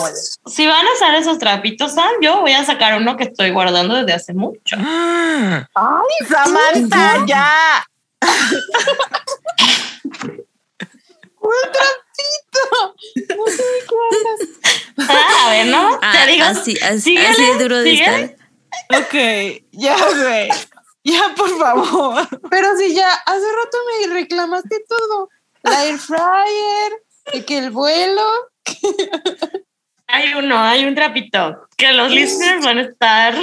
[0.46, 2.16] si van a usar esos trapitos, ¿saben?
[2.22, 4.76] yo voy a sacar uno que estoy guardando desde hace mucho.
[4.76, 5.64] Ay,
[6.28, 7.84] Samantha, ya.
[11.40, 12.94] un trapito.
[13.36, 14.40] No sé de qué hablas.
[14.98, 15.98] Ah, a ver, ¿no?
[16.02, 18.22] Ah, Te digo, así, así, síguele, así de duro de síguele.
[18.24, 19.02] estar.
[19.02, 20.48] Ok, ya, güey.
[21.04, 22.28] Ya, por favor.
[22.50, 25.28] Pero si ya hace rato me reclamaste todo.
[25.64, 26.92] La air fryer,
[27.34, 28.22] y que el vuelo.
[30.08, 33.34] Hay uno, hay un trapito que los listeners van a estar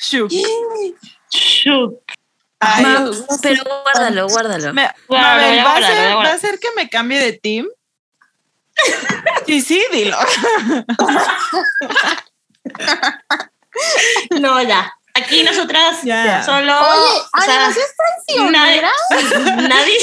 [0.00, 0.30] Shook.
[1.30, 2.02] shook.
[2.60, 3.10] Ay, Ma-
[3.42, 4.74] pero guárdalo, guárdalo.
[4.74, 6.16] me- Bueno, Mabel, ¿va, a guardar, ser.
[6.16, 7.66] ¿va a ser que me cambie de team?
[9.46, 10.16] Sí, sí, dilo.
[14.40, 14.92] No, ya.
[15.14, 16.44] Aquí nosotras Ya.
[16.44, 16.78] solo.
[16.78, 18.82] Oye, o sea, Ana, ¿no seas nadie,
[19.68, 19.96] nadie.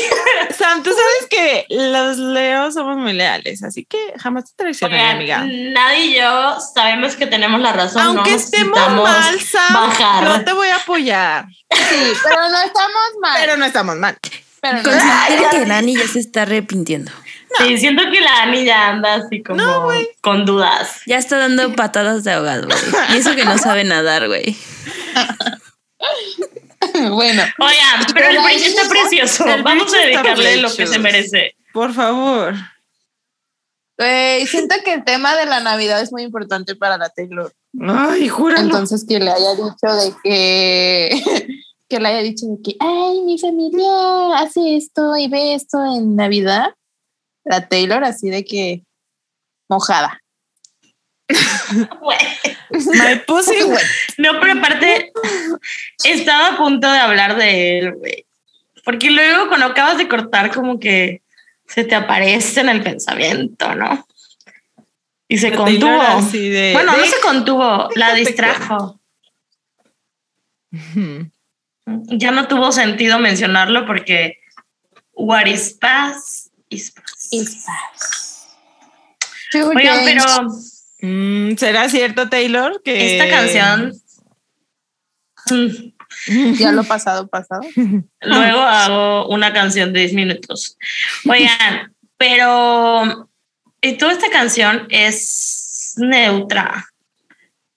[0.57, 5.45] Sam, tú sabes que los Leos somos muy leales, así que jamás te traicionaré, amiga.
[5.45, 8.02] nadie y yo sabemos que tenemos la razón.
[8.02, 10.23] Aunque no estemos mal, Sam, bajar.
[10.23, 11.45] no te voy a apoyar.
[11.72, 13.38] Sí, pero no estamos mal.
[13.39, 14.18] Pero no estamos mal.
[14.60, 14.84] Pero no.
[14.84, 17.11] Considera que Dani ya se está arrepintiendo.
[17.57, 19.88] Sí, siento que la Ani ya anda así como No,
[20.22, 21.02] con dudas.
[21.06, 22.80] Ya está dando patadas de ahogado, güey.
[23.14, 24.56] Y eso que no sabe nadar, güey.
[27.11, 29.45] bueno, Oigan, pero el bridge está precioso.
[29.45, 31.56] el Vamos a dedicarle lo que se merece.
[31.73, 32.56] Por favor.
[34.45, 37.53] siento que el tema de la Navidad es muy importante para la Taylor.
[37.82, 38.64] Ay, júralo.
[38.64, 41.23] Entonces que le haya dicho de que
[41.90, 46.15] que le haya dicho de que ay mi familia hace esto y ve esto en
[46.15, 46.73] Navidad.
[47.46, 48.84] La Taylor así de que
[49.70, 50.20] mojada.
[51.30, 53.82] My pussy wet.
[54.18, 55.12] No, pero aparte,
[56.04, 58.26] estaba a punto de hablar de él, güey.
[58.84, 61.22] Porque luego cuando acabas de cortar, como que
[61.68, 64.08] se te aparece en el pensamiento, ¿no?
[65.28, 65.80] Y se La contuvo.
[65.80, 69.00] Taylor así de- bueno, no se contuvo, la distrajo.
[71.86, 74.40] Ya no tuvo sentido mencionarlo porque
[75.14, 77.05] What is past is past.
[79.53, 80.23] Oigan, pero
[81.02, 82.81] Mm, ¿Será cierto, Taylor?
[82.84, 83.93] Que esta canción.
[85.52, 87.61] mm, Ya lo pasado, pasado.
[88.22, 90.77] Luego hago una canción de 10 minutos.
[91.30, 93.30] Oigan, pero
[93.81, 96.88] y toda esta canción es neutra.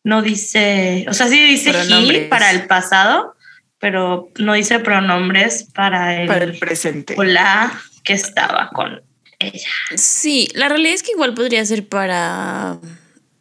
[0.05, 3.35] No dice, o sea, sí dice he para el pasado,
[3.79, 7.15] pero no dice pronombres para el, para el presente.
[7.19, 9.03] o la que estaba con
[9.39, 9.69] ella.
[9.97, 12.79] Sí, la realidad es que igual podría ser para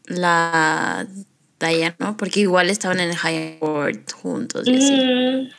[0.05, 1.07] la
[1.59, 2.17] Diana, ¿no?
[2.17, 4.67] Porque igual estaban en el High Court juntos.
[4.67, 4.91] y así.
[4.93, 5.49] Mm,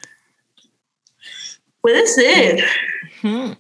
[1.81, 2.65] puede ser.
[3.23, 3.57] Ujú.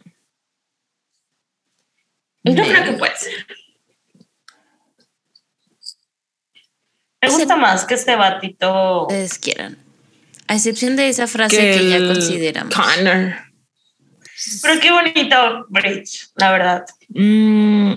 [2.45, 3.47] Yo creo que puede ser.
[7.21, 9.03] Me gusta más que este batito.
[9.03, 9.77] Ustedes quieran.
[10.47, 12.75] A excepción de esa frase que, ya el consideramos.
[12.75, 13.48] Connor.
[14.62, 16.86] Pero qué bonito bridge, la verdad.
[17.09, 17.94] Mm,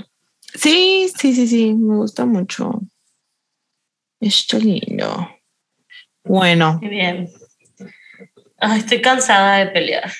[0.54, 2.82] sí, sí, sí, sí, me gusta mucho.
[4.20, 5.30] Está lindo.
[6.24, 7.30] Bueno, Muy bien.
[8.58, 10.12] Ay, estoy cansada de pelear.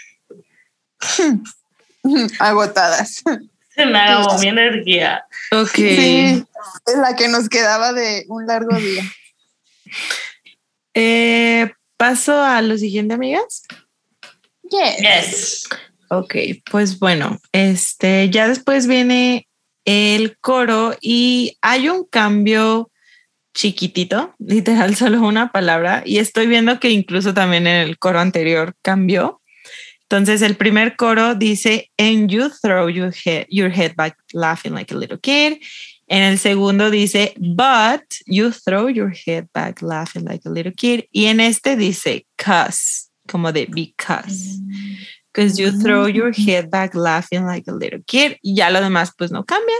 [2.40, 3.24] Agotadas.
[3.76, 5.24] Se me acabó mi energía.
[5.52, 5.70] ok.
[5.76, 6.46] Sí,
[6.88, 9.04] es la que nos quedaba de un largo día.
[10.94, 11.72] Eh,
[12.02, 13.62] Paso a lo siguiente, amigas.
[14.64, 14.98] Yes.
[14.98, 15.70] Yes.
[16.14, 16.36] Ok,
[16.70, 19.48] pues bueno, este ya después viene
[19.86, 22.92] el coro y hay un cambio
[23.54, 26.04] chiquitito, literal, solo una palabra.
[26.06, 29.42] Y estoy viendo que incluso también en el coro anterior cambió.
[30.02, 34.94] Entonces, el primer coro dice, and you throw your head, your head back laughing like
[34.94, 35.62] a little kid.
[36.08, 41.06] En el segundo dice, but you throw your head back laughing like a little kid.
[41.10, 44.60] Y en este dice, cause, como de because.
[45.34, 48.38] Because you throw your head back laughing like a little kid.
[48.44, 49.78] Y ya lo demás, pues no cambia.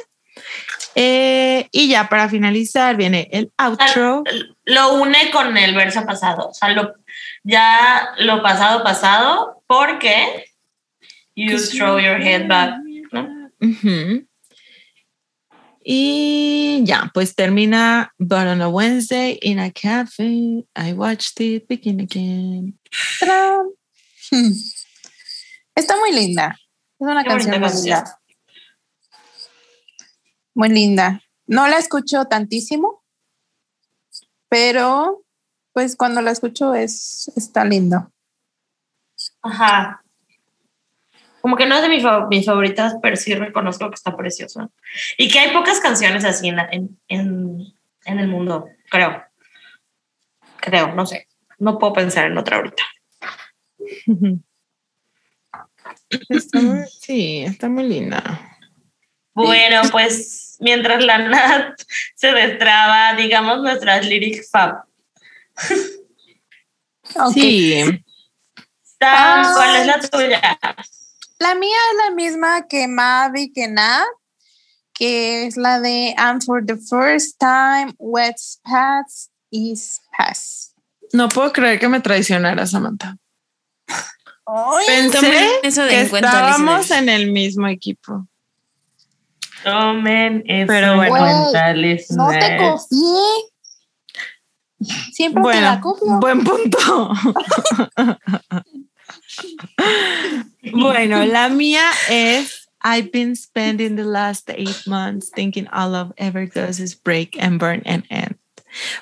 [0.96, 4.24] Eh, y ya para finalizar viene el outro.
[4.66, 6.50] Lo une con el verso pasado.
[6.50, 6.94] O sea, lo,
[7.44, 10.46] ya lo pasado, pasado, porque
[11.36, 12.76] you throw your head back.
[13.12, 13.50] ¿no?
[13.62, 14.26] Ujú.
[15.84, 22.00] Y ya, pues termina, but on a Wednesday in a cafe, I watched it begin
[22.00, 22.78] again.
[23.20, 23.72] ¡Tran!
[25.76, 26.56] Está muy linda.
[27.00, 27.84] Es una Qué canción muy canción.
[27.86, 28.20] linda.
[30.54, 31.22] Muy linda.
[31.48, 33.04] No la escucho tantísimo,
[34.50, 35.24] pero
[35.74, 38.12] pues cuando la escucho es está lindo.
[39.42, 40.04] Ajá.
[41.42, 44.72] Como que no es de mis, fa- mis favoritas, pero sí reconozco que está precioso.
[45.18, 47.74] Y que hay pocas canciones así en, la- en, en,
[48.06, 49.24] en el mundo, creo.
[50.58, 51.28] Creo, no sé.
[51.58, 52.84] No puedo pensar en otra ahorita.
[56.30, 58.58] Está muy- sí, está muy linda.
[59.34, 61.82] Bueno, pues mientras la Nat
[62.16, 64.84] se destraba, digamos nuestras lyric fab.
[67.16, 67.34] Ok.
[67.34, 67.84] Sí,
[68.98, 69.52] Tan, Ah.
[69.56, 70.60] ¿Cuál es la tuya?
[71.40, 74.06] La mía es la misma que Mavi que Nat,
[74.94, 80.74] que es la de And for the first time, what's past is past.
[81.14, 83.18] no puedo creer que me traicionara Samantha.
[84.46, 88.28] Ay, Pensé Tomen eso de que estábamos en el mismo equipo.
[89.64, 91.52] Tomen eso Pero en bueno.
[92.10, 93.52] no te confié.
[95.12, 96.20] Siempre te la copio.
[96.20, 97.14] buen punto.
[100.74, 106.48] bueno, la mía es I've been spending the last eight months thinking all I've ever
[106.48, 108.36] does is break and burn and end.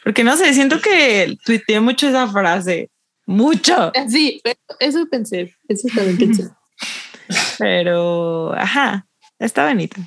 [0.04, 2.90] Porque no sé, siento que tuiteé mucho esa frase.
[3.30, 3.92] Mucho.
[4.10, 4.42] Sí,
[4.80, 5.56] eso pensé.
[5.68, 6.50] Eso también pensé.
[7.60, 9.06] Pero, ajá,
[9.38, 9.98] está bonita.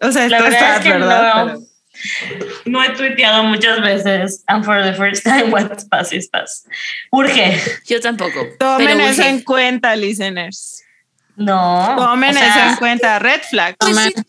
[0.00, 1.54] O sea, La verdad es que ¿verdad?
[1.56, 1.60] no,
[2.66, 4.44] no he tuiteado muchas veces.
[4.46, 6.66] And for the first time, what's past is past.
[7.10, 7.60] Urge.
[7.86, 8.40] Yo tampoco.
[8.58, 9.28] Pero tomen eso urge.
[9.30, 10.82] en cuenta, listeners.
[11.34, 11.94] No.
[11.96, 13.18] Tomen o sea, eso en cuenta.
[13.18, 13.76] Red flag.
[13.78, 14.22] Pues Tomen- sí,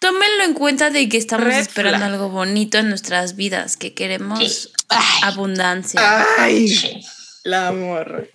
[0.00, 2.12] tómenlo en cuenta de que estamos Red esperando flag.
[2.12, 4.68] algo bonito en nuestras vidas, que queremos Sí.
[5.22, 6.00] abundancia,
[6.38, 7.00] Ay, sí.
[7.44, 8.28] La amor.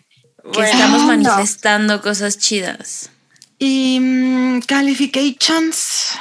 [0.53, 3.11] que estamos manifestando cosas chidas.
[3.57, 6.18] Y mm, califications.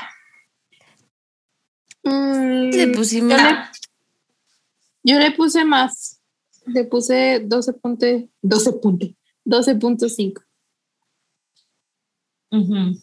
[2.02, 3.58] Le pusimos yo, le,
[5.02, 6.20] yo le puse más.
[6.66, 8.08] Le puse 12 puntos.
[8.42, 9.10] 12 puntos.
[9.44, 10.42] 12.5.
[12.50, 13.00] Ujú.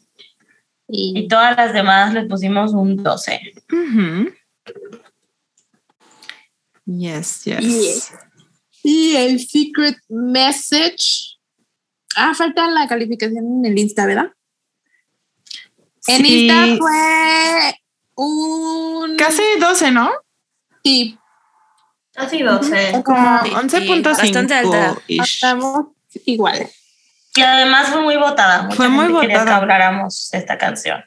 [0.88, 3.40] Y Y todas las demás le pusimos un 12.
[3.72, 4.34] Ujú.
[6.86, 7.62] Yes, yes.
[7.62, 8.14] Yes.
[8.84, 11.38] Y el secret message
[12.16, 14.32] ah, falta la calificación en el Insta, ¿verdad?
[16.08, 16.48] En Sí.
[16.48, 17.76] Insta fue
[18.16, 19.16] un...
[19.18, 20.12] Casi 12, ¿no?
[20.84, 21.18] Sí,
[22.14, 23.02] Casi 12.
[23.06, 24.04] como Sí, 11.5.
[24.04, 24.98] bastante alta.
[25.08, 25.88] estamos
[26.26, 26.70] igual.
[27.36, 28.64] Y además fue muy votada.
[28.64, 29.46] Mucha Fue muy votada.
[29.46, 31.04] que habláramos de esta canción.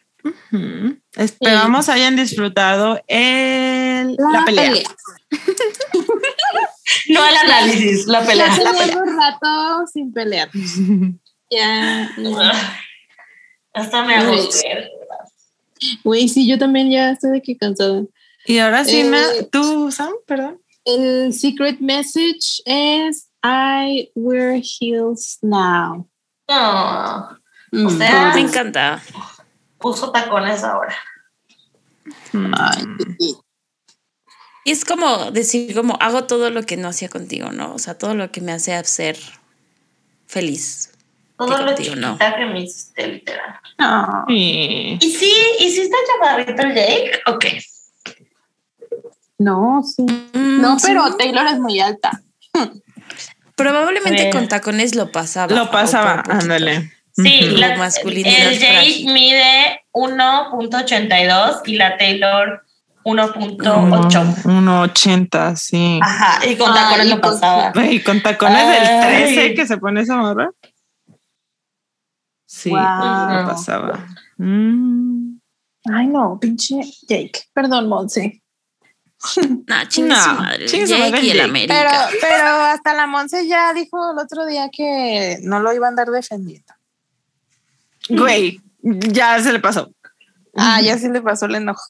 [1.16, 4.82] Esperamos hayan disfrutado el, la, pelea.
[7.08, 8.48] No el análisis, la pelea.
[8.56, 8.86] Ya La pelea.
[8.86, 10.48] teníamos rato sin pelear.
[11.50, 12.10] Ya.
[12.18, 12.36] no.
[13.74, 14.90] Hasta me agosté.
[16.02, 18.02] Güey, sí, yo también ya estoy de que cansada.
[18.46, 20.60] Y ahora sí, Eh, me- tú, Sam, perdón.
[20.84, 26.08] El secret message es I wear heels now.
[26.48, 27.28] No,
[27.72, 27.86] Mm.
[27.86, 29.02] O sea, Me encanta.
[29.78, 30.94] puso tacones ahora.
[32.32, 32.84] Ay,
[34.64, 37.74] Y es como decir, como hago todo lo que no hacía contigo, ¿no?
[37.74, 39.16] O sea, todo lo que me hace ser
[40.26, 40.90] feliz.
[41.36, 42.16] Todo lo contigo no.
[42.18, 43.54] que me hiciste, literal.
[43.78, 44.24] no.
[44.28, 44.98] Sí.
[45.00, 45.32] ¿Y sí?
[45.60, 47.20] ¿Y sí está chaparrito el Jake?
[47.26, 47.44] Ok.
[49.38, 50.02] No, sí.
[50.02, 50.86] Mm, No, sí.
[50.88, 52.22] pero Taylor es muy alta.
[53.56, 55.54] Probablemente con tacones lo pasaba.
[55.54, 56.92] Lo o pasaba, ándale.
[57.16, 57.56] Sí, Ujú.
[57.58, 59.12] la- Masculinidad el Jake frágil.
[59.12, 62.63] mide 1.82 y la Taylor
[63.04, 64.42] 1.8.
[64.44, 66.00] 1.80, sí.
[66.02, 67.72] Ajá, y con Ay, tacones lo pasaba.
[67.72, 68.80] Güey, con tacones Ay.
[68.80, 70.50] del 13 que se pone esa morra.
[72.46, 72.78] Sí, Wow.
[72.78, 74.06] lo pasaba.
[74.38, 75.38] Mm.
[75.92, 77.42] Ay, no, pinche Jake.
[77.52, 78.42] Perdón, Monse.
[79.66, 80.66] No, chinga No, su madre.
[80.66, 81.40] Jake y el.
[81.40, 81.74] América.
[81.74, 85.90] Pero, pero hasta la Monse ya dijo el otro día que no lo iba a
[85.90, 86.72] andar defendiendo.
[88.08, 89.90] Güey, ya se le pasó.
[90.56, 91.82] Ah, ya sí le pasó el enojo.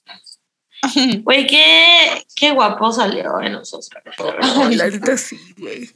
[1.25, 4.17] Güey, qué, qué guapo salió en los Oscars.
[4.77, 5.89] la neta sí, güey.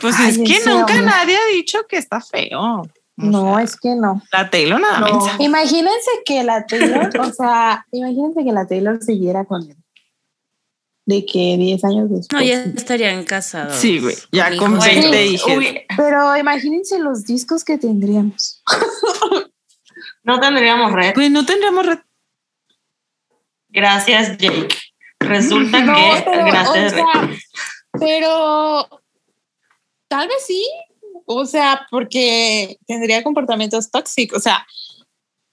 [0.00, 1.02] Pues Ay, es que nunca hombre.
[1.02, 2.82] nadie ha dicho que está feo.
[3.16, 4.22] No, es que no.
[4.32, 5.20] La Taylor nada No.
[5.20, 5.38] más.
[5.40, 9.76] Imagínense que la Taylor, o sea, imagínense que la Taylor siguiera con él.
[11.04, 12.28] De que 10 años después.
[12.32, 13.74] No, ya estarían casados.
[13.76, 14.84] Sí, güey, ya con hijos.
[14.86, 15.52] 20 Güey, hijos.
[15.56, 18.62] uy, Pero imagínense los discos que tendríamos.
[20.22, 21.14] no tendríamos red.
[21.14, 21.98] Güey, no tendríamos red.
[23.72, 24.76] Gracias, Jake.
[25.20, 27.30] Resulta No, que pero, gracias, o sea,
[27.98, 28.88] pero
[30.08, 30.66] tal vez sí.
[31.26, 34.38] O sea, porque tendría comportamientos tóxicos.
[34.38, 34.66] O sea,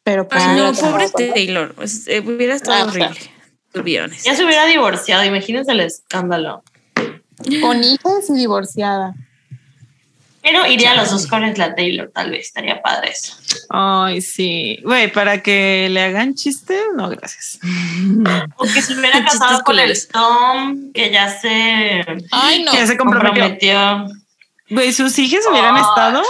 [0.04, 1.76] pero pues Ay, no, pobre Taylor.
[1.76, 3.08] pues, eh, hubiera estado Ah, o sea.
[3.10, 3.32] horrible.
[3.74, 4.26] To be honest.
[4.26, 6.64] Ya se hubiera divorciado, imagínense el escándalo.
[7.62, 9.14] Con hijas y divorciada.
[10.48, 13.36] Pero iría a los Oscars la Taylor, tal vez, estaría padre eso.
[13.70, 14.80] Ay, sí.
[14.82, 17.60] Güey, para que le hagan chiste, no, gracias.
[18.56, 20.08] Porque si hubiera Chistes casado con el.
[20.08, 22.02] Tom, que ya se
[22.32, 22.72] Ay, no.
[22.72, 24.08] Que ya se comprometió.
[24.70, 26.24] Güey, sus hijas hubieran estado.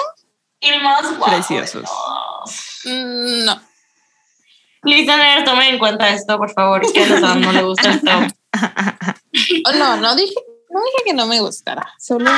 [0.62, 1.88] Y el más guapo de Preciosos.
[2.86, 3.62] Mm, No.
[4.82, 8.28] Listener, tomen en cuenta esto, por favor, que a no le gusta el Tom.
[9.68, 10.34] Oh, No, no dije,
[10.78, 11.94] no dije que no me gustara.
[12.00, 12.30] Solo.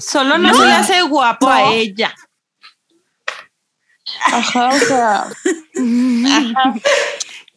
[0.00, 1.52] Solo no, se le hace guapo No.
[1.52, 2.14] a ella.
[4.26, 5.26] Ajá, o sea.
[6.26, 6.74] Ajá.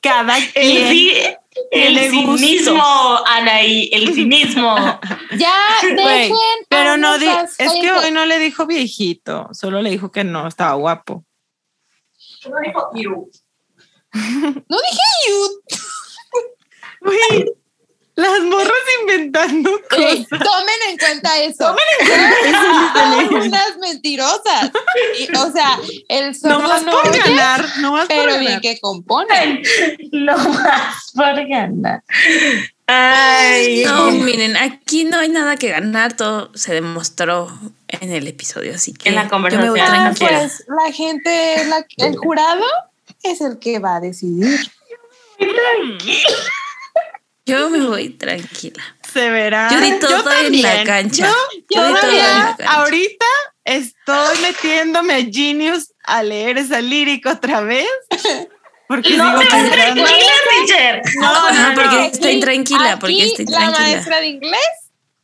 [0.01, 1.37] Cada El, quien.
[1.71, 2.37] el le gusta.
[2.45, 2.83] cinismo,
[3.25, 4.75] Anaí, el cinismo.
[5.37, 6.35] Ya, dejen.
[6.69, 7.25] Pero no di,
[7.57, 11.23] es que hoy no le dijo viejito, solo le dijo que no estaba guapo.
[12.49, 13.31] No dijo you.
[14.13, 15.61] No dije you.
[17.01, 17.45] Güey,
[18.15, 18.71] las morras
[19.01, 20.27] inventando cosas.
[20.29, 21.57] tomen en cuenta eso.
[21.65, 22.53] Tomen en
[23.35, 24.71] Eso, unas mentirosas.
[25.19, 25.79] Y, o sea,
[26.09, 28.39] el Nomás no por oye, ganar, nomás por pero ganar.
[28.39, 29.63] bien que componen.
[30.11, 32.03] Lo más por ganar.
[32.85, 37.47] Ay, No, miren, aquí no hay nada que ganar, todo se demostró
[37.87, 39.79] en el episodio, así que En la yo me voy conversación.
[39.79, 40.29] Ah, tranquila.
[40.39, 42.65] pues la gente, la- el jurado
[43.23, 44.59] es el que va a decidir.
[47.45, 48.81] Yo me voy tranquila.
[49.11, 49.69] Se verá.
[49.71, 50.85] Yo di todo en la también.
[50.85, 51.27] cancha.
[51.27, 52.73] Yo, Yo di todo en la todavía, cancha.
[52.73, 53.25] ahorita
[53.65, 57.87] estoy metiéndome a Genius a leer esa lírica otra vez.
[58.87, 60.07] Porque no vas pensando- tranquila,
[60.67, 61.01] teacher.
[61.15, 63.79] No, no, No, porque estoy tranquila, porque estoy La tranquila.
[63.79, 64.59] maestra de inglés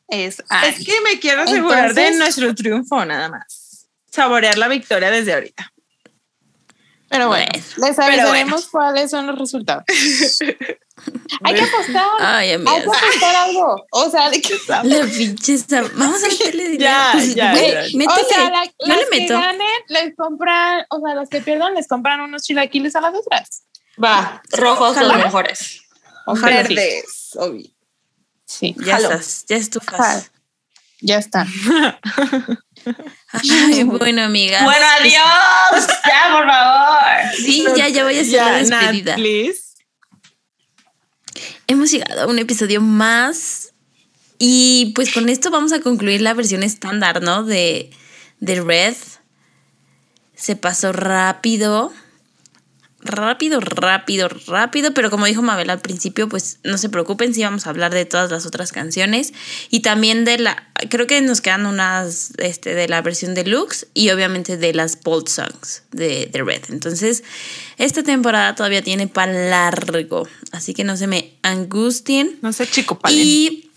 [0.07, 0.69] es Annie.
[0.69, 3.87] Es que me quiero asegurar de Entonces- nuestro triunfo nada más.
[4.11, 5.71] Saborear la victoria desde ahorita.
[7.09, 7.45] Pero bueno,
[7.77, 9.83] Bueno, les avisaremos cuáles son los resultados.
[11.43, 12.05] hay que apostar.
[12.19, 13.85] Ay, hay que apostar algo.
[13.91, 14.53] O sea, de que
[14.83, 16.79] La pinche Sam- Vamos a meterle dinero.
[16.91, 17.53] Ya, Pues, ya, ya.
[17.97, 18.05] Métele.
[18.07, 19.33] O sea, la- Yo las le que meto.
[19.39, 23.63] ganen les compran, o sea, las que pierdan les compran unos chilaquiles a las otras.
[24.03, 25.15] Va, rojos Ojalá.
[25.15, 25.81] los mejores.
[26.27, 26.57] Ojalá.
[26.57, 27.69] Verdes, obvio.
[28.45, 29.09] Sí, Ya jalo.
[29.11, 30.31] estás, ya estufas.
[31.01, 31.47] Ya está.
[33.31, 34.63] Ay, bueno, amiga.
[34.63, 35.87] Bueno, adiós.
[36.05, 37.35] Ya, por favor.
[37.35, 39.15] Sí, ya, ya voy a hacer la Nat, despedida.
[39.15, 39.61] please.
[41.67, 43.73] Hemos llegado a un episodio más.
[44.39, 47.43] Y pues con esto vamos a concluir la versión estándar, ¿no?
[47.43, 47.91] De,
[48.39, 48.95] de Red.
[50.35, 51.91] Se pasó rápido.
[53.01, 54.93] Rápido, rápido, rápido.
[54.93, 58.05] Pero como dijo Mabel al principio, pues no se preocupen si vamos a hablar de
[58.05, 59.33] todas las otras canciones.
[59.69, 60.71] Y también de la.
[60.89, 63.87] Creo que nos quedan unas este, de la versión deluxe.
[63.93, 66.63] Y obviamente de las Bold Songs de, de Red.
[66.69, 67.23] Entonces,
[67.77, 70.27] esta temporada todavía tiene para largo.
[70.51, 72.37] Así que no se me angustien.
[72.41, 73.19] No sé, chico, palen.
[73.19, 73.69] Y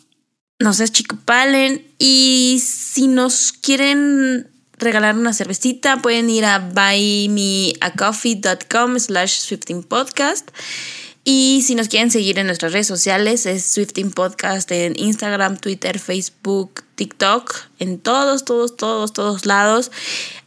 [0.62, 1.86] no seas chico palen.
[1.99, 4.52] Y si nos quieren
[4.82, 10.50] regalar una cervecita, pueden ir a buymeacoffee.com slash swiftingpodcast.
[11.24, 16.00] Y si nos quieren seguir en nuestras redes sociales, es Swifting Podcast en Instagram, Twitter,
[16.00, 19.92] Facebook, TikTok, en todos, todos, todos, todos lados.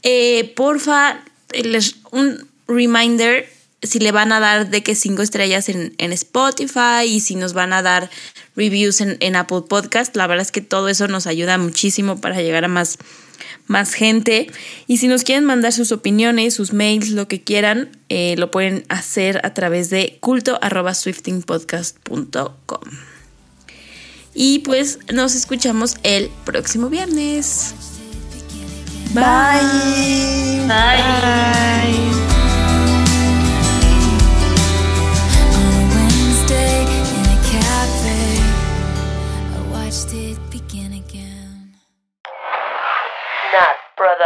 [0.03, 3.49] Eh, porfa, les, un reminder
[3.83, 7.53] si le van a dar de que cinco estrellas en, en Spotify y si nos
[7.53, 8.09] van a dar
[8.57, 10.15] reviews en, en Apple Podcast.
[10.17, 12.97] La verdad es que todo eso nos ayuda muchísimo para llegar a más,
[13.67, 14.51] más gente.
[14.87, 18.85] Y si nos quieren mandar sus opiniones, sus mails, lo que quieran, eh, lo pueden
[18.89, 22.81] hacer a través de culto.swiftingpodcast.com.
[24.33, 27.73] Y pues nos escuchamos el próximo viernes.
[29.13, 30.65] Bye.
[30.67, 32.34] Bye.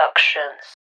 [0.10, 0.79] Productions.